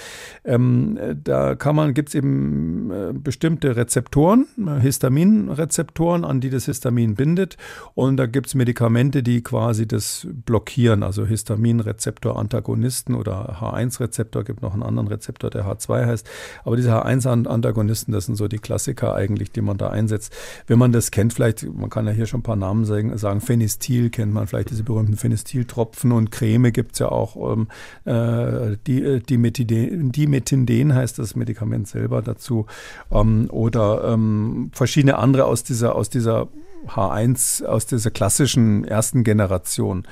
ähm, 0.45 0.99
da 1.23 1.55
kann 1.55 1.77
man, 1.77 1.95
gibt 1.95 2.11
es 2.11 2.15
eben 2.15 2.91
äh, 2.91 3.13
bestimmte 3.13 3.77
Rezeptoren, 3.77 4.47
Histaminrezeptoren, 4.81 6.25
an 6.25 6.41
die 6.41 6.51
das 6.51 6.67
Histamin 6.67 7.15
bindet. 7.15 7.57
Und 7.95 8.17
da 8.17 8.27
gibt 8.27 8.49
es 8.49 8.55
Medikamente, 8.55 9.23
die 9.23 9.43
quasi 9.43 9.87
das 9.87 10.27
blockieren, 10.31 11.03
also 11.03 11.27
Histaminrezeptor-Antagonisten 11.27 13.15
oder 13.15 13.59
H1-Rezeptor, 13.61 14.45
gibt 14.45 14.63
noch 14.63 14.75
einen 14.75 14.83
anderen 14.83 15.09
Rezeptor, 15.09 15.51
der 15.51 15.65
H2 15.65 16.07
heißt. 16.07 16.29
Aber 16.65 16.77
diese 16.77 16.93
H1-Antagonisten, 16.93 18.13
das 18.13 18.27
sind 18.27 18.37
so 18.39 18.49
die 18.49 18.59
Klassiker 18.59 19.15
eigentlich, 19.15 19.53
die 19.53 19.61
man 19.61 19.77
da 19.77 19.89
einsetzt. 19.89 20.35
Wenn 20.67 20.79
man 20.79 20.93
das 20.93 21.11
kennt, 21.11 21.35
vielleicht, 21.35 21.71
man 21.75 21.91
kann 21.91 22.07
ja 22.07 22.13
hier 22.13 22.27
schon 22.27 22.41
ein 22.41 22.45
paar 22.45 22.57
Namen 22.57 22.87
sagen, 22.87 23.17
sagen 23.19 23.43
Phenestil 23.43 24.09
kennt 24.09 24.33
man 24.33 24.47
vielleicht 24.47 24.71
diese 24.71 24.85
berühmten 24.85 25.19
Phenestiltropfen 25.19 26.13
und 26.13 26.31
Creme 26.31 26.73
gibt 26.73 26.93
es 26.93 27.01
ja 27.01 27.11
auch, 27.11 27.37
ähm, 27.53 27.69
äh, 28.07 28.77
die, 28.87 29.03
äh, 29.03 29.21
Dimethinden 29.21 30.95
heißt 30.95 31.19
das 31.19 31.37
Medikament 31.37 31.89
selber 31.89 32.23
dazu 32.23 32.65
ähm, 33.11 33.49
oder 33.51 34.13
ähm, 34.13 34.71
verschiedene 34.73 35.19
andere 35.19 35.45
aus 35.45 35.65
dieser, 35.65 35.95
aus 35.95 36.09
dieser 36.09 36.49
H1, 36.87 37.65
aus 37.65 37.87
dieser 37.87 38.11
klassischen 38.11 38.85
ersten 38.85 39.25
Generation. 39.25 40.07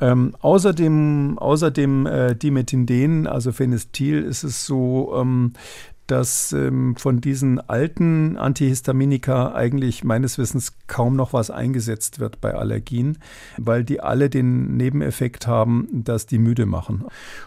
Ähm, 0.00 0.34
außerdem, 0.40 1.38
außerdem 1.38 2.06
äh, 2.06 2.34
Dimethinden, 2.34 3.28
also 3.28 3.52
Phenestil, 3.52 4.20
ist 4.22 4.42
es 4.42 4.66
so, 4.66 5.14
ähm, 5.16 5.52
dass 6.06 6.52
ähm, 6.52 6.96
von 6.96 7.20
diesen 7.20 7.60
alten 7.60 8.36
Antihistaminika 8.36 9.54
eigentlich 9.54 10.04
meines 10.04 10.38
Wissens 10.38 10.74
kaum 10.86 11.16
noch 11.16 11.32
was 11.32 11.50
eingesetzt 11.50 12.18
wird 12.18 12.40
bei 12.40 12.54
Allergien, 12.54 13.18
weil 13.56 13.84
die 13.84 14.00
alle 14.00 14.28
den 14.28 14.76
Nebeneffekt 14.76 15.46
haben, 15.46 15.88
dass 15.92 16.26
die 16.26 16.38
müde 16.38 16.66
machen. 16.66 17.04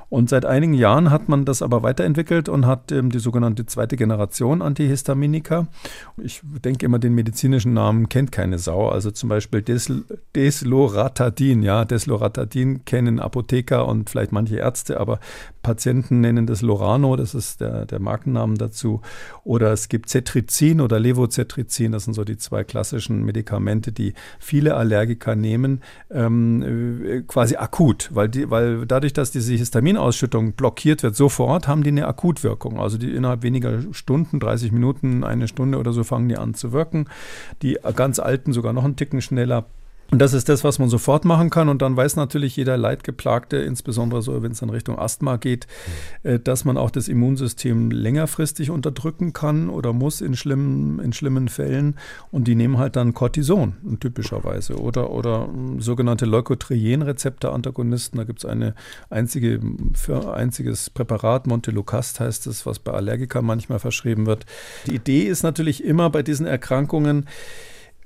Und 0.10 0.30
seit 0.30 0.46
einigen 0.46 0.74
Jahren 0.74 1.12
hat 1.12 1.28
man 1.30 1.46
das 1.46 1.62
aber 1.62 1.84
weiterentwickelt 1.84 2.48
und 2.48 2.66
hat 2.66 2.92
ähm, 2.92 3.12
die 3.12 3.20
sogenannte 3.20 3.66
zweite 3.66 3.98
Generation 3.98 4.62
Antihistaminika. 4.62 5.68
Ich 6.18 6.42
denke 6.44 6.86
immer, 6.86 7.00
den 7.00 7.14
medizinischen 7.14 7.74
Namen 7.74 8.08
kennt 8.10 8.32
keine 8.32 8.58
Sau. 8.58 8.90
Also 8.90 9.12
zum 9.12 9.30
Beispiel 9.30 9.62
Desl 9.62 10.06
Desloratadin. 10.34 11.64
Ja, 11.64 11.86
Desloratadin 11.86 12.86
kennen 12.86 13.20
Apotheker 13.20 13.88
und 13.88 14.10
vielleicht 14.10 14.32
manche 14.32 14.58
Ärzte, 14.58 15.00
aber 15.00 15.20
Patienten 15.66 16.22
nennen 16.22 16.46
das 16.46 16.62
Lorano, 16.62 17.16
das 17.16 17.34
ist 17.34 17.60
der, 17.60 17.86
der 17.88 18.00
Markennamen 18.46 18.58
dazu. 18.58 19.02
Oder 19.44 19.74
es 19.74 19.90
gibt 19.90 20.10
Cetrizin 20.10 20.82
oder 20.82 21.00
Levocetrizin, 21.00 21.92
das 21.92 22.06
sind 22.06 22.14
so 22.14 22.24
die 22.24 22.38
zwei 22.38 22.64
klassischen 22.64 23.24
Medikamente, 23.24 23.92
die 23.92 24.14
viele 24.40 24.76
Allergiker 24.76 25.36
nehmen, 25.36 25.82
ähm, 26.12 26.62
äh, 26.62 27.22
quasi 27.22 27.56
akut, 27.56 28.10
weil, 28.14 28.30
die, 28.30 28.50
weil 28.50 28.86
dadurch, 28.86 29.14
dass 29.14 29.32
diese 29.32 29.54
Histaminausschüttung 29.54 30.54
blockiert 30.54 31.04
wird, 31.04 31.16
sofort 31.16 31.68
haben 31.68 31.84
die 31.84 31.90
eine 31.90 32.08
Akutwirkung. 32.08 32.80
Also 32.80 32.98
die 32.98 33.12
innerhalb 33.12 33.44
weniger 33.44 33.82
Stunden, 33.92 34.40
30 34.40 34.72
Minuten, 34.72 35.24
eine 35.24 35.48
Stunde 35.48 35.78
oder 35.78 35.94
so 35.94 36.04
fangen 36.04 36.30
die 36.30 36.38
an 36.38 36.54
zu 36.54 36.72
wirken. 36.72 37.08
Die 37.62 37.78
ganz 37.96 38.20
alten 38.20 38.54
sogar 38.54 38.74
noch 38.74 38.84
einen 38.84 38.96
Ticken 38.96 39.22
schneller. 39.22 39.66
Und 40.12 40.20
das 40.20 40.34
ist 40.34 40.50
das, 40.50 40.64
was 40.64 40.78
man 40.78 40.88
sofort 40.90 41.26
machen 41.26 41.50
kann. 41.50 41.68
Und 41.68 41.82
dann 41.82 41.98
weiß 41.98 42.16
natürlich 42.16 42.56
jeder 42.56 42.78
Leidgeplagte, 42.78 43.58
insbesondere 43.58 44.22
so, 44.22 44.44
wenn 44.44 44.52
es 44.52 44.62
in 44.62 44.70
Richtung 44.70 45.00
Asthma 45.00 45.38
geht, 45.38 45.68
mhm. 46.24 46.44
dass 46.44 46.64
man 46.64 46.78
auch 46.78 46.92
das 46.92 47.08
Immunsystem 47.08 47.90
längerfristig 47.90 48.70
unterdrücken 48.70 49.34
kann 49.34 49.70
oder 49.70 49.94
muss 49.94 50.22
in 50.22 50.36
schlimmen, 50.36 51.00
in 51.00 51.12
schlimmen 51.12 51.48
Fällen. 51.48 51.96
Und 52.32 52.48
die 52.48 52.56
nehmen 52.56 52.78
halt 52.78 52.96
dann 52.96 53.14
Cortison 53.14 53.74
typischerweise 54.00 54.78
oder, 54.80 55.10
oder 55.10 55.48
hm, 55.48 55.82
sogenannte 55.82 56.26
Leukotrien-Rezeptor-Antagonisten. 56.26 58.18
Da 58.18 58.26
gibt 58.26 58.40
es 58.40 58.46
eine 58.46 58.76
einzige, 59.10 59.60
für 59.94 60.34
einziges 60.36 60.90
Präparat, 60.90 61.48
Montelukast 61.48 62.20
heißt 62.20 62.48
es, 62.48 62.66
was 62.66 62.80
bei 62.80 62.92
Allergikern 62.92 63.46
manchmal 63.46 63.80
verschrieben 63.80 64.28
wird. 64.28 64.46
Die 64.86 64.96
Idee 64.96 65.24
ist 65.24 65.44
natürlich 65.44 65.84
immer 65.84 66.10
bei 66.10 66.22
diesen 66.22 66.46
Erkrankungen, 66.46 67.26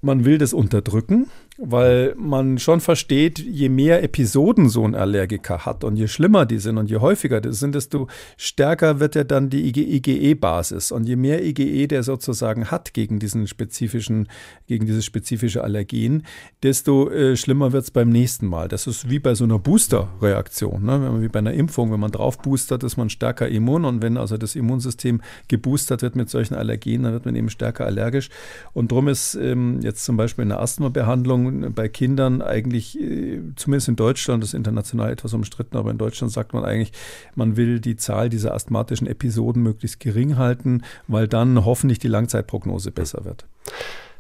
man 0.02 0.24
will 0.24 0.38
das 0.38 0.54
unterdrücken 0.54 1.28
weil 1.62 2.16
man 2.18 2.58
schon 2.58 2.80
versteht, 2.80 3.38
je 3.38 3.68
mehr 3.68 4.02
Episoden 4.02 4.70
so 4.70 4.86
ein 4.86 4.96
Allergiker 4.96 5.66
hat 5.66 5.84
und 5.84 5.98
je 5.98 6.08
schlimmer 6.08 6.46
die 6.46 6.58
sind 6.58 6.78
und 6.78 6.90
je 6.90 6.98
häufiger 6.98 7.42
die 7.42 7.52
sind, 7.52 7.76
desto 7.76 8.08
stärker 8.38 9.02
wird 9.02 9.16
ja 9.16 9.26
dann 9.26 9.50
die 9.50 9.68
IgE-Basis. 9.68 10.92
Und 10.92 11.08
je 11.08 11.18
mehr 11.18 11.44
IgE 11.44 11.88
der 11.88 12.04
sozusagen 12.04 12.72
hat 12.72 12.94
gegen 12.94 13.20
diesen 13.20 13.46
spezifischen, 13.46 14.30
gegen 14.68 14.86
diese 14.86 15.02
spezifische 15.02 15.64
Allergien, 15.64 16.24
desto 16.64 17.10
äh, 17.10 17.36
schlimmer 17.36 17.74
wird 17.74 17.84
es 17.84 17.92
beim 17.92 18.10
nächsten 18.10 18.48
Mal. 18.48 18.70
Das 18.70 18.88
ist 18.88 19.10
wie 19.10 19.20
bei 19.20 19.36
so 19.36 19.44
einer 19.44 19.60
Booster-Reaktion, 19.60 20.84
ne? 20.84 21.22
wie 21.22 21.28
bei 21.28 21.40
einer 21.40 21.54
Impfung. 21.54 21.92
Wenn 21.92 22.00
man 22.00 22.12
drauf 22.12 22.38
boostert, 22.38 22.84
ist 22.84 22.96
man 22.96 23.10
stärker 23.10 23.50
immun 23.50 23.84
und 23.84 24.02
wenn 24.02 24.18
also 24.18 24.38
das 24.38 24.56
Immunsystem 24.56 25.22
geboostert 25.50 26.04
wird 26.04 26.16
mit 26.16 26.30
solchen 26.30 26.56
Allergien, 26.56 27.04
dann 27.04 27.12
wird 27.12 27.26
man 27.26 27.36
eben 27.36 27.50
stärker 27.50 27.86
allergisch. 27.86 28.30
Und 28.72 28.92
darum 28.92 29.10
ist 29.10 29.36
ähm, 29.36 29.82
jetzt 29.82 30.06
zum 30.06 30.16
Beispiel 30.16 30.44
in 30.44 30.50
der 30.50 30.62
Asthma-Behandlung 30.62 31.49
bei 31.52 31.88
Kindern 31.90 32.42
eigentlich, 32.42 33.00
äh, 33.00 33.42
zumindest 33.56 33.88
in 33.90 33.96
Deutschland, 33.96 34.44
das 34.44 34.52
ist 34.52 34.54
international 34.54 35.12
etwas 35.12 35.34
umstritten, 35.34 35.78
aber 35.78 35.92
in 35.92 35.98
Deutschland 35.98 36.32
sagt 36.32 36.54
man 36.54 36.66
eigentlich, 36.66 36.92
man 37.36 37.58
will 37.58 37.80
die 37.80 37.96
Zahl 37.96 38.30
dieser 38.30 38.54
asthmatischen 38.54 39.08
Episoden 39.08 39.64
möglichst 39.64 40.00
gering 40.00 40.38
halten, 40.38 40.84
weil 41.08 41.28
dann 41.28 41.66
hoffentlich 41.66 42.00
die 42.00 42.08
Langzeitprognose 42.08 42.92
besser 42.92 43.26
wird. 43.26 43.46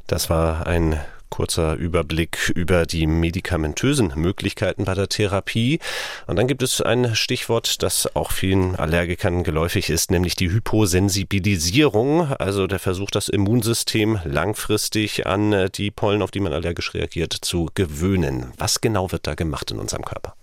Das 0.07 0.29
war 0.29 0.65
ein 0.67 0.97
kurzer 1.29 1.75
Überblick 1.75 2.51
über 2.55 2.85
die 2.85 3.07
medikamentösen 3.07 4.13
Möglichkeiten 4.15 4.85
bei 4.85 4.93
der 4.93 5.09
Therapie. 5.09 5.79
Und 6.27 6.35
dann 6.37 6.47
gibt 6.47 6.63
es 6.63 6.81
ein 6.81 7.15
Stichwort, 7.15 7.81
das 7.83 8.15
auch 8.15 8.31
vielen 8.31 8.75
Allergikern 8.75 9.43
geläufig 9.43 9.89
ist, 9.89 10.11
nämlich 10.11 10.35
die 10.35 10.51
Hyposensibilisierung, 10.51 12.33
also 12.33 12.67
der 12.67 12.79
Versuch, 12.79 13.11
das 13.11 13.29
Immunsystem 13.29 14.19
langfristig 14.23 15.25
an 15.27 15.69
die 15.75 15.91
Pollen, 15.91 16.21
auf 16.21 16.31
die 16.31 16.39
man 16.39 16.53
allergisch 16.53 16.93
reagiert, 16.93 17.33
zu 17.33 17.69
gewöhnen. 17.73 18.51
Was 18.57 18.81
genau 18.81 19.11
wird 19.11 19.27
da 19.27 19.35
gemacht 19.35 19.71
in 19.71 19.79
unserem 19.79 20.05
Körper? 20.05 20.35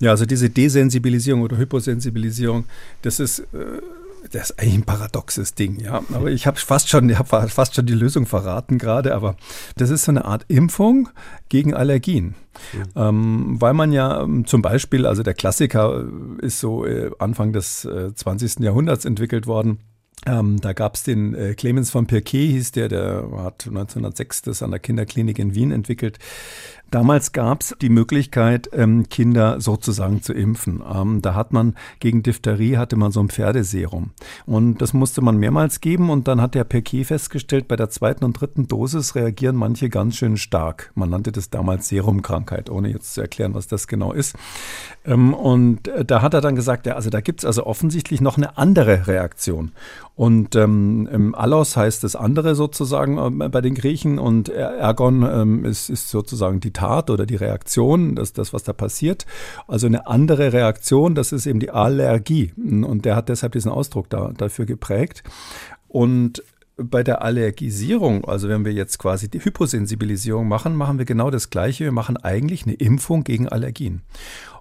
Ja, 0.00 0.10
also 0.10 0.26
diese 0.26 0.48
Desensibilisierung 0.48 1.42
oder 1.42 1.56
Hyposensibilisierung, 1.56 2.66
das 3.02 3.18
ist 3.18 3.40
äh, 3.40 3.80
das 4.30 4.50
ist 4.50 4.58
eigentlich 4.58 4.74
ein 4.74 4.84
paradoxes 4.84 5.54
Ding, 5.54 5.80
ja. 5.80 6.02
Aber 6.12 6.30
ich 6.30 6.46
habe 6.46 6.58
fast 6.58 6.88
schon, 6.88 7.08
ich 7.08 7.18
habe 7.18 7.48
fast 7.48 7.74
schon 7.74 7.86
die 7.86 7.94
Lösung 7.94 8.26
verraten 8.26 8.78
gerade, 8.78 9.14
aber 9.14 9.36
das 9.76 9.90
ist 9.90 10.04
so 10.04 10.12
eine 10.12 10.24
Art 10.24 10.44
Impfung 10.48 11.08
gegen 11.48 11.74
Allergien. 11.74 12.34
Mhm. 12.72 12.82
Ähm, 12.96 13.56
weil 13.60 13.74
man 13.74 13.92
ja 13.92 14.22
ähm, 14.22 14.46
zum 14.46 14.62
Beispiel, 14.62 15.06
also 15.06 15.22
der 15.22 15.34
Klassiker 15.34 16.04
ist 16.40 16.60
so 16.60 16.84
äh, 16.84 17.10
Anfang 17.18 17.52
des 17.52 17.84
äh, 17.84 18.14
20. 18.14 18.60
Jahrhunderts 18.60 19.04
entwickelt 19.04 19.46
worden. 19.46 19.78
Ähm, 20.26 20.60
da 20.60 20.72
gab 20.72 20.96
es 20.96 21.04
den 21.04 21.34
äh, 21.34 21.54
Clemens 21.54 21.90
von 21.90 22.06
Pirquet, 22.06 22.50
hieß 22.50 22.72
der, 22.72 22.88
der 22.88 23.28
hat 23.38 23.66
1906 23.66 24.42
das 24.42 24.62
an 24.62 24.72
der 24.72 24.80
Kinderklinik 24.80 25.38
in 25.38 25.54
Wien 25.54 25.70
entwickelt. 25.70 26.18
Damals 26.90 27.32
gab 27.32 27.60
es 27.60 27.74
die 27.82 27.90
Möglichkeit, 27.90 28.70
ähm, 28.72 29.08
Kinder 29.10 29.60
sozusagen 29.60 30.22
zu 30.22 30.32
impfen. 30.32 30.82
Ähm, 30.90 31.20
da 31.20 31.34
hat 31.34 31.52
man 31.52 31.74
gegen 32.00 32.22
Diphtherie 32.22 32.78
hatte 32.78 32.96
man 32.96 33.12
so 33.12 33.20
ein 33.20 33.28
Pferdeserum. 33.28 34.10
Und 34.46 34.78
das 34.78 34.94
musste 34.94 35.20
man 35.20 35.36
mehrmals 35.36 35.82
geben 35.82 36.08
und 36.08 36.28
dann 36.28 36.40
hat 36.40 36.54
der 36.54 36.64
Perquet 36.64 37.04
festgestellt, 37.04 37.68
bei 37.68 37.76
der 37.76 37.90
zweiten 37.90 38.24
und 38.24 38.40
dritten 38.40 38.68
Dosis 38.68 39.14
reagieren 39.14 39.56
manche 39.56 39.90
ganz 39.90 40.16
schön 40.16 40.38
stark. 40.38 40.90
Man 40.94 41.10
nannte 41.10 41.30
das 41.30 41.50
damals 41.50 41.88
Serumkrankheit, 41.88 42.70
ohne 42.70 42.90
jetzt 42.90 43.12
zu 43.12 43.20
erklären, 43.20 43.52
was 43.52 43.66
das 43.66 43.86
genau 43.86 44.12
ist. 44.12 44.34
Ähm, 45.04 45.34
und 45.34 45.88
äh, 45.88 46.06
da 46.06 46.22
hat 46.22 46.32
er 46.32 46.40
dann 46.40 46.56
gesagt, 46.56 46.86
ja, 46.86 46.94
also 46.94 47.10
da 47.10 47.20
gibt 47.20 47.40
es 47.40 47.44
also 47.44 47.66
offensichtlich 47.66 48.22
noch 48.22 48.38
eine 48.38 48.56
andere 48.56 49.06
Reaktion. 49.06 49.72
Und 50.16 50.56
ähm, 50.56 51.34
Allos 51.36 51.76
heißt 51.76 52.02
das 52.02 52.16
andere 52.16 52.54
sozusagen 52.54 53.40
äh, 53.40 53.48
bei 53.48 53.60
den 53.60 53.74
Griechen 53.74 54.18
und 54.18 54.48
Ergon 54.48 55.22
ähm, 55.22 55.64
ist, 55.64 55.90
ist 55.90 56.08
sozusagen 56.08 56.60
die 56.60 56.72
Tat 56.78 57.10
oder 57.10 57.26
die 57.26 57.36
Reaktion, 57.36 58.14
das, 58.14 58.32
das, 58.32 58.52
was 58.52 58.62
da 58.62 58.72
passiert. 58.72 59.26
Also 59.66 59.86
eine 59.86 60.06
andere 60.06 60.52
Reaktion, 60.52 61.14
das 61.14 61.32
ist 61.32 61.46
eben 61.46 61.58
die 61.58 61.70
Allergie. 61.70 62.52
Und 62.56 63.04
der 63.04 63.16
hat 63.16 63.28
deshalb 63.28 63.52
diesen 63.52 63.72
Ausdruck 63.72 64.08
da, 64.10 64.32
dafür 64.36 64.64
geprägt. 64.64 65.24
Und 65.88 66.42
bei 66.76 67.02
der 67.02 67.22
Allergisierung, 67.22 68.24
also 68.24 68.48
wenn 68.48 68.64
wir 68.64 68.72
jetzt 68.72 68.98
quasi 68.98 69.28
die 69.28 69.44
Hyposensibilisierung 69.44 70.46
machen, 70.46 70.76
machen 70.76 70.98
wir 70.98 71.04
genau 71.04 71.30
das 71.30 71.50
Gleiche. 71.50 71.84
Wir 71.84 71.92
machen 71.92 72.16
eigentlich 72.16 72.64
eine 72.64 72.74
Impfung 72.74 73.24
gegen 73.24 73.48
Allergien. 73.48 74.02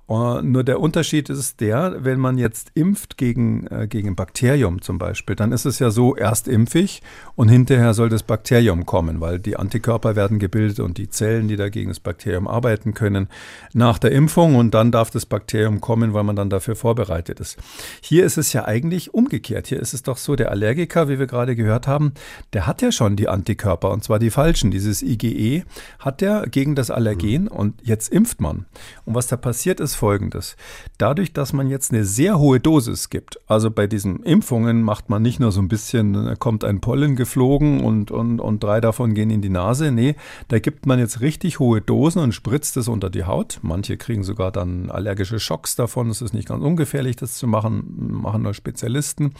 Uh, 0.09 0.41
nur 0.41 0.63
der 0.63 0.79
Unterschied 0.79 1.29
ist 1.29 1.59
der, 1.59 1.97
wenn 1.99 2.17
man 2.17 2.37
jetzt 2.37 2.71
impft 2.75 3.17
gegen, 3.17 3.67
äh, 3.67 3.87
gegen 3.89 4.15
Bakterium 4.15 4.81
zum 4.81 4.97
Beispiel, 4.97 5.35
dann 5.35 5.51
ist 5.51 5.65
es 5.65 5.79
ja 5.79 5.91
so, 5.91 6.15
erst 6.15 6.47
impfig 6.47 7.01
und 7.35 7.49
hinterher 7.49 7.93
soll 7.93 8.07
das 8.07 8.23
Bakterium 8.23 8.85
kommen, 8.85 9.19
weil 9.19 9.37
die 9.37 9.57
Antikörper 9.57 10.15
werden 10.15 10.39
gebildet 10.39 10.79
und 10.79 10.97
die 10.97 11.09
Zellen, 11.09 11.49
die 11.49 11.57
dagegen 11.57 11.89
das 11.89 11.99
Bakterium 11.99 12.47
arbeiten 12.47 12.93
können, 12.93 13.27
nach 13.73 13.99
der 13.99 14.13
Impfung 14.13 14.55
und 14.55 14.73
dann 14.73 14.93
darf 14.93 15.11
das 15.11 15.25
Bakterium 15.25 15.81
kommen, 15.81 16.13
weil 16.13 16.23
man 16.23 16.37
dann 16.37 16.49
dafür 16.49 16.77
vorbereitet 16.77 17.41
ist. 17.41 17.57
Hier 17.99 18.23
ist 18.23 18.37
es 18.37 18.53
ja 18.53 18.63
eigentlich 18.63 19.13
umgekehrt. 19.13 19.67
Hier 19.67 19.81
ist 19.81 19.93
es 19.93 20.03
doch 20.03 20.15
so, 20.15 20.37
der 20.37 20.51
Allergiker, 20.51 21.09
wie 21.09 21.19
wir 21.19 21.27
gerade 21.27 21.57
gehört 21.57 21.85
haben, 21.85 22.13
der 22.53 22.65
hat 22.65 22.81
ja 22.81 22.93
schon 22.93 23.17
die 23.17 23.27
Antikörper 23.27 23.91
und 23.91 24.05
zwar 24.05 24.19
die 24.19 24.29
falschen. 24.29 24.71
Dieses 24.71 25.01
IgE 25.01 25.65
hat 25.99 26.21
der 26.21 26.47
gegen 26.47 26.75
das 26.75 26.91
Allergen 26.91 27.41
mhm. 27.43 27.47
und 27.49 27.81
jetzt 27.83 28.07
impft 28.07 28.39
man. 28.39 28.67
Und 29.03 29.13
was 29.13 29.27
da 29.27 29.35
passiert 29.35 29.81
ist, 29.81 29.96
folgendes. 29.97 30.55
Dadurch, 30.97 31.33
dass 31.33 31.53
man 31.53 31.67
jetzt 31.67 31.91
eine 31.91 32.05
sehr 32.05 32.39
hohe 32.39 32.59
Dosis 32.59 33.09
gibt, 33.09 33.39
also 33.47 33.69
bei 33.71 33.87
diesen 33.87 34.23
Impfungen 34.23 34.81
macht 34.83 35.09
man 35.09 35.21
nicht 35.21 35.39
nur 35.39 35.51
so 35.51 35.59
ein 35.59 35.67
bisschen, 35.67 36.37
kommt 36.39 36.63
ein 36.63 36.79
Pollen 36.79 37.15
geflogen 37.15 37.81
und, 37.83 38.11
und, 38.11 38.39
und 38.39 38.63
drei 38.63 38.79
davon 38.79 39.13
gehen 39.13 39.29
in 39.29 39.41
die 39.41 39.49
Nase. 39.49 39.91
Nee, 39.91 40.15
da 40.47 40.59
gibt 40.59 40.85
man 40.85 40.99
jetzt 40.99 41.21
richtig 41.21 41.59
hohe 41.59 41.81
Dosen 41.81 42.21
und 42.21 42.33
spritzt 42.33 42.77
es 42.77 42.87
unter 42.87 43.09
die 43.09 43.25
Haut. 43.25 43.59
Manche 43.61 43.97
kriegen 43.97 44.23
sogar 44.23 44.51
dann 44.51 44.89
allergische 44.89 45.39
Schocks 45.39 45.75
davon. 45.75 46.09
Es 46.09 46.21
ist 46.21 46.33
nicht 46.33 46.47
ganz 46.47 46.63
ungefährlich, 46.63 47.15
das 47.15 47.35
zu 47.35 47.47
machen, 47.47 47.83
machen 47.97 48.43
nur 48.43 48.53
Spezialisten. 48.53 49.33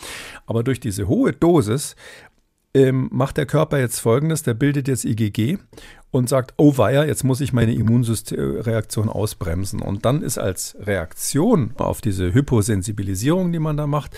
Aber 0.45 0.63
durch 0.63 0.79
diese 0.79 1.07
hohe 1.07 1.33
Dosis 1.33 1.95
ähm, 2.73 3.09
macht 3.11 3.37
der 3.37 3.45
Körper 3.45 3.79
jetzt 3.79 3.99
folgendes: 3.99 4.43
der 4.43 4.53
bildet 4.53 4.87
jetzt 4.87 5.05
IgG 5.05 5.57
und 6.11 6.29
sagt, 6.29 6.53
oh 6.57 6.77
weia, 6.77 7.05
jetzt 7.05 7.23
muss 7.23 7.41
ich 7.41 7.53
meine 7.53 7.73
Immunreaktion 7.73 9.09
ausbremsen. 9.09 9.81
Und 9.81 10.05
dann 10.05 10.21
ist 10.21 10.37
als 10.37 10.75
Reaktion 10.79 11.73
auf 11.77 12.01
diese 12.01 12.33
Hyposensibilisierung, 12.33 13.51
die 13.51 13.59
man 13.59 13.77
da 13.77 13.87
macht, 13.87 14.15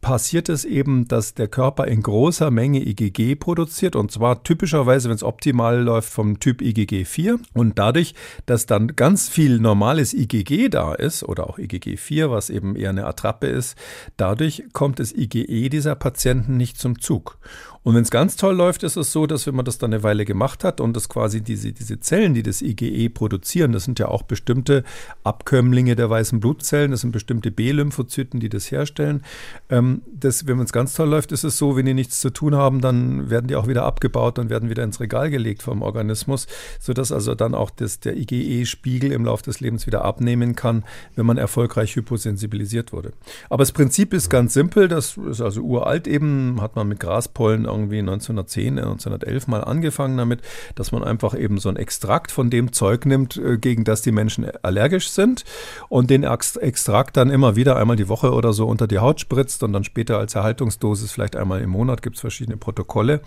passiert 0.00 0.48
es 0.48 0.64
eben, 0.64 1.08
dass 1.08 1.34
der 1.34 1.48
Körper 1.48 1.86
in 1.86 2.02
großer 2.02 2.50
Menge 2.50 2.80
IgG 2.80 3.34
produziert 3.36 3.96
und 3.96 4.10
zwar 4.10 4.42
typischerweise, 4.42 5.08
wenn 5.08 5.16
es 5.16 5.22
optimal 5.22 5.82
läuft, 5.82 6.10
vom 6.10 6.40
Typ 6.40 6.62
IgG 6.62 7.04
4 7.04 7.38
und 7.52 7.78
dadurch, 7.78 8.14
dass 8.46 8.66
dann 8.66 8.96
ganz 8.96 9.28
viel 9.28 9.58
normales 9.58 10.14
IgG 10.14 10.68
da 10.70 10.94
ist 10.94 11.22
oder 11.22 11.48
auch 11.48 11.58
IgG 11.58 11.96
4, 11.96 12.30
was 12.30 12.50
eben 12.50 12.76
eher 12.76 12.90
eine 12.90 13.06
Attrappe 13.06 13.46
ist, 13.46 13.76
dadurch 14.16 14.64
kommt 14.72 14.98
das 15.00 15.12
IgE 15.12 15.68
dieser 15.68 15.94
Patienten 15.94 16.56
nicht 16.56 16.78
zum 16.78 17.00
Zug. 17.00 17.38
Und 17.82 17.94
wenn 17.94 18.02
es 18.02 18.10
ganz 18.10 18.36
toll 18.36 18.54
läuft, 18.54 18.82
ist 18.82 18.96
es 18.96 19.10
so, 19.10 19.26
dass 19.26 19.46
wenn 19.46 19.54
man 19.54 19.64
das 19.64 19.78
dann 19.78 19.92
eine 19.92 20.02
Weile 20.02 20.26
gemacht 20.26 20.64
hat 20.64 20.82
und 20.82 20.94
das 20.94 21.08
quasi 21.08 21.40
diese, 21.40 21.72
diese 21.72 21.98
Zellen, 21.98 22.34
die 22.34 22.42
das 22.42 22.60
IgE 22.60 23.08
produzieren, 23.08 23.72
das 23.72 23.84
sind 23.84 23.98
ja 23.98 24.08
auch 24.08 24.22
bestimmte 24.22 24.84
Abkömmlinge 25.24 25.96
der 25.96 26.10
weißen 26.10 26.40
Blutzellen, 26.40 26.90
das 26.90 27.00
sind 27.00 27.12
bestimmte 27.12 27.50
B-Lymphozyten, 27.50 28.38
die 28.38 28.50
das 28.50 28.70
herstellen. 28.70 29.22
Ähm, 29.70 30.02
das, 30.12 30.46
wenn 30.46 30.58
es 30.60 30.72
ganz 30.72 30.92
toll 30.92 31.08
läuft, 31.08 31.32
ist 31.32 31.44
es 31.44 31.56
so, 31.56 31.74
wenn 31.74 31.86
die 31.86 31.94
nichts 31.94 32.20
zu 32.20 32.28
tun 32.28 32.54
haben, 32.54 32.82
dann 32.82 33.30
werden 33.30 33.46
die 33.46 33.56
auch 33.56 33.66
wieder 33.66 33.84
abgebaut 33.84 34.38
und 34.38 34.50
werden 34.50 34.68
wieder 34.68 34.84
ins 34.84 35.00
Regal 35.00 35.30
gelegt 35.30 35.62
vom 35.62 35.80
Organismus, 35.80 36.48
sodass 36.80 37.12
also 37.12 37.34
dann 37.34 37.54
auch 37.54 37.70
das, 37.70 37.98
der 38.00 38.14
IgE-Spiegel 38.14 39.10
im 39.10 39.24
Laufe 39.24 39.44
des 39.44 39.60
Lebens 39.60 39.86
wieder 39.86 40.04
abnehmen 40.04 40.54
kann, 40.54 40.84
wenn 41.16 41.24
man 41.24 41.38
erfolgreich 41.38 41.96
hyposensibilisiert 41.96 42.92
wurde. 42.92 43.12
Aber 43.48 43.62
das 43.62 43.72
Prinzip 43.72 44.12
ist 44.12 44.28
ganz 44.28 44.52
simpel, 44.52 44.86
das 44.86 45.16
ist 45.16 45.40
also 45.40 45.62
uralt 45.62 46.06
eben, 46.06 46.60
hat 46.60 46.76
man 46.76 46.86
mit 46.86 47.00
Graspollen 47.00 47.69
irgendwie 47.70 47.98
1910, 47.98 48.78
1911 48.78 49.46
mal 49.46 49.64
angefangen 49.64 50.16
damit, 50.16 50.40
dass 50.74 50.92
man 50.92 51.04
einfach 51.04 51.38
eben 51.38 51.58
so 51.58 51.68
ein 51.68 51.76
Extrakt 51.76 52.30
von 52.30 52.50
dem 52.50 52.72
Zeug 52.72 53.06
nimmt, 53.06 53.36
äh, 53.36 53.58
gegen 53.58 53.84
das 53.84 54.02
die 54.02 54.12
Menschen 54.12 54.46
allergisch 54.62 55.10
sind 55.10 55.44
und 55.88 56.10
den 56.10 56.24
Extrakt 56.24 57.16
dann 57.16 57.30
immer 57.30 57.56
wieder 57.56 57.76
einmal 57.76 57.96
die 57.96 58.08
Woche 58.08 58.32
oder 58.32 58.52
so 58.52 58.66
unter 58.66 58.86
die 58.86 58.98
Haut 58.98 59.20
spritzt 59.20 59.62
und 59.62 59.72
dann 59.72 59.84
später 59.84 60.18
als 60.18 60.34
Erhaltungsdosis 60.34 61.12
vielleicht 61.12 61.36
einmal 61.36 61.60
im 61.60 61.70
Monat 61.70 62.02
gibt 62.02 62.16
es 62.16 62.20
verschiedene 62.20 62.56
Protokolle. 62.56 63.20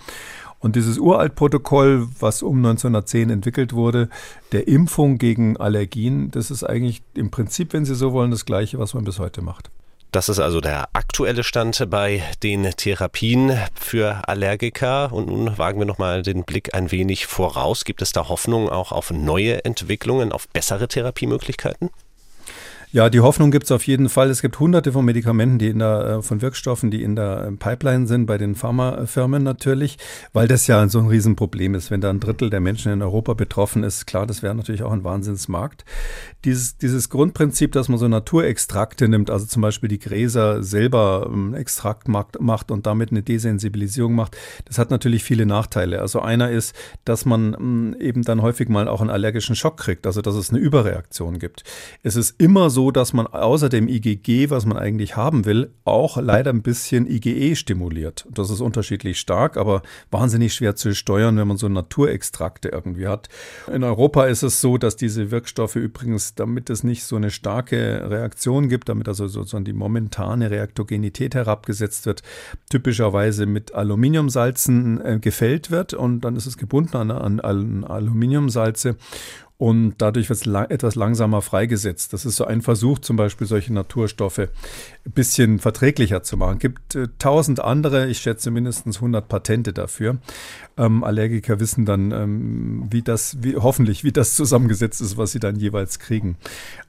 Und 0.64 0.78
dieses 0.78 0.98
Uraltprotokoll, 0.98 2.08
was 2.22 2.42
um 2.42 2.58
1910 2.58 3.30
entwickelt 3.30 3.74
wurde, 3.74 4.08
der 4.54 4.66
Impfung 4.70 5.18
gegen 5.18 5.58
Allergien, 5.58 6.32
das 6.32 6.52
ist 6.52 6.64
eigentlich 6.64 7.04
im 7.16 7.32
Prinzip, 7.32 7.74
wenn 7.74 7.84
Sie 7.84 7.96
so 7.96 8.14
wollen, 8.14 8.32
das 8.32 8.46
Gleiche, 8.46 8.80
was 8.80 8.94
man 8.94 9.04
bis 9.04 9.20
heute 9.20 9.42
macht. 9.42 9.72
Das 10.14 10.30
ist 10.30 10.38
also 10.38 10.62
der 10.62 10.90
aktuelle 10.94 11.44
Stand 11.44 11.90
bei 11.90 12.22
den 12.44 12.70
Therapien 12.70 13.58
für 13.74 14.28
Allergiker. 14.28 15.12
Und 15.12 15.26
nun 15.26 15.58
wagen 15.58 15.80
wir 15.80 15.88
nochmal 15.88 16.22
den 16.22 16.44
Blick 16.44 16.76
ein 16.76 16.92
wenig 16.92 17.26
voraus. 17.26 17.84
Gibt 17.84 18.04
es 18.04 18.12
da 18.12 18.30
Hoffnung 18.30 18.70
auch 18.70 18.92
auf 18.92 19.10
neue 19.10 19.66
Entwicklungen, 19.66 20.32
auf 20.32 20.48
bessere 20.50 20.88
Therapiemöglichkeiten? 20.88 21.90
Ja, 22.94 23.10
die 23.10 23.22
Hoffnung 23.22 23.50
gibt 23.50 23.64
es 23.64 23.72
auf 23.72 23.88
jeden 23.88 24.08
Fall. 24.08 24.30
Es 24.30 24.44
gibt 24.44 24.60
hunderte 24.60 24.92
von 24.92 25.04
Medikamenten, 25.04 25.58
die 25.58 25.70
in 25.70 25.80
der, 25.80 26.18
äh, 26.20 26.22
von 26.22 26.44
Wirkstoffen, 26.44 26.92
die 26.92 27.02
in 27.02 27.16
der 27.16 27.46
ähm, 27.48 27.58
Pipeline 27.58 28.06
sind, 28.06 28.28
bei 28.28 28.38
den 28.38 28.54
Pharmafirmen 28.54 29.42
natürlich, 29.42 29.98
weil 30.32 30.48
das 30.48 30.68
ja 30.68 30.88
so 30.88 31.00
ein 31.00 31.08
Riesenproblem 31.08 31.74
ist. 31.74 31.90
Wenn 31.90 32.02
da 32.02 32.12
ein 32.12 32.20
Drittel 32.20 32.52
der 32.52 32.60
Menschen 32.60 32.92
in 32.92 33.02
Europa 33.02 33.34
betroffen 33.34 33.84
ist, 33.84 34.06
klar, 34.06 34.28
das 34.28 34.44
wäre 34.44 34.54
natürlich 34.54 34.84
auch 34.84 34.92
ein 34.92 35.04
Wahnsinnsmarkt. 35.04 35.86
Dieses, 36.46 36.78
dieses 36.78 37.10
Grundprinzip, 37.10 37.72
dass 37.72 37.90
man 37.90 37.98
so 37.98 38.08
Naturextrakte 38.08 39.08
nimmt, 39.08 39.32
also 39.32 39.48
zum 39.48 39.64
Beispiel 39.64 39.90
die 39.90 39.98
Gräser 39.98 40.62
selber 40.62 41.32
ähm, 41.34 41.56
Extrakt 41.56 42.08
macht 42.08 42.70
und 42.70 42.86
damit 42.86 43.10
eine 43.10 43.24
Desensibilisierung 43.24 44.14
macht, 44.14 44.38
das 44.66 44.78
hat 44.78 44.92
natürlich 44.92 45.24
viele 45.24 45.48
Nachteile. 45.48 46.00
Also 46.00 46.20
einer 46.22 46.52
ist, 46.52 46.76
dass 47.06 47.26
man 47.26 47.56
ähm, 47.60 47.96
eben 48.00 48.22
dann 48.22 48.44
häufig 48.44 48.70
mal 48.70 48.88
auch 48.88 49.02
einen 49.02 49.10
allergischen 49.10 49.56
Schock 49.56 49.78
kriegt, 49.78 50.06
also 50.06 50.22
dass 50.22 50.36
es 50.36 50.52
eine 50.52 50.60
Überreaktion 50.60 51.40
gibt. 51.40 51.64
Es 52.04 52.16
ist 52.16 52.40
immer 52.40 52.70
so, 52.70 52.83
dass 52.92 53.14
man 53.14 53.28
außer 53.28 53.70
dem 53.70 53.88
IgG, 53.88 54.50
was 54.50 54.66
man 54.66 54.78
eigentlich 54.78 55.16
haben 55.16 55.46
will, 55.46 55.72
auch 55.86 56.18
leider 56.18 56.52
ein 56.52 56.62
bisschen 56.62 57.08
IgE 57.08 57.56
stimuliert. 57.56 58.26
Das 58.32 58.50
ist 58.50 58.62
unterschiedlich 58.62 59.20
stark, 59.20 59.58
aber 59.58 59.82
wahnsinnig 60.12 60.54
schwer 60.54 60.76
zu 60.76 60.94
steuern, 60.94 61.38
wenn 61.38 61.48
man 61.48 61.58
so 61.58 61.70
Naturextrakte 61.70 62.70
irgendwie 62.70 63.08
hat. 63.08 63.30
In 63.72 63.84
Europa 63.84 64.26
ist 64.26 64.44
es 64.44 64.62
so, 64.62 64.78
dass 64.78 64.96
diese 64.96 65.32
Wirkstoffe 65.32 65.76
übrigens, 65.76 66.36
damit 66.36 66.70
es 66.70 66.84
nicht 66.84 67.04
so 67.04 67.16
eine 67.16 67.32
starke 67.32 68.10
Reaktion 68.10 68.70
gibt, 68.70 68.90
damit 68.90 69.08
also 69.08 69.28
sozusagen 69.28 69.66
die 69.66 69.74
momentane 69.74 70.52
Reaktogenität 70.52 71.36
herabgesetzt 71.36 72.06
wird, 72.06 72.24
typischerweise 72.70 73.46
mit 73.46 73.74
Aluminiumsalzen 73.74 75.02
äh, 75.02 75.20
gefällt 75.20 75.72
wird 75.72 75.94
und 75.94 76.22
dann 76.22 76.36
ist 76.36 76.46
es 76.46 76.58
gebunden 76.58 76.98
an, 76.98 77.12
an, 77.12 77.40
an 77.40 77.84
Aluminiumsalze 77.84 78.96
und 79.64 79.94
dadurch 80.00 80.28
wird 80.28 80.40
es 80.40 80.46
la 80.46 80.66
etwas 80.66 80.96
langsamer 80.96 81.42
freigesetzt. 81.42 82.12
Das 82.12 82.26
ist 82.26 82.36
so 82.36 82.44
ein 82.44 82.62
Versuch, 82.62 83.00
zum 83.00 83.16
Beispiel 83.16 83.48
solche 83.48 83.72
Naturstoffe 83.72 84.40
ein 84.40 84.50
bisschen 85.14 85.58
verträglicher 85.58 86.22
zu 86.22 86.36
machen. 86.36 86.56
Es 86.56 86.60
gibt 86.60 86.96
äh, 86.96 87.08
tausend 87.18 87.62
andere, 87.62 88.08
ich 88.08 88.18
schätze 88.18 88.52
mindestens 88.52 88.98
100 88.98 89.30
Patente 89.30 89.72
dafür. 89.72 90.18
Ähm, 90.76 91.04
Allergiker 91.04 91.60
wissen 91.60 91.86
dann, 91.86 92.12
ähm, 92.12 92.88
wie 92.90 93.04
das, 93.04 93.38
wie, 93.42 93.56
hoffentlich, 93.58 94.04
wie 94.04 94.12
das 94.12 94.36
zusammengesetzt 94.36 95.02
ist, 95.02 95.18
was 95.18 95.32
sie 95.32 95.40
dann 95.40 95.56
jeweils 95.56 96.00
kriegen. 96.00 96.36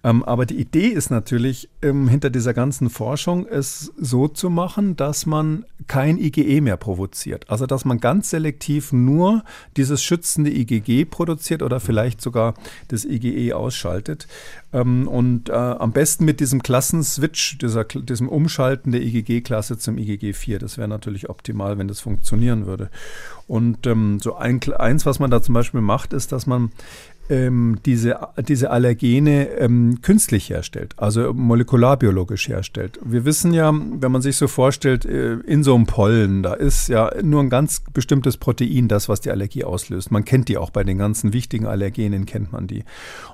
Ähm, 0.03 0.22
aber 0.22 0.47
die 0.47 0.59
Idee 0.59 0.87
ist 0.87 1.11
natürlich, 1.11 1.68
ähm, 1.82 2.09
hinter 2.09 2.30
dieser 2.30 2.55
ganzen 2.55 2.89
Forschung 2.89 3.47
es 3.47 3.93
so 3.99 4.28
zu 4.28 4.49
machen, 4.49 4.97
dass 4.97 5.26
man 5.26 5.66
kein 5.87 6.18
IgE 6.18 6.62
mehr 6.62 6.78
provoziert. 6.78 7.51
Also, 7.51 7.66
dass 7.66 7.85
man 7.85 8.01
ganz 8.01 8.30
selektiv 8.30 8.93
nur 8.93 9.45
dieses 9.76 10.03
schützende 10.03 10.51
IgG 10.51 11.05
produziert 11.05 11.62
oder 11.62 11.78
vielleicht 11.78 12.22
sogar 12.22 12.55
das 12.89 13.05
IgE 13.05 13.53
ausschaltet. 13.53 14.26
Ähm, 14.72 15.07
und 15.09 15.51
äh, 15.51 15.53
am 15.53 15.93
besten 15.93 16.24
mit 16.24 16.41
diesem 16.41 16.62
Klassenswitch, 16.62 17.59
dieser, 17.59 17.85
diesem 17.85 18.28
Umschalten 18.28 18.93
der 18.93 19.03
IgG-Klasse 19.03 19.76
zum 19.76 19.97
IgG4. 19.97 20.59
Das 20.59 20.78
wäre 20.78 20.89
natürlich 20.89 21.28
optimal, 21.28 21.76
wenn 21.76 21.89
das 21.89 22.01
funktionieren 22.01 22.66
würde. 22.66 22.89
Und 23.47 23.74
ähm, 23.87 24.20
so 24.20 24.37
ein, 24.37 24.61
eins, 24.77 25.07
was 25.07 25.18
man 25.18 25.31
da 25.31 25.43
zum 25.43 25.55
Beispiel 25.55 25.81
macht, 25.81 26.12
ist, 26.12 26.33
dass 26.33 26.47
man 26.47 26.70
ähm, 27.31 27.79
diese, 27.87 28.18
diese 28.47 28.70
Allergene 28.70 29.49
ähm, 29.59 30.01
künstlich 30.03 30.51
herstellt, 30.51 30.95
also 30.97 31.33
molekularbiologisch 31.33 32.49
herstellt. 32.49 32.99
Wir 33.05 33.25
wissen 33.25 33.55
ja, 33.55 33.72
wenn 33.72 34.12
man 34.12 34.22
sich 34.22 34.37
so 34.37 34.49
vorstellt, 34.49 35.05
äh, 35.05 35.35
in 35.47 35.62
so 35.62 35.75
einem 35.75 35.87
Pollen, 35.87 36.43
da 36.43 36.55
ist 36.55 36.89
ja 36.89 37.11
nur 37.22 37.41
ein 37.41 37.51
ganz 37.51 37.83
bestimmtes 37.93 38.37
Protein 38.37 38.89
das, 38.89 39.09
was 39.09 39.20
die 39.20 39.31
Allergie 39.31 39.64
auslöst. 39.64 40.11
Man 40.11 40.25
kennt 40.25 40.49
die 40.49 40.59
auch 40.59 40.70
bei 40.70 40.85
den 40.85 40.99
ganzen 40.99 41.33
wichtigen 41.33 41.66
Allergenen, 41.66 42.27
kennt 42.27 42.53
man 42.53 42.66
die. 42.66 42.85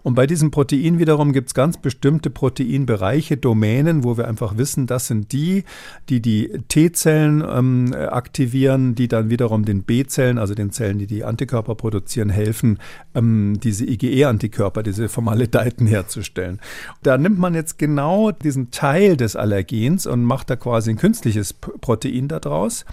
Und 0.02 0.14
bei 0.14 0.26
diesem 0.26 0.50
Protein 0.50 0.98
wiederum 0.98 1.32
gibt 1.32 1.48
es 1.48 1.54
ganz 1.54 1.76
bestimmte 1.76 2.30
Proteinbereiche, 2.30 3.36
Domänen, 3.36 4.04
wo 4.04 4.16
wir 4.16 4.28
einfach 4.28 4.56
wissen, 4.56 4.86
das 4.86 5.06
sind 5.06 5.32
die, 5.32 5.64
die 6.08 6.20
die 6.20 6.60
T-Zellen 6.68 7.44
ähm, 7.48 7.94
aktivieren, 7.94 8.94
die 8.94 9.08
dann 9.08 9.30
wiederum 9.30 9.64
den 9.64 9.82
B-Zellen, 9.82 10.38
also 10.38 10.54
den 10.54 10.70
Zellen, 10.70 10.98
die 10.98 11.06
die 11.06 11.24
Antikörper 11.24 11.74
produzieren, 11.74 12.30
helfen, 12.30 12.78
ähm, 13.14 13.58
diese 13.62 13.79
diese 13.80 13.90
IgE-Antikörper, 13.90 14.82
diese 14.82 15.08
Formaledeiten 15.08 15.86
herzustellen. 15.86 16.60
Da 17.02 17.18
nimmt 17.18 17.38
man 17.38 17.54
jetzt 17.54 17.78
genau 17.78 18.30
diesen 18.30 18.70
Teil 18.70 19.16
des 19.16 19.36
Allergens 19.36 20.06
und 20.06 20.24
macht 20.24 20.50
da 20.50 20.56
quasi 20.56 20.90
ein 20.90 20.96
künstliches 20.96 21.52
Protein 21.52 22.28
daraus. 22.28 22.84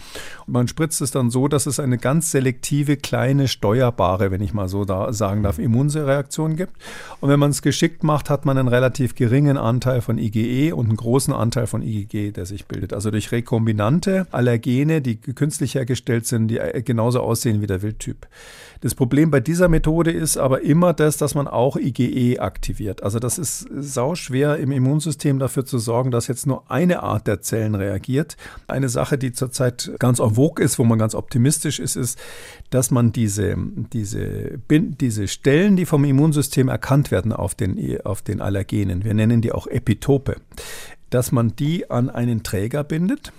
Und 0.45 0.53
man 0.53 0.67
spritzt 0.67 1.01
es 1.01 1.11
dann 1.11 1.29
so, 1.29 1.47
dass 1.47 1.65
es 1.65 1.79
eine 1.79 1.97
ganz 1.97 2.31
selektive, 2.31 2.97
kleine, 2.97 3.47
steuerbare, 3.47 4.31
wenn 4.31 4.41
ich 4.41 4.53
mal 4.53 4.67
so 4.67 4.85
da 4.85 5.11
sagen 5.13 5.43
darf, 5.43 5.59
Immunreaktion 5.59 6.55
gibt. 6.55 6.73
Und 7.19 7.29
wenn 7.29 7.39
man 7.39 7.51
es 7.51 7.61
geschickt 7.61 8.03
macht, 8.03 8.29
hat 8.29 8.45
man 8.45 8.57
einen 8.57 8.67
relativ 8.67 9.15
geringen 9.15 9.57
Anteil 9.57 10.01
von 10.01 10.17
IgE 10.17 10.73
und 10.73 10.87
einen 10.87 10.97
großen 10.97 11.33
Anteil 11.33 11.67
von 11.67 11.81
IgG, 11.81 12.31
der 12.31 12.45
sich 12.45 12.65
bildet. 12.65 12.93
Also 12.93 13.11
durch 13.11 13.31
rekombinante 13.31 14.27
Allergene, 14.31 15.01
die 15.01 15.17
künstlich 15.17 15.75
hergestellt 15.75 16.25
sind, 16.25 16.47
die 16.47 16.59
äh, 16.59 16.81
genauso 16.81 17.21
aussehen 17.21 17.61
wie 17.61 17.67
der 17.67 17.81
Wildtyp. 17.81 18.27
Das 18.81 18.95
Problem 18.95 19.31
bei 19.31 19.39
dieser 19.39 19.67
Methode 19.69 20.11
ist 20.11 20.37
aber 20.37 20.61
immer 20.61 20.93
das, 20.93 21.17
dass 21.17 21.35
man 21.35 21.47
auch 21.47 21.77
IgE 21.77 22.39
aktiviert. 22.39 23.03
Also 23.03 23.19
das 23.19 23.37
ist 23.37 23.67
sau 23.75 24.15
schwer 24.15 24.57
im 24.57 24.71
Immunsystem 24.71 25.39
dafür 25.39 25.65
zu 25.65 25.79
sorgen, 25.79 26.11
dass 26.11 26.27
jetzt 26.27 26.47
nur 26.47 26.69
eine 26.69 27.03
Art 27.03 27.27
der 27.27 27.41
Zellen 27.41 27.75
reagiert. 27.75 28.37
Eine 28.67 28.89
Sache, 28.89 29.17
die 29.17 29.31
zurzeit 29.31 29.91
ganz 29.99 30.19
en 30.19 30.35
vogue 30.35 30.63
ist, 30.63 30.79
wo 30.79 30.83
man 30.83 30.99
ganz 30.99 31.15
optimistisch 31.15 31.79
ist, 31.79 31.95
ist, 31.95 32.19
dass 32.69 32.91
man 32.91 33.11
diese, 33.11 33.55
diese, 33.93 34.59
diese 34.69 35.27
Stellen, 35.27 35.75
die 35.75 35.85
vom 35.85 36.03
Immunsystem 36.03 36.67
erkannt 36.67 37.11
werden 37.11 37.33
auf 37.33 37.55
den, 37.55 38.01
auf 38.01 38.21
den 38.21 38.41
Allergenen, 38.41 39.03
wir 39.03 39.13
nennen 39.13 39.41
die 39.41 39.51
auch 39.51 39.67
Epitope, 39.67 40.35
dass 41.09 41.31
man 41.31 41.55
die 41.55 41.89
an 41.89 42.09
einen 42.09 42.43
Träger 42.43 42.83
bindet 42.83 43.31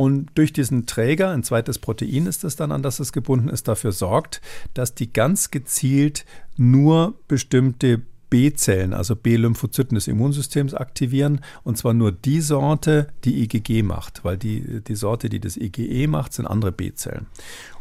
und 0.00 0.30
durch 0.34 0.54
diesen 0.54 0.86
Träger, 0.86 1.28
ein 1.28 1.42
zweites 1.42 1.78
Protein 1.78 2.24
ist 2.24 2.42
es 2.44 2.56
dann, 2.56 2.72
an 2.72 2.82
das 2.82 3.00
es 3.00 3.12
gebunden 3.12 3.50
ist, 3.50 3.68
dafür 3.68 3.92
sorgt, 3.92 4.40
dass 4.72 4.94
die 4.94 5.12
ganz 5.12 5.50
gezielt 5.50 6.24
nur 6.56 7.18
bestimmte 7.28 8.00
B-Zellen, 8.30 8.94
also 8.94 9.14
B-Lymphozyten 9.14 9.96
des 9.96 10.08
Immunsystems 10.08 10.72
aktivieren. 10.72 11.42
Und 11.64 11.76
zwar 11.76 11.92
nur 11.92 12.12
die 12.12 12.40
Sorte, 12.40 13.08
die 13.24 13.42
IgG 13.42 13.82
macht, 13.82 14.24
weil 14.24 14.38
die, 14.38 14.80
die 14.80 14.94
Sorte, 14.94 15.28
die 15.28 15.38
das 15.38 15.58
IgE 15.58 16.06
macht, 16.06 16.32
sind 16.32 16.46
andere 16.46 16.72
B-Zellen. 16.72 17.26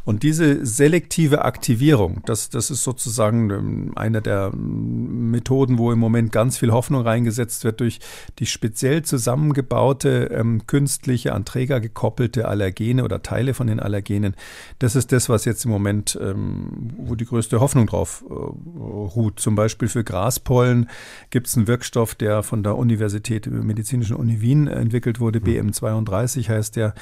Und 0.10 0.24
diese 0.24 0.66
selektive 0.66 1.46
Aktivierung, 1.46 2.24
das, 2.26 2.50
das 2.50 2.72
ist 2.72 2.84
sozusagen 2.84 3.52
ähm, 3.52 3.92
eine 3.96 4.24
der 4.24 4.50
Methoden, 4.56 5.78
wo 5.78 5.92
im 5.92 6.00
Moment 6.00 6.32
ganz 6.32 6.58
viel 6.58 6.72
Hoffnung 6.72 7.04
reingesetzt 7.04 7.64
wird 7.64 7.80
durch 7.80 8.00
die 8.40 8.48
speziell 8.48 9.04
zusammengebaute, 9.04 10.32
ähm, 10.34 10.66
künstliche, 10.66 11.34
an 11.34 11.46
Träger 11.46 11.80
gekoppelte 11.80 12.48
Allergene 12.48 13.04
oder 13.04 13.22
Teile 13.22 13.54
von 13.54 13.68
den 13.68 13.80
Allergenen. 13.80 14.36
Das 14.80 14.96
ist 14.96 15.12
das, 15.12 15.30
was 15.30 15.46
jetzt 15.46 15.66
im 15.66 15.70
Moment, 15.70 16.18
ähm, 16.20 16.90
wo 16.98 17.14
die 17.14 17.26
größte 17.26 17.60
Hoffnung 17.60 17.86
drauf 17.86 18.26
äh, 18.28 18.34
ruht. 18.34 19.40
Zum 19.40 19.54
Beispiel 19.54 19.90
für 19.90 20.04
Graspollen 20.04 20.90
gibt 21.30 21.46
es 21.46 21.56
einen 21.56 21.68
Wirkstoff, 21.68 22.16
der 22.16 22.42
von 22.42 22.64
der 22.64 22.78
Universität, 22.78 23.46
Medizinischen 23.46 24.16
Uni 24.16 24.42
Wien 24.42 24.66
entwickelt 24.66 25.20
wurde, 25.20 25.40
mhm. 25.40 25.70
BM32 25.70 26.50
heißt 26.50 26.78
der 26.78 26.96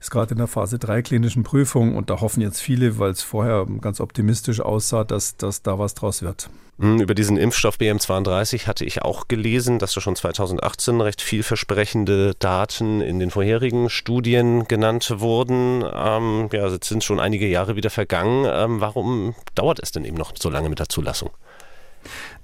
ist 0.00 0.10
gerade 0.10 0.32
in 0.32 0.38
der 0.38 0.46
Phase 0.46 0.78
3 0.78 1.02
klinischen 1.02 1.42
Prüfung 1.42 1.96
und 1.96 2.10
da 2.10 2.20
hoffen 2.20 2.40
jetzt 2.40 2.60
viele, 2.60 2.98
weil 2.98 3.10
es 3.10 3.22
vorher 3.22 3.66
ganz 3.80 4.00
optimistisch 4.00 4.60
aussah, 4.60 5.04
dass, 5.04 5.36
dass 5.36 5.62
da 5.62 5.78
was 5.78 5.94
draus 5.94 6.22
wird. 6.22 6.50
Hm, 6.78 7.00
über 7.00 7.14
diesen 7.14 7.36
Impfstoff 7.36 7.76
BM32 7.76 8.66
hatte 8.66 8.84
ich 8.84 9.02
auch 9.02 9.28
gelesen, 9.28 9.78
dass 9.78 9.94
da 9.94 10.00
schon 10.00 10.16
2018 10.16 11.00
recht 11.00 11.22
vielversprechende 11.22 12.34
Daten 12.38 13.00
in 13.00 13.20
den 13.20 13.30
vorherigen 13.30 13.88
Studien 13.90 14.66
genannt 14.66 15.12
wurden. 15.18 15.84
Ähm, 15.94 16.48
ja, 16.52 16.66
jetzt 16.68 16.88
sind 16.88 17.04
schon 17.04 17.20
einige 17.20 17.46
Jahre 17.46 17.76
wieder 17.76 17.90
vergangen. 17.90 18.46
Ähm, 18.50 18.80
warum 18.80 19.36
dauert 19.54 19.78
es 19.80 19.92
denn 19.92 20.04
eben 20.04 20.16
noch 20.16 20.32
so 20.36 20.50
lange 20.50 20.68
mit 20.68 20.80
der 20.80 20.88
Zulassung? 20.88 21.30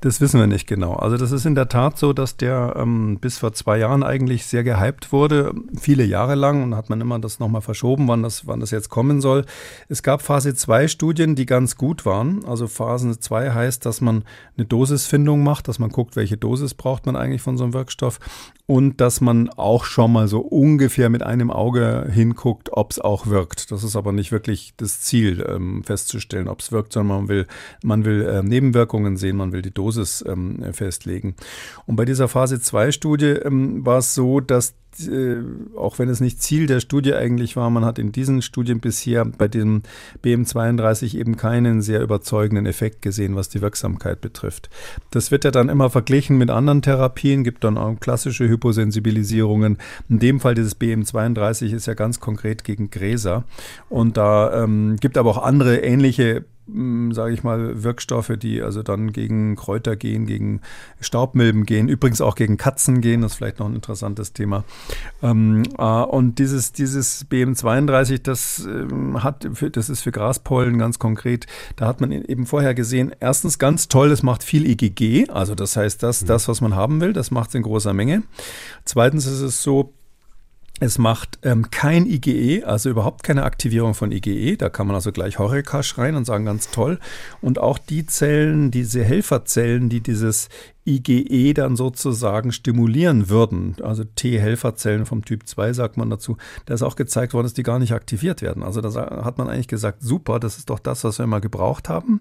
Das 0.02 0.22
wissen 0.22 0.40
wir 0.40 0.46
nicht 0.46 0.66
genau. 0.66 0.94
Also 0.94 1.18
das 1.18 1.30
ist 1.30 1.44
in 1.44 1.54
der 1.54 1.68
Tat 1.68 1.98
so, 1.98 2.14
dass 2.14 2.38
der 2.38 2.74
ähm, 2.78 3.18
bis 3.20 3.36
vor 3.36 3.52
zwei 3.52 3.76
Jahren 3.76 4.02
eigentlich 4.02 4.46
sehr 4.46 4.64
gehypt 4.64 5.12
wurde, 5.12 5.52
viele 5.78 6.04
Jahre 6.04 6.36
lang 6.36 6.62
und 6.62 6.74
hat 6.74 6.88
man 6.88 7.02
immer 7.02 7.18
das 7.18 7.38
nochmal 7.38 7.60
verschoben, 7.60 8.08
wann 8.08 8.22
das, 8.22 8.46
wann 8.46 8.60
das 8.60 8.70
jetzt 8.70 8.88
kommen 8.88 9.20
soll. 9.20 9.44
Es 9.90 10.02
gab 10.02 10.22
Phase 10.22 10.54
2 10.54 10.88
Studien, 10.88 11.34
die 11.34 11.44
ganz 11.44 11.76
gut 11.76 12.06
waren. 12.06 12.46
Also 12.46 12.66
Phase 12.66 13.20
2 13.20 13.50
heißt, 13.50 13.84
dass 13.84 14.00
man 14.00 14.24
eine 14.56 14.64
Dosisfindung 14.64 15.42
macht, 15.42 15.68
dass 15.68 15.78
man 15.78 15.90
guckt, 15.90 16.16
welche 16.16 16.38
Dosis 16.38 16.72
braucht 16.72 17.04
man 17.04 17.14
eigentlich 17.14 17.42
von 17.42 17.58
so 17.58 17.64
einem 17.64 17.74
Wirkstoff 17.74 18.20
und 18.64 19.02
dass 19.02 19.20
man 19.20 19.50
auch 19.50 19.84
schon 19.84 20.12
mal 20.12 20.28
so 20.28 20.40
ungefähr 20.40 21.10
mit 21.10 21.22
einem 21.22 21.50
Auge 21.50 22.08
hinguckt, 22.10 22.72
ob 22.72 22.92
es 22.92 23.00
auch 23.00 23.26
wirkt. 23.26 23.70
Das 23.70 23.84
ist 23.84 23.96
aber 23.96 24.12
nicht 24.12 24.32
wirklich 24.32 24.72
das 24.78 25.00
Ziel, 25.02 25.44
ähm, 25.46 25.84
festzustellen, 25.84 26.48
ob 26.48 26.60
es 26.60 26.72
wirkt, 26.72 26.94
sondern 26.94 27.18
man 27.18 27.28
will, 27.28 27.46
man 27.82 28.04
will 28.06 28.22
äh, 28.22 28.42
Nebenwirkungen 28.42 29.18
sehen, 29.18 29.36
man 29.36 29.52
will 29.52 29.60
die 29.60 29.74
Dosis 29.74 29.89
Dosis 29.90 30.24
ähm, 30.26 30.72
festlegen. 30.72 31.34
Und 31.86 31.96
bei 31.96 32.04
dieser 32.04 32.28
Phase 32.28 32.60
2 32.60 32.92
Studie 32.92 33.26
ähm, 33.26 33.84
war 33.84 33.98
es 33.98 34.14
so, 34.14 34.40
dass 34.40 34.74
äh, 35.00 35.38
auch 35.76 35.98
wenn 35.98 36.08
es 36.08 36.20
nicht 36.20 36.42
Ziel 36.42 36.66
der 36.66 36.80
Studie 36.80 37.14
eigentlich 37.14 37.56
war, 37.56 37.70
man 37.70 37.84
hat 37.84 37.98
in 37.98 38.12
diesen 38.12 38.42
Studien 38.42 38.80
bisher 38.80 39.24
bei 39.24 39.48
dem 39.48 39.82
BM32 40.24 41.16
eben 41.16 41.36
keinen 41.36 41.82
sehr 41.82 42.02
überzeugenden 42.02 42.66
Effekt 42.66 43.02
gesehen, 43.02 43.36
was 43.36 43.48
die 43.48 43.60
Wirksamkeit 43.60 44.20
betrifft. 44.20 44.70
Das 45.10 45.30
wird 45.30 45.44
ja 45.44 45.50
dann 45.50 45.68
immer 45.68 45.90
verglichen 45.90 46.38
mit 46.38 46.50
anderen 46.50 46.82
Therapien, 46.82 47.44
gibt 47.44 47.64
dann 47.64 47.78
auch 47.78 47.98
klassische 48.00 48.48
Hyposensibilisierungen. 48.48 49.78
In 50.08 50.18
dem 50.18 50.40
Fall 50.40 50.54
dieses 50.54 50.78
BM32 50.80 51.74
ist 51.74 51.86
ja 51.86 51.94
ganz 51.94 52.20
konkret 52.20 52.64
gegen 52.64 52.90
Gräser 52.90 53.44
und 53.88 54.16
da 54.16 54.64
ähm, 54.64 54.96
gibt 55.00 55.18
aber 55.18 55.30
auch 55.30 55.42
andere 55.42 55.78
ähnliche 55.78 56.44
sage 57.10 57.32
ich 57.32 57.42
mal, 57.42 57.82
Wirkstoffe, 57.82 58.32
die 58.36 58.62
also 58.62 58.82
dann 58.82 59.12
gegen 59.12 59.56
Kräuter 59.56 59.96
gehen, 59.96 60.26
gegen 60.26 60.60
Staubmilben 61.00 61.66
gehen, 61.66 61.88
übrigens 61.88 62.20
auch 62.20 62.34
gegen 62.34 62.56
Katzen 62.56 63.00
gehen, 63.00 63.22
das 63.22 63.32
ist 63.32 63.38
vielleicht 63.38 63.58
noch 63.58 63.66
ein 63.66 63.74
interessantes 63.74 64.32
Thema. 64.32 64.64
Ähm, 65.22 65.62
äh, 65.78 65.82
und 65.82 66.38
dieses, 66.38 66.72
dieses 66.72 67.26
BM32, 67.30 68.22
das 68.22 68.66
ähm, 68.66 69.22
hat, 69.22 69.48
für, 69.54 69.70
das 69.70 69.88
ist 69.88 70.02
für 70.02 70.12
Graspollen 70.12 70.78
ganz 70.78 70.98
konkret, 70.98 71.46
da 71.76 71.86
hat 71.86 72.00
man 72.00 72.12
eben 72.12 72.46
vorher 72.46 72.74
gesehen, 72.74 73.12
erstens 73.20 73.58
ganz 73.58 73.88
toll, 73.88 74.10
es 74.10 74.22
macht 74.22 74.42
viel 74.42 74.66
IgG, 74.66 75.28
also 75.28 75.54
das 75.54 75.76
heißt, 75.76 76.02
das, 76.02 76.22
mhm. 76.22 76.26
das, 76.26 76.48
was 76.48 76.60
man 76.60 76.74
haben 76.74 77.00
will, 77.00 77.12
das 77.12 77.30
macht 77.30 77.50
es 77.50 77.54
in 77.54 77.62
großer 77.62 77.92
Menge. 77.92 78.22
Zweitens 78.84 79.26
ist 79.26 79.40
es 79.40 79.62
so, 79.62 79.92
es 80.82 80.96
macht 80.96 81.38
ähm, 81.42 81.70
kein 81.70 82.06
IgE, 82.06 82.64
also 82.64 82.88
überhaupt 82.88 83.22
keine 83.22 83.44
Aktivierung 83.44 83.92
von 83.92 84.10
IgE. 84.10 84.56
Da 84.56 84.70
kann 84.70 84.86
man 84.86 84.96
also 84.96 85.12
gleich 85.12 85.38
Horeca 85.38 85.82
schreien 85.82 86.16
und 86.16 86.24
sagen, 86.24 86.46
ganz 86.46 86.70
toll. 86.70 86.98
Und 87.42 87.58
auch 87.58 87.76
die 87.76 88.06
Zellen, 88.06 88.70
diese 88.70 89.04
Helferzellen, 89.04 89.90
die 89.90 90.00
dieses 90.00 90.48
IgE 90.90 91.54
dann 91.54 91.76
sozusagen 91.76 92.52
stimulieren 92.52 93.28
würden, 93.28 93.76
also 93.82 94.04
T-Helferzellen 94.04 95.06
vom 95.06 95.24
Typ 95.24 95.46
2 95.46 95.72
sagt 95.72 95.96
man 95.96 96.10
dazu, 96.10 96.36
da 96.66 96.74
ist 96.74 96.82
auch 96.82 96.96
gezeigt 96.96 97.34
worden, 97.34 97.44
dass 97.44 97.54
die 97.54 97.62
gar 97.62 97.78
nicht 97.78 97.92
aktiviert 97.92 98.42
werden. 98.42 98.62
Also 98.62 98.80
da 98.80 99.24
hat 99.24 99.38
man 99.38 99.48
eigentlich 99.48 99.68
gesagt, 99.68 100.02
super, 100.02 100.40
das 100.40 100.58
ist 100.58 100.70
doch 100.70 100.78
das, 100.78 101.04
was 101.04 101.18
wir 101.18 101.24
immer 101.24 101.40
gebraucht 101.40 101.88
haben. 101.88 102.20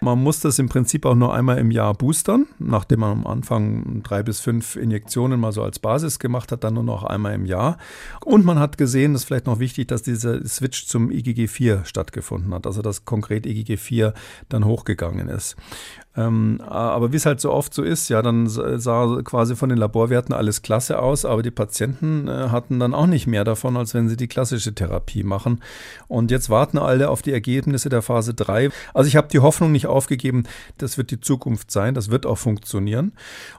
Man 0.00 0.22
muss 0.22 0.40
das 0.40 0.58
im 0.58 0.68
Prinzip 0.68 1.06
auch 1.06 1.14
nur 1.14 1.34
einmal 1.34 1.58
im 1.58 1.70
Jahr 1.70 1.94
boostern, 1.94 2.46
nachdem 2.58 3.00
man 3.00 3.12
am 3.12 3.26
Anfang 3.26 4.02
drei 4.02 4.22
bis 4.22 4.40
fünf 4.40 4.76
Injektionen 4.76 5.40
mal 5.40 5.52
so 5.52 5.62
als 5.62 5.78
Basis 5.78 6.18
gemacht 6.18 6.52
hat, 6.52 6.64
dann 6.64 6.74
nur 6.74 6.84
noch 6.84 7.04
einmal 7.04 7.34
im 7.34 7.46
Jahr. 7.46 7.78
Und 8.24 8.44
man 8.44 8.58
hat 8.58 8.78
gesehen, 8.78 9.12
das 9.12 9.22
ist 9.22 9.26
vielleicht 9.26 9.46
noch 9.46 9.58
wichtig, 9.58 9.88
dass 9.88 10.02
dieser 10.02 10.46
Switch 10.46 10.86
zum 10.86 11.10
IgG4 11.10 11.84
stattgefunden 11.84 12.52
hat, 12.54 12.66
also 12.66 12.82
dass 12.82 13.04
konkret 13.04 13.46
IgG4 13.46 14.12
dann 14.48 14.64
hochgegangen 14.64 15.28
ist. 15.28 15.56
Ähm, 16.14 16.60
aber 16.66 17.12
wie 17.12 17.16
es 17.16 17.24
halt 17.24 17.40
so 17.40 17.50
oft 17.52 17.72
so 17.72 17.82
ist, 17.82 18.10
ja, 18.10 18.20
dann 18.20 18.46
sah 18.48 19.22
quasi 19.24 19.56
von 19.56 19.70
den 19.70 19.78
Laborwerten 19.78 20.34
alles 20.34 20.60
klasse 20.60 20.98
aus, 20.98 21.24
aber 21.24 21.42
die 21.42 21.50
Patienten 21.50 22.28
äh, 22.28 22.48
hatten 22.50 22.78
dann 22.78 22.92
auch 22.92 23.06
nicht 23.06 23.26
mehr 23.26 23.44
davon, 23.44 23.76
als 23.78 23.94
wenn 23.94 24.10
sie 24.10 24.16
die 24.16 24.28
klassische 24.28 24.74
Therapie 24.74 25.22
machen. 25.22 25.62
Und 26.08 26.30
jetzt 26.30 26.50
warten 26.50 26.76
alle 26.76 27.08
auf 27.08 27.22
die 27.22 27.32
Ergebnisse 27.32 27.88
der 27.88 28.02
Phase 28.02 28.34
3. 28.34 28.68
Also 28.92 29.08
ich 29.08 29.16
habe 29.16 29.28
die 29.28 29.38
Hoffnung 29.38 29.72
nicht 29.72 29.86
aufgegeben, 29.86 30.44
das 30.76 30.98
wird 30.98 31.10
die 31.10 31.20
Zukunft 31.20 31.70
sein, 31.70 31.94
das 31.94 32.10
wird 32.10 32.26
auch 32.26 32.38
funktionieren. 32.38 33.12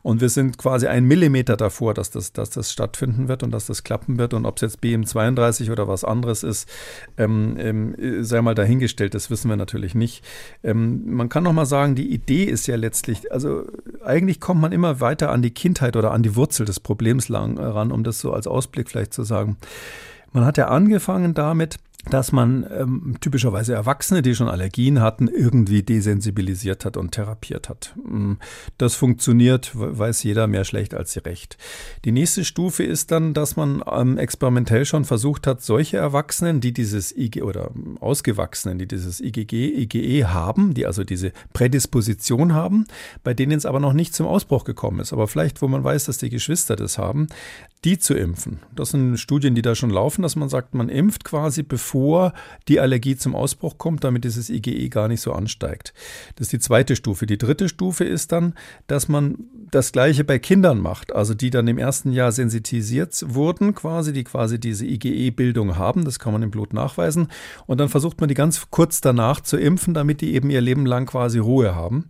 Und 0.04 0.22
wir 0.22 0.30
sind 0.30 0.60
quasi 0.60 0.86
ein 0.86 1.06
Millimeter 1.06 1.58
davor, 1.58 1.96
dass 1.96 2.12
das, 2.12 2.34
dass 2.34 2.52
das 2.52 2.72
stattfinden 2.72 3.28
wird 3.28 3.42
und 3.42 3.50
dass 3.50 3.66
das 3.66 3.84
klappen 3.84 4.20
wird. 4.20 4.34
Und 4.36 4.46
ob 4.46 4.58
es 4.58 4.62
jetzt 4.62 4.84
BM32 4.84 5.72
oder 5.72 5.88
was 5.88 6.04
anderes 6.04 6.44
ist, 6.44 6.70
ähm, 7.18 7.56
ähm, 7.58 8.24
sei 8.24 8.44
mal 8.44 8.54
dahingestellt, 8.54 9.16
das 9.16 9.32
wissen 9.32 9.50
wir 9.50 9.56
natürlich 9.56 9.96
nicht. 9.96 10.24
Ähm, 10.64 11.16
man 11.16 11.30
kann 11.30 11.44
noch 11.44 11.54
mal 11.54 11.66
sagen, 11.66 11.96
die 11.96 12.14
Idee 12.14 12.43
ist 12.46 12.68
ja 12.68 12.76
letztlich, 12.76 13.32
also 13.32 13.66
eigentlich 14.04 14.40
kommt 14.40 14.62
man 14.62 14.72
immer 14.72 15.00
weiter 15.00 15.32
an 15.32 15.42
die 15.42 15.52
Kindheit 15.52 15.96
oder 15.96 16.12
an 16.12 16.24
die 16.24 16.36
Wurzel 16.36 16.66
des 16.66 16.80
Problems 16.80 17.30
lang 17.30 17.58
ran, 17.58 17.92
um 17.92 18.04
das 18.04 18.20
so 18.20 18.34
als 18.34 18.48
Ausblick 18.48 18.90
vielleicht 18.90 19.14
zu 19.14 19.24
sagen. 19.24 19.58
Man 20.32 20.46
hat 20.46 20.58
ja 20.58 20.68
angefangen 20.68 21.34
damit, 21.34 21.78
dass 22.10 22.32
man 22.32 22.66
ähm, 22.70 23.16
typischerweise 23.22 23.74
Erwachsene, 23.74 24.22
die 24.22 24.36
schon 24.36 24.50
Allergien 24.50 25.00
hatten, 25.00 25.28
irgendwie 25.28 25.84
desensibilisiert 25.84 26.84
hat 26.84 26.98
und 26.98 27.12
therapiert 27.12 27.70
hat. 27.70 27.96
Mm, 28.06 28.34
das 28.78 28.96
funktioniert, 28.96 29.72
weiß 29.74 30.24
jeder 30.24 30.48
mehr 30.48 30.66
schlecht 30.66 30.94
als 30.94 31.14
recht. 31.26 31.58
Die 32.04 32.12
nächste 32.12 32.44
Stufe 32.44 32.84
ist 32.84 33.12
dann, 33.12 33.34
dass 33.34 33.56
man 33.56 33.84
ähm, 33.90 34.18
experimentell 34.18 34.86
schon 34.86 35.06
versucht 35.06 35.48
hat, 35.48 35.62
solche 35.62 35.98
Erwachsenen, 35.98 36.60
die 36.60 36.74
dieses 36.74 37.16
IG 37.16 37.42
oder 37.42 37.72
Ausgewachsenen, 38.00 38.80
die 38.80 38.88
dieses 38.88 39.22
IgG, 39.22 39.54
IgE 39.54 40.28
haben, 40.28 40.74
die 40.74 40.86
also 40.86 41.04
diese 41.04 41.32
Prädisposition 41.54 42.54
haben, 42.54 42.86
bei 43.24 43.34
denen 43.34 43.58
es 43.58 43.66
aber 43.66 43.80
noch 43.80 43.94
nicht 43.94 44.14
zum 44.14 44.28
Ausbruch 44.28 44.66
gekommen 44.66 45.00
ist, 45.00 45.14
aber 45.14 45.28
vielleicht, 45.28 45.62
wo 45.62 45.68
man 45.68 45.84
weiß, 45.84 46.06
dass 46.06 46.18
die 46.18 46.30
Geschwister 46.30 46.76
das 46.76 46.98
haben, 46.98 47.28
die 47.84 47.98
zu 47.98 48.14
impfen. 48.14 48.60
Das 48.76 48.92
sind 48.92 49.18
Studien, 49.18 49.56
die 49.56 49.62
da 49.62 49.76
schon 49.76 49.90
laufen, 49.90 50.22
dass 50.22 50.36
man 50.36 50.50
sagt, 50.50 50.74
man 50.74 50.90
impft 50.90 51.24
quasi, 51.24 51.64
bevor 51.64 52.34
die 52.68 52.80
Allergie 52.80 53.18
zum 53.18 53.36
Ausbruch 53.36 53.78
kommt, 53.78 54.04
damit 54.04 54.24
dieses 54.24 54.50
IgE 54.50 54.90
gar 54.90 55.08
nicht 55.08 55.22
so 55.22 55.34
ansteigt. 55.34 55.94
Das 56.36 56.48
ist 56.48 56.54
die 56.54 56.60
zweite 56.60 56.96
Stufe. 56.96 57.26
Die 57.26 57.38
dritte 57.38 57.68
Stufe 57.68 58.06
ist 58.06 58.32
dann, 58.32 58.54
dass 58.88 59.10
man 59.10 59.38
das 59.72 59.92
Gleiche 59.92 60.24
bei 60.24 60.40
Kindern 60.40 60.80
macht, 60.80 61.14
also 61.14 61.34
die 61.34 61.50
dann 61.50 61.68
im 61.68 61.78
ersten 61.78 62.12
Jahr 62.12 62.32
sensitisiert 62.32 63.24
wurden, 63.28 63.76
quasi, 63.76 64.14
die 64.14 64.24
quasi 64.24 64.60
diese 64.60 64.86
IgE-Bildung 64.86 65.78
haben. 65.78 66.06
Das 66.06 66.20
kann 66.20 66.34
man 66.34 66.44
im 66.44 66.52
Blut 66.52 66.74
nachweisen. 66.74 67.28
Und 67.66 67.80
dann 67.80 67.90
versucht 67.90 68.20
man 68.22 68.30
die 68.30 68.36
ganz 68.36 68.70
kurz 68.70 69.02
danach 69.02 69.42
zu 69.42 69.58
impfen, 69.58 69.94
damit 69.94 70.22
die 70.22 70.36
eben 70.36 70.50
ihr 70.50 70.62
Leben 70.62 70.86
lang 70.86 71.06
quasi 71.06 71.40
Ruhe 71.40 71.76
haben. 71.76 72.06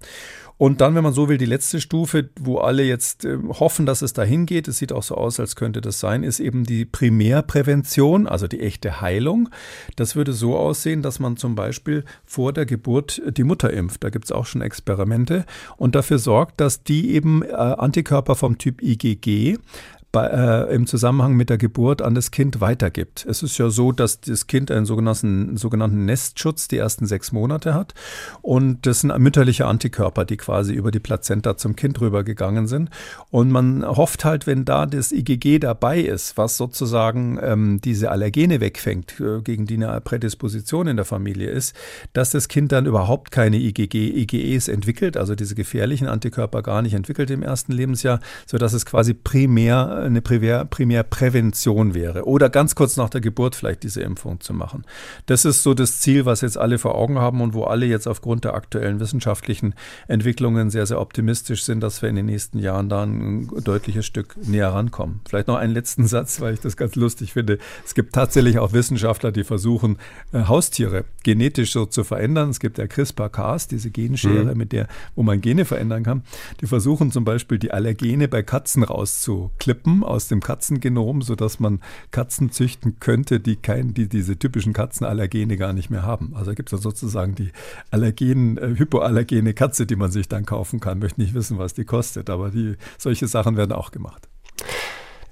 Und 0.58 0.82
dann, 0.82 0.96
wenn 0.96 1.04
man 1.04 1.14
so 1.14 1.30
will, 1.30 1.38
die 1.38 1.46
letzte 1.46 1.82
Stufe, 1.82 2.30
wo 2.40 2.58
alle 2.58 2.84
jetzt 2.84 3.26
äh, 3.26 3.38
hoffen, 3.48 3.86
dass 3.86 4.02
es 4.02 4.14
dahin 4.14 4.46
geht, 4.46 4.68
es 4.68 4.78
sieht 4.78 4.92
auch 4.92 5.04
so 5.04 5.16
aus, 5.16 5.40
als 5.40 5.56
könnte 5.56 5.82
das 5.82 6.00
sein, 6.00 6.24
ist 6.24 6.40
eben 6.40 6.64
die 6.64 6.86
Primärprävention, 6.86 8.28
also 8.28 8.48
die 8.48 8.62
echte 8.62 9.02
Heilung. 9.02 9.50
Das 9.96 10.16
würde 10.16 10.34
so 10.34 10.56
aussehen, 10.58 11.02
dass 11.02 11.20
man 11.20 11.38
zum 11.38 11.56
Beispiel 11.56 12.06
vor 12.26 12.54
der 12.54 12.66
Geburt 12.66 13.22
die 13.26 13.44
Mutter 13.44 13.72
impft. 13.72 14.04
Da 14.04 14.10
gibt 14.10 14.26
es 14.26 14.32
auch 14.32 14.46
schon 14.46 14.62
Experimente 14.62 15.46
und 15.78 15.96
dafür 15.96 16.20
sorgt, 16.20 16.62
dass 16.62 16.84
die 16.84 17.14
eben 17.14 17.44
äh, 17.44 17.54
Antikörper 17.54 18.36
vom 18.36 18.58
Typ 18.58 18.82
IgG 18.82 19.58
bei, 20.14 20.28
äh, 20.28 20.76
im 20.76 20.86
Zusammenhang 20.86 21.34
mit 21.34 21.50
der 21.50 21.58
Geburt 21.58 22.04
an 22.04 22.14
das 22.14 22.30
Kind 22.30 22.62
weitergibt. 22.62 23.26
Es 23.28 23.42
ist 23.42 23.58
ja 23.58 23.72
so, 23.72 23.92
dass 23.92 24.22
das 24.22 24.46
Kind 24.46 24.70
einen 24.70 24.86
sogenannten, 24.86 25.58
sogenannten 25.58 26.06
Nestschutz 26.06 26.68
die 26.68 26.78
ersten 26.78 27.08
sechs 27.08 27.32
Monate 27.32 27.74
hat. 27.74 27.96
Und 28.44 28.86
das 28.86 29.02
sind 29.02 29.18
mütterliche 29.18 29.66
Antikörper, 29.66 30.24
die 30.24 30.38
quasi 30.38 30.74
über 30.74 30.92
die 30.92 31.00
Plazenta 31.00 31.58
zum 31.58 31.76
Kind 31.76 32.00
rübergegangen 32.00 32.68
sind. 32.68 32.92
Und 33.32 33.50
man 33.50 33.84
hofft 33.84 34.24
halt, 34.24 34.46
wenn 34.46 34.66
da 34.66 34.86
das 34.86 35.12
IgG 35.12 35.58
dabei 35.58 36.00
ist, 36.02 36.38
was 36.38 36.58
sozusagen 36.58 37.40
ähm, 37.42 37.82
diese 37.84 38.12
Allergene 38.12 38.62
wegfängt, 38.62 39.20
äh, 39.20 39.42
gegen 39.42 39.66
die 39.66 39.84
eine 39.84 40.00
Prädisposition 40.00 40.86
in 40.86 40.96
der 40.96 41.06
Familie 41.06 41.50
ist, 41.50 41.76
dass 42.14 42.30
das 42.30 42.50
Kind 42.50 42.72
dann 42.72 42.86
überhaupt 42.86 43.32
keine 43.32 43.58
IgG, 43.58 43.96
IgEs 43.96 44.68
entwickelt, 44.68 45.18
also 45.18 45.34
diese 45.34 45.56
gefährlichen 45.56 46.08
Antikörper 46.08 46.62
gar 46.62 46.84
nicht 46.84 46.94
entwickelt 46.94 47.32
im 47.32 47.42
ersten 47.42 47.72
Lebensjahr, 47.72 48.20
sodass 48.46 48.74
es 48.74 48.86
quasi 48.86 49.16
primär 49.16 50.03
eine 50.04 50.22
Primär, 50.22 50.66
Primärprävention 50.66 51.94
wäre. 51.94 52.26
Oder 52.26 52.50
ganz 52.50 52.76
kurz 52.76 52.98
nach 52.98 53.10
der 53.10 53.22
Geburt 53.22 53.56
vielleicht 53.56 53.84
diese 53.84 54.02
Impfung 54.02 54.40
zu 54.40 54.54
machen. 54.54 54.86
Das 55.26 55.46
ist 55.46 55.64
so 55.64 55.74
das 55.74 56.00
Ziel, 56.00 56.26
was 56.26 56.42
jetzt 56.42 56.58
alle 56.58 56.78
vor 56.78 56.96
Augen 56.96 57.20
haben 57.20 57.42
und 57.42 57.54
wo 57.54 57.64
alle 57.64 57.86
jetzt 57.86 58.08
aufgrund 58.08 58.44
der 58.44 58.54
aktuellen 58.54 59.00
wissenschaftlichen 59.00 59.76
Entwicklungen 60.08 60.70
sehr, 60.70 60.86
sehr 60.86 61.00
optimistisch 61.00 61.64
sind, 61.64 61.82
dass 61.82 62.02
wir 62.02 62.10
in 62.10 62.16
den 62.16 62.26
nächsten 62.26 62.60
Jahren 62.60 62.90
da 62.90 63.04
ein 63.04 63.50
deutliches 63.64 64.06
Stück 64.06 64.36
näher 64.46 64.70
rankommen. 64.70 65.22
Vielleicht 65.28 65.48
noch 65.48 65.58
einen 65.58 65.74
letzten 65.74 66.08
Satz, 66.08 66.42
weil 66.42 66.54
ich 66.54 66.60
das 66.60 66.78
ganz 66.78 66.96
lustig 66.96 67.34
finde. 67.34 67.58
Es 67.86 67.96
gibt 67.96 68.14
tatsächlich 68.14 68.60
auch 68.60 68.74
Wissenschaftler, 68.74 69.32
die 69.32 69.44
versuchen, 69.44 69.98
äh, 70.32 70.44
Haustiere 70.44 71.06
genetisch 71.24 71.72
so 71.72 71.86
zu 71.86 72.04
verändern. 72.04 72.50
Es 72.50 72.60
gibt 72.60 72.78
ja 72.78 72.88
CRISPR-Cas, 72.88 73.68
diese 73.68 73.92
Genschere, 73.92 74.52
mhm. 74.52 74.58
mit 74.58 74.72
der, 74.72 74.88
wo 75.16 75.24
man 75.24 75.42
Gene 75.42 75.66
verändern 75.66 76.04
kann. 76.04 76.24
Die 76.62 76.68
versuchen 76.68 77.12
zum 77.12 77.24
Beispiel 77.24 77.60
die 77.60 77.72
Allergene 77.72 78.28
bei 78.28 78.44
Katzen 78.44 78.84
rauszuklippen 78.84 79.93
Genom 79.94 80.04
aus 80.04 80.28
dem 80.28 80.40
Katzengenom, 80.40 81.22
sodass 81.22 81.60
man 81.60 81.80
Katzen 82.10 82.52
züchten 82.52 83.00
könnte, 83.00 83.40
die, 83.40 83.56
kein, 83.56 83.94
die 83.94 84.10
diese 84.10 84.38
typischen 84.38 84.74
Katzenallergene 84.74 85.56
gar 85.56 85.74
nicht 85.74 85.90
mehr 85.92 86.04
haben. 86.04 86.34
Also 86.36 86.54
gibt 86.54 86.74
es 86.74 86.82
sozusagen 86.82 87.36
die 87.36 87.52
Allergen, 87.92 88.58
äh, 88.58 88.76
hypoallergene 88.76 89.54
Katze, 89.54 89.86
die 89.86 89.96
man 89.96 90.12
sich 90.12 90.28
dann 90.28 90.46
kaufen 90.46 90.80
kann. 90.80 91.00
Möchte 91.00 91.22
nicht 91.22 91.36
wissen, 91.36 91.60
was 91.60 91.74
die 91.76 91.86
kostet, 91.86 92.30
aber 92.30 92.50
die, 92.50 92.76
solche 92.98 93.28
Sachen 93.28 93.56
werden 93.56 93.72
auch 93.72 93.92
gemacht. 93.92 94.28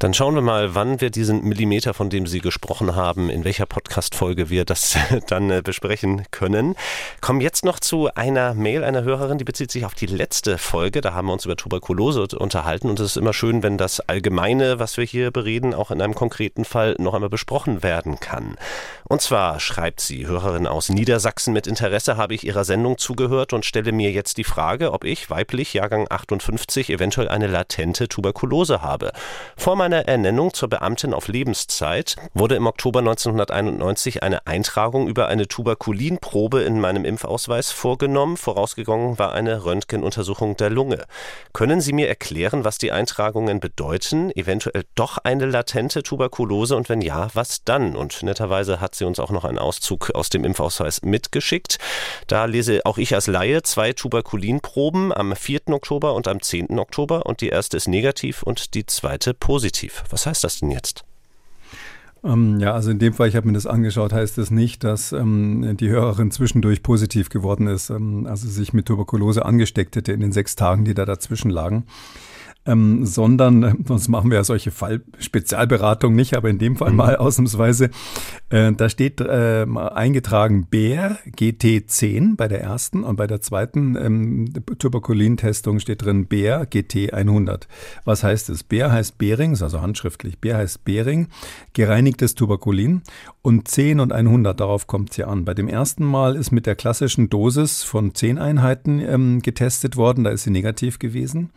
Dann 0.01 0.15
schauen 0.15 0.33
wir 0.33 0.41
mal, 0.41 0.73
wann 0.73 0.99
wir 0.99 1.11
diesen 1.11 1.43
Millimeter, 1.43 1.93
von 1.93 2.09
dem 2.09 2.25
Sie 2.25 2.39
gesprochen 2.39 2.95
haben, 2.95 3.29
in 3.29 3.43
welcher 3.43 3.67
Podcast-Folge 3.67 4.49
wir 4.49 4.65
das 4.65 4.97
dann 5.27 5.51
äh, 5.51 5.61
besprechen 5.63 6.23
können. 6.31 6.73
Kommen 7.21 7.39
jetzt 7.39 7.63
noch 7.63 7.79
zu 7.79 8.11
einer 8.15 8.55
Mail 8.55 8.83
einer 8.83 9.03
Hörerin, 9.03 9.37
die 9.37 9.43
bezieht 9.43 9.69
sich 9.69 9.85
auf 9.85 9.93
die 9.93 10.07
letzte 10.07 10.57
Folge. 10.57 11.01
Da 11.01 11.13
haben 11.13 11.27
wir 11.27 11.33
uns 11.33 11.45
über 11.45 11.55
Tuberkulose 11.55 12.35
unterhalten 12.35 12.89
und 12.89 12.99
es 12.99 13.11
ist 13.11 13.17
immer 13.17 13.31
schön, 13.31 13.61
wenn 13.61 13.77
das 13.77 13.99
Allgemeine, 13.99 14.79
was 14.79 14.97
wir 14.97 15.05
hier 15.05 15.29
bereden, 15.29 15.75
auch 15.75 15.91
in 15.91 16.01
einem 16.01 16.15
konkreten 16.15 16.65
Fall 16.65 16.95
noch 16.97 17.13
einmal 17.13 17.29
besprochen 17.29 17.83
werden 17.83 18.19
kann. 18.19 18.55
Und 19.07 19.21
zwar 19.21 19.59
schreibt 19.59 19.99
sie, 19.99 20.25
Hörerin 20.25 20.65
aus 20.65 20.89
Niedersachsen, 20.89 21.53
mit 21.53 21.67
Interesse 21.67 22.17
habe 22.17 22.33
ich 22.33 22.43
ihrer 22.43 22.63
Sendung 22.63 22.97
zugehört 22.97 23.53
und 23.53 23.65
stelle 23.65 23.91
mir 23.91 24.09
jetzt 24.09 24.37
die 24.37 24.45
Frage, 24.45 24.93
ob 24.93 25.03
ich, 25.03 25.29
weiblich, 25.29 25.75
Jahrgang 25.75 26.07
58, 26.09 26.89
eventuell 26.89 27.27
eine 27.27 27.45
latente 27.45 28.07
Tuberkulose 28.07 28.81
habe. 28.81 29.11
Vor 29.57 29.75
meiner 29.75 29.90
meiner 29.91 30.07
Ernennung 30.07 30.53
zur 30.53 30.69
Beamtin 30.69 31.13
auf 31.13 31.27
Lebenszeit 31.27 32.15
wurde 32.33 32.55
im 32.55 32.65
Oktober 32.65 32.99
1991 32.99 34.23
eine 34.23 34.47
Eintragung 34.47 35.09
über 35.09 35.27
eine 35.27 35.49
Tuberkulinprobe 35.49 36.61
in 36.61 36.79
meinem 36.79 37.03
Impfausweis 37.03 37.71
vorgenommen. 37.71 38.37
Vorausgegangen 38.37 39.19
war 39.19 39.33
eine 39.33 39.65
Röntgenuntersuchung 39.65 40.55
der 40.55 40.69
Lunge. 40.69 41.03
Können 41.51 41.81
Sie 41.81 41.91
mir 41.91 42.07
erklären, 42.07 42.63
was 42.63 42.77
die 42.77 42.93
Eintragungen 42.93 43.59
bedeuten? 43.59 44.31
Eventuell 44.31 44.83
doch 44.95 45.17
eine 45.17 45.45
latente 45.45 46.03
Tuberkulose 46.03 46.77
und 46.77 46.87
wenn 46.87 47.01
ja, 47.01 47.27
was 47.33 47.65
dann? 47.65 47.97
Und 47.97 48.23
netterweise 48.23 48.79
hat 48.79 48.95
sie 48.95 49.03
uns 49.03 49.19
auch 49.19 49.31
noch 49.31 49.43
einen 49.43 49.59
Auszug 49.59 50.11
aus 50.15 50.29
dem 50.29 50.45
Impfausweis 50.45 51.01
mitgeschickt. 51.01 51.79
Da 52.27 52.45
lese 52.45 52.79
auch 52.85 52.97
ich 52.97 53.13
als 53.13 53.27
Laie 53.27 53.61
zwei 53.63 53.91
Tuberkulinproben 53.91 55.11
am 55.11 55.35
4. 55.35 55.67
Oktober 55.67 56.13
und 56.13 56.29
am 56.29 56.41
10. 56.41 56.79
Oktober 56.79 57.25
und 57.25 57.41
die 57.41 57.49
erste 57.49 57.75
ist 57.75 57.89
negativ 57.89 58.41
und 58.41 58.73
die 58.73 58.85
zweite 58.85 59.33
positiv 59.33 59.80
positiv. 59.81 60.03
Was 60.09 60.25
heißt 60.25 60.43
das 60.43 60.59
denn 60.59 60.71
jetzt? 60.71 61.03
Ähm, 62.23 62.59
ja, 62.59 62.73
also 62.73 62.91
in 62.91 62.99
dem 62.99 63.13
Fall, 63.13 63.27
ich 63.27 63.35
habe 63.35 63.47
mir 63.47 63.53
das 63.53 63.65
angeschaut, 63.65 64.13
heißt 64.13 64.37
es 64.37 64.49
das 64.49 64.51
nicht, 64.51 64.83
dass 64.83 65.11
ähm, 65.11 65.75
die 65.77 65.89
Hörerin 65.89 66.29
zwischendurch 66.29 66.83
positiv 66.83 67.29
geworden 67.29 67.65
ist, 67.67 67.89
ähm, 67.89 68.27
also 68.27 68.47
sich 68.47 68.73
mit 68.73 68.85
Tuberkulose 68.85 69.43
angesteckt 69.43 69.95
hätte 69.95 70.11
in 70.11 70.19
den 70.19 70.31
sechs 70.31 70.55
Tagen, 70.55 70.85
die 70.85 70.93
da 70.93 71.05
dazwischen 71.05 71.49
lagen. 71.49 71.85
Ähm, 72.65 73.05
sondern, 73.05 73.63
äh, 73.63 73.73
sonst 73.87 74.07
machen 74.07 74.29
wir 74.29 74.37
ja 74.37 74.43
solche 74.43 74.71
Fallspezialberatungen 74.71 76.15
nicht, 76.15 76.35
aber 76.35 76.49
in 76.49 76.59
dem 76.59 76.75
Fall 76.75 76.91
mhm. 76.91 76.97
mal 76.97 77.15
ausnahmsweise, 77.15 77.89
äh, 78.49 78.71
da 78.73 78.89
steht 78.89 79.21
äh, 79.21 79.65
eingetragen 79.65 80.67
Bär 80.69 81.17
GT10 81.25 82.35
bei 82.35 82.47
der 82.47 82.61
ersten 82.61 83.03
und 83.03 83.15
bei 83.15 83.27
der 83.27 83.41
zweiten 83.41 83.95
ähm, 83.95 84.53
Tuberkulin-Testung 84.77 85.79
steht 85.79 86.03
drin 86.03 86.27
Bär 86.27 86.67
GT100. 86.67 87.63
Was 88.05 88.23
heißt 88.23 88.49
es? 88.49 88.63
Bär 88.63 88.91
heißt 88.91 89.17
Bering, 89.17 89.51
also 89.61 89.81
handschriftlich, 89.81 90.39
Bär 90.39 90.57
heißt 90.57 90.85
Bering, 90.85 91.27
gereinigtes 91.73 92.35
Tuberkulin 92.35 93.01
und 93.41 93.67
10 93.67 93.99
und 93.99 94.11
100, 94.11 94.59
darauf 94.59 94.87
kommt 94.87 95.11
es 95.11 95.17
ja 95.17 95.27
an. 95.27 95.45
Bei 95.45 95.53
dem 95.53 95.67
ersten 95.67 96.05
Mal 96.05 96.35
ist 96.35 96.51
mit 96.51 96.65
der 96.65 96.75
klassischen 96.75 97.29
Dosis 97.29 97.83
von 97.83 98.13
10 98.13 98.37
Einheiten 98.37 98.99
ähm, 98.99 99.41
getestet 99.41 99.97
worden, 99.97 100.23
da 100.23 100.29
ist 100.29 100.43
sie 100.43 100.51
negativ 100.51 100.99
gewesen. 100.99 101.49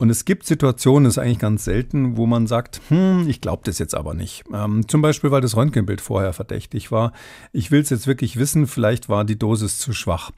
Und 0.00 0.08
es 0.08 0.24
gibt 0.24 0.46
Situationen, 0.46 1.04
das 1.04 1.18
ist 1.18 1.18
eigentlich 1.18 1.38
ganz 1.40 1.62
selten, 1.62 2.16
wo 2.16 2.24
man 2.24 2.46
sagt, 2.46 2.80
hm, 2.88 3.28
ich 3.28 3.42
glaube 3.42 3.64
das 3.66 3.78
jetzt 3.78 3.94
aber 3.94 4.14
nicht. 4.14 4.44
Ähm, 4.50 4.88
zum 4.88 5.02
Beispiel, 5.02 5.30
weil 5.30 5.42
das 5.42 5.58
Röntgenbild 5.58 6.00
vorher 6.00 6.32
verdächtig 6.32 6.90
war. 6.90 7.12
Ich 7.52 7.70
will 7.70 7.82
es 7.82 7.90
jetzt 7.90 8.06
wirklich 8.06 8.38
wissen, 8.38 8.66
vielleicht 8.66 9.10
war 9.10 9.26
die 9.26 9.38
Dosis 9.38 9.78
zu 9.78 9.92
schwach. 9.92 10.30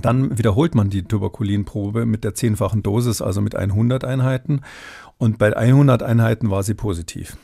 Dann 0.00 0.38
wiederholt 0.38 0.76
man 0.76 0.88
die 0.88 1.02
Tuberkulinprobe 1.02 2.06
mit 2.06 2.22
der 2.22 2.36
zehnfachen 2.36 2.84
Dosis, 2.84 3.20
also 3.20 3.40
mit 3.40 3.56
100 3.56 4.04
Einheiten. 4.04 4.60
Und 5.18 5.38
bei 5.38 5.56
100 5.56 6.02
Einheiten 6.02 6.50
war 6.50 6.62
sie 6.62 6.74
positiv. 6.74 7.38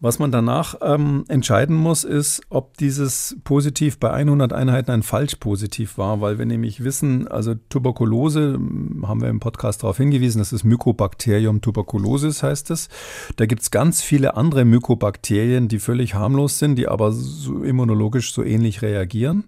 Was 0.00 0.18
man 0.18 0.32
danach 0.32 0.74
ähm, 0.82 1.24
entscheiden 1.28 1.76
muss, 1.76 2.02
ist, 2.04 2.42
ob 2.50 2.76
dieses 2.76 3.38
Positiv 3.44 3.98
bei 3.98 4.10
100 4.10 4.52
Einheiten 4.52 4.90
ein 4.90 5.02
Falsch-Positiv 5.02 5.96
war, 5.96 6.20
weil 6.20 6.38
wir 6.38 6.44
nämlich 6.44 6.82
wissen, 6.82 7.28
also 7.28 7.54
Tuberkulose, 7.54 8.54
hm, 8.54 9.04
haben 9.06 9.22
wir 9.22 9.28
im 9.28 9.38
Podcast 9.40 9.82
darauf 9.82 9.96
hingewiesen, 9.96 10.40
das 10.40 10.52
ist 10.52 10.64
Mycobacterium 10.64 11.60
tuberculosis 11.60 12.42
heißt 12.42 12.70
es. 12.70 12.88
Da 13.36 13.46
gibt 13.46 13.62
es 13.62 13.70
ganz 13.70 14.02
viele 14.02 14.36
andere 14.36 14.64
Mykobakterien, 14.64 15.68
die 15.68 15.78
völlig 15.78 16.14
harmlos 16.14 16.58
sind, 16.58 16.76
die 16.76 16.88
aber 16.88 17.12
so 17.12 17.62
immunologisch 17.62 18.34
so 18.34 18.42
ähnlich 18.42 18.82
reagieren 18.82 19.44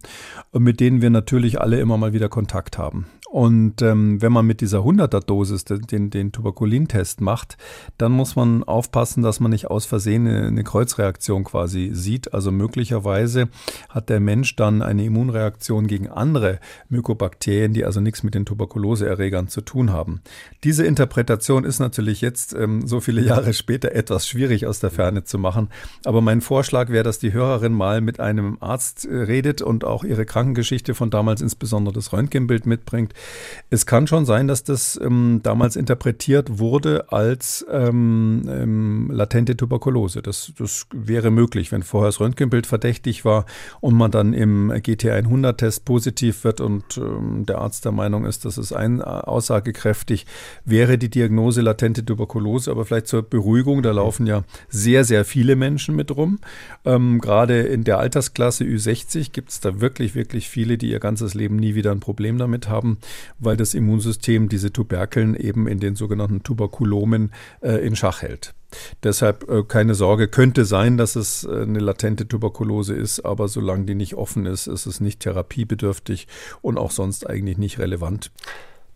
und 0.52 0.62
mit 0.62 0.78
denen 0.78 1.02
wir 1.02 1.10
natürlich 1.10 1.60
alle 1.60 1.80
immer 1.80 1.98
mal 1.98 2.12
wieder 2.12 2.28
Kontakt 2.28 2.78
haben. 2.78 3.06
Und 3.30 3.82
ähm, 3.82 4.22
wenn 4.22 4.32
man 4.32 4.46
mit 4.46 4.60
dieser 4.60 4.78
100er-Dosis 4.78 5.64
den, 5.64 6.10
den 6.10 6.32
Tuberkulintest 6.32 7.20
macht, 7.20 7.56
dann 7.98 8.12
muss 8.12 8.36
man 8.36 8.62
aufpassen, 8.62 9.22
dass 9.22 9.40
man 9.40 9.50
nicht 9.50 9.66
aus 9.66 9.84
Versehen 9.84 10.28
eine, 10.28 10.46
eine, 10.46 10.64
Kreuzreaktion 10.64 11.42
quasi 11.42 11.90
sieht. 11.92 12.34
Also 12.34 12.52
möglicherweise 12.52 13.48
hat 13.88 14.10
der 14.10 14.20
Mensch 14.20 14.54
dann 14.54 14.80
eine 14.80 15.04
Immunreaktion 15.04 15.88
gegen 15.88 16.08
andere 16.08 16.60
Mykobakterien, 16.88 17.72
die 17.72 17.84
also 17.84 18.00
nichts 18.00 18.22
mit 18.22 18.34
den 18.34 18.46
Tuberkuloseerregern 18.46 19.48
zu 19.48 19.60
tun 19.60 19.92
haben. 19.92 20.20
Diese 20.62 20.86
Interpretation 20.86 21.64
ist 21.64 21.80
natürlich 21.80 22.20
jetzt 22.20 22.54
ähm, 22.54 22.86
so 22.86 23.00
viele 23.00 23.22
Jahre 23.22 23.52
später 23.54 23.92
etwas 23.92 24.28
schwierig 24.28 24.66
aus 24.66 24.78
der 24.78 24.90
Ferne 24.90 25.24
zu 25.24 25.38
machen. 25.38 25.68
Aber 26.04 26.20
mein 26.20 26.40
Vorschlag 26.40 26.90
wäre, 26.90 27.04
dass 27.04 27.18
die 27.18 27.32
Hörerin 27.32 27.72
mal 27.72 28.00
mit 28.00 28.20
einem 28.20 28.58
Arzt 28.60 29.04
äh, 29.04 29.16
redet 29.16 29.62
und 29.62 29.84
auch 29.84 30.04
ihre 30.04 30.26
Krankengeschichte 30.26 30.94
von 30.94 31.10
damals, 31.10 31.40
insbesondere 31.40 31.92
das 31.92 32.12
Röntgenbild 32.12 32.66
mitbringt 32.66 33.14
es 33.68 33.84
kann 33.84 34.06
schon 34.06 34.24
sein, 34.24 34.46
dass 34.46 34.62
das 34.62 34.98
ähm, 35.02 35.40
damals 35.42 35.74
interpretiert 35.74 36.58
wurde 36.58 37.12
als 37.12 37.66
ähm, 37.70 38.44
ähm, 38.48 39.10
latente 39.10 39.56
Tuberkulose. 39.56 40.22
Das, 40.22 40.52
das 40.56 40.86
wäre 40.92 41.32
möglich, 41.32 41.72
wenn 41.72 41.82
vorher 41.82 42.08
das 42.08 42.20
Röntgenbild 42.20 42.66
verdächtig 42.66 43.24
war 43.24 43.44
und 43.80 43.94
man 43.94 44.12
dann 44.12 44.34
im 44.34 44.70
GT100-Test 44.70 45.84
positiv 45.84 46.44
wird 46.44 46.60
und 46.60 46.96
ähm, 46.96 47.44
der 47.44 47.58
Arzt 47.58 47.84
der 47.84 47.92
Meinung 47.92 48.24
ist, 48.24 48.44
dass 48.44 48.56
es 48.56 48.72
ein, 48.72 49.02
aussagekräftig 49.02 50.26
wäre 50.64 50.96
die 50.96 51.10
Diagnose 51.10 51.60
latente 51.60 52.04
Tuberkulose. 52.04 52.70
Aber 52.70 52.84
vielleicht 52.84 53.08
zur 53.08 53.22
Beruhigung, 53.22 53.82
da 53.82 53.90
laufen 53.90 54.26
ja 54.26 54.44
sehr, 54.68 55.04
sehr 55.04 55.24
viele 55.24 55.56
Menschen 55.56 55.96
mit 55.96 56.16
rum. 56.16 56.38
Ähm, 56.84 57.20
gerade 57.20 57.62
in 57.62 57.82
der 57.82 57.98
Altersklasse 57.98 58.62
Ü60 58.62 59.32
gibt 59.32 59.50
es 59.50 59.58
da 59.60 59.80
wirklich, 59.80 60.14
wirklich 60.14 60.48
viele, 60.48 60.78
die 60.78 60.90
ihr 60.90 61.00
ganzes 61.00 61.34
Leben 61.34 61.56
nie 61.56 61.74
wieder 61.74 61.90
ein 61.90 62.00
Problem 62.00 62.38
damit 62.38 62.68
haben 62.68 62.98
weil 63.38 63.56
das 63.56 63.74
Immunsystem 63.74 64.48
diese 64.48 64.72
Tuberkeln 64.72 65.34
eben 65.34 65.66
in 65.66 65.80
den 65.80 65.96
sogenannten 65.96 66.42
Tuberkulomen 66.42 67.32
äh, 67.60 67.86
in 67.86 67.96
Schach 67.96 68.22
hält. 68.22 68.54
Deshalb 69.02 69.48
äh, 69.48 69.62
keine 69.62 69.94
Sorge, 69.94 70.28
könnte 70.28 70.64
sein, 70.64 70.96
dass 70.96 71.16
es 71.16 71.44
äh, 71.44 71.62
eine 71.62 71.78
latente 71.78 72.26
Tuberkulose 72.26 72.94
ist, 72.94 73.20
aber 73.20 73.48
solange 73.48 73.84
die 73.84 73.94
nicht 73.94 74.14
offen 74.14 74.46
ist, 74.46 74.66
ist 74.66 74.86
es 74.86 75.00
nicht 75.00 75.20
therapiebedürftig 75.20 76.26
und 76.62 76.78
auch 76.78 76.90
sonst 76.90 77.28
eigentlich 77.28 77.58
nicht 77.58 77.78
relevant. 77.78 78.30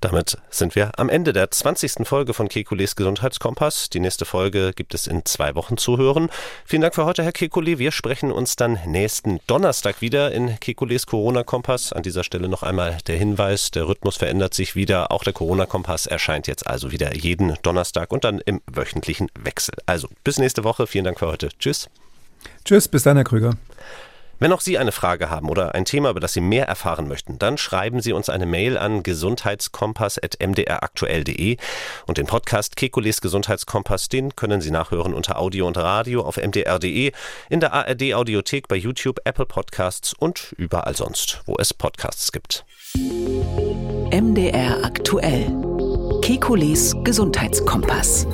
Damit 0.00 0.38
sind 0.48 0.74
wir 0.76 0.92
am 0.98 1.10
Ende 1.10 1.34
der 1.34 1.50
20. 1.50 2.06
Folge 2.06 2.32
von 2.32 2.48
Kekules 2.48 2.96
Gesundheitskompass. 2.96 3.90
Die 3.90 4.00
nächste 4.00 4.24
Folge 4.24 4.72
gibt 4.74 4.94
es 4.94 5.06
in 5.06 5.26
zwei 5.26 5.54
Wochen 5.54 5.76
zu 5.76 5.98
hören. 5.98 6.30
Vielen 6.64 6.80
Dank 6.80 6.94
für 6.94 7.04
heute, 7.04 7.22
Herr 7.22 7.32
Kekule. 7.32 7.78
Wir 7.78 7.92
sprechen 7.92 8.32
uns 8.32 8.56
dann 8.56 8.78
nächsten 8.86 9.40
Donnerstag 9.46 10.00
wieder 10.00 10.32
in 10.32 10.58
Kekules 10.58 11.06
Corona-Kompass. 11.06 11.92
An 11.92 12.02
dieser 12.02 12.24
Stelle 12.24 12.48
noch 12.48 12.62
einmal 12.62 12.96
der 13.08 13.18
Hinweis, 13.18 13.72
der 13.72 13.88
Rhythmus 13.88 14.16
verändert 14.16 14.54
sich 14.54 14.74
wieder. 14.74 15.12
Auch 15.12 15.22
der 15.22 15.34
Corona-Kompass 15.34 16.06
erscheint 16.06 16.46
jetzt 16.46 16.66
also 16.66 16.92
wieder 16.92 17.14
jeden 17.14 17.54
Donnerstag 17.62 18.10
und 18.10 18.24
dann 18.24 18.38
im 18.38 18.62
wöchentlichen 18.66 19.30
Wechsel. 19.38 19.74
Also 19.84 20.08
bis 20.24 20.38
nächste 20.38 20.64
Woche. 20.64 20.86
Vielen 20.86 21.04
Dank 21.04 21.18
für 21.18 21.26
heute. 21.26 21.50
Tschüss. 21.58 21.90
Tschüss, 22.64 22.88
bis 22.88 23.02
dann, 23.02 23.18
Herr 23.18 23.24
Krüger. 23.24 23.52
Wenn 24.40 24.52
auch 24.54 24.62
Sie 24.62 24.78
eine 24.78 24.90
Frage 24.90 25.28
haben 25.28 25.50
oder 25.50 25.74
ein 25.74 25.84
Thema, 25.84 26.08
über 26.08 26.20
das 26.20 26.32
Sie 26.32 26.40
mehr 26.40 26.66
erfahren 26.66 27.06
möchten, 27.06 27.38
dann 27.38 27.58
schreiben 27.58 28.00
Sie 28.00 28.14
uns 28.14 28.30
eine 28.30 28.46
Mail 28.46 28.78
an 28.78 29.02
gesundheitskompass.mdraktuell.de 29.02 31.58
und 32.06 32.16
den 32.16 32.24
Podcast 32.24 32.76
Kekules 32.76 33.20
Gesundheitskompass, 33.20 34.08
den 34.08 34.34
können 34.36 34.62
Sie 34.62 34.70
nachhören 34.70 35.12
unter 35.12 35.38
Audio 35.38 35.66
und 35.66 35.76
Radio 35.76 36.22
auf 36.22 36.38
mdr.de, 36.38 37.12
in 37.50 37.60
der 37.60 37.74
ARD 37.74 38.14
Audiothek 38.14 38.66
bei 38.66 38.76
YouTube, 38.76 39.18
Apple 39.24 39.44
Podcasts 39.44 40.14
und 40.14 40.54
überall 40.56 40.96
sonst, 40.96 41.42
wo 41.44 41.56
es 41.58 41.74
Podcasts 41.74 42.32
gibt. 42.32 42.64
MDR 42.96 44.82
aktuell. 44.82 45.54
Kekules 46.22 46.96
Gesundheitskompass. 47.04 48.26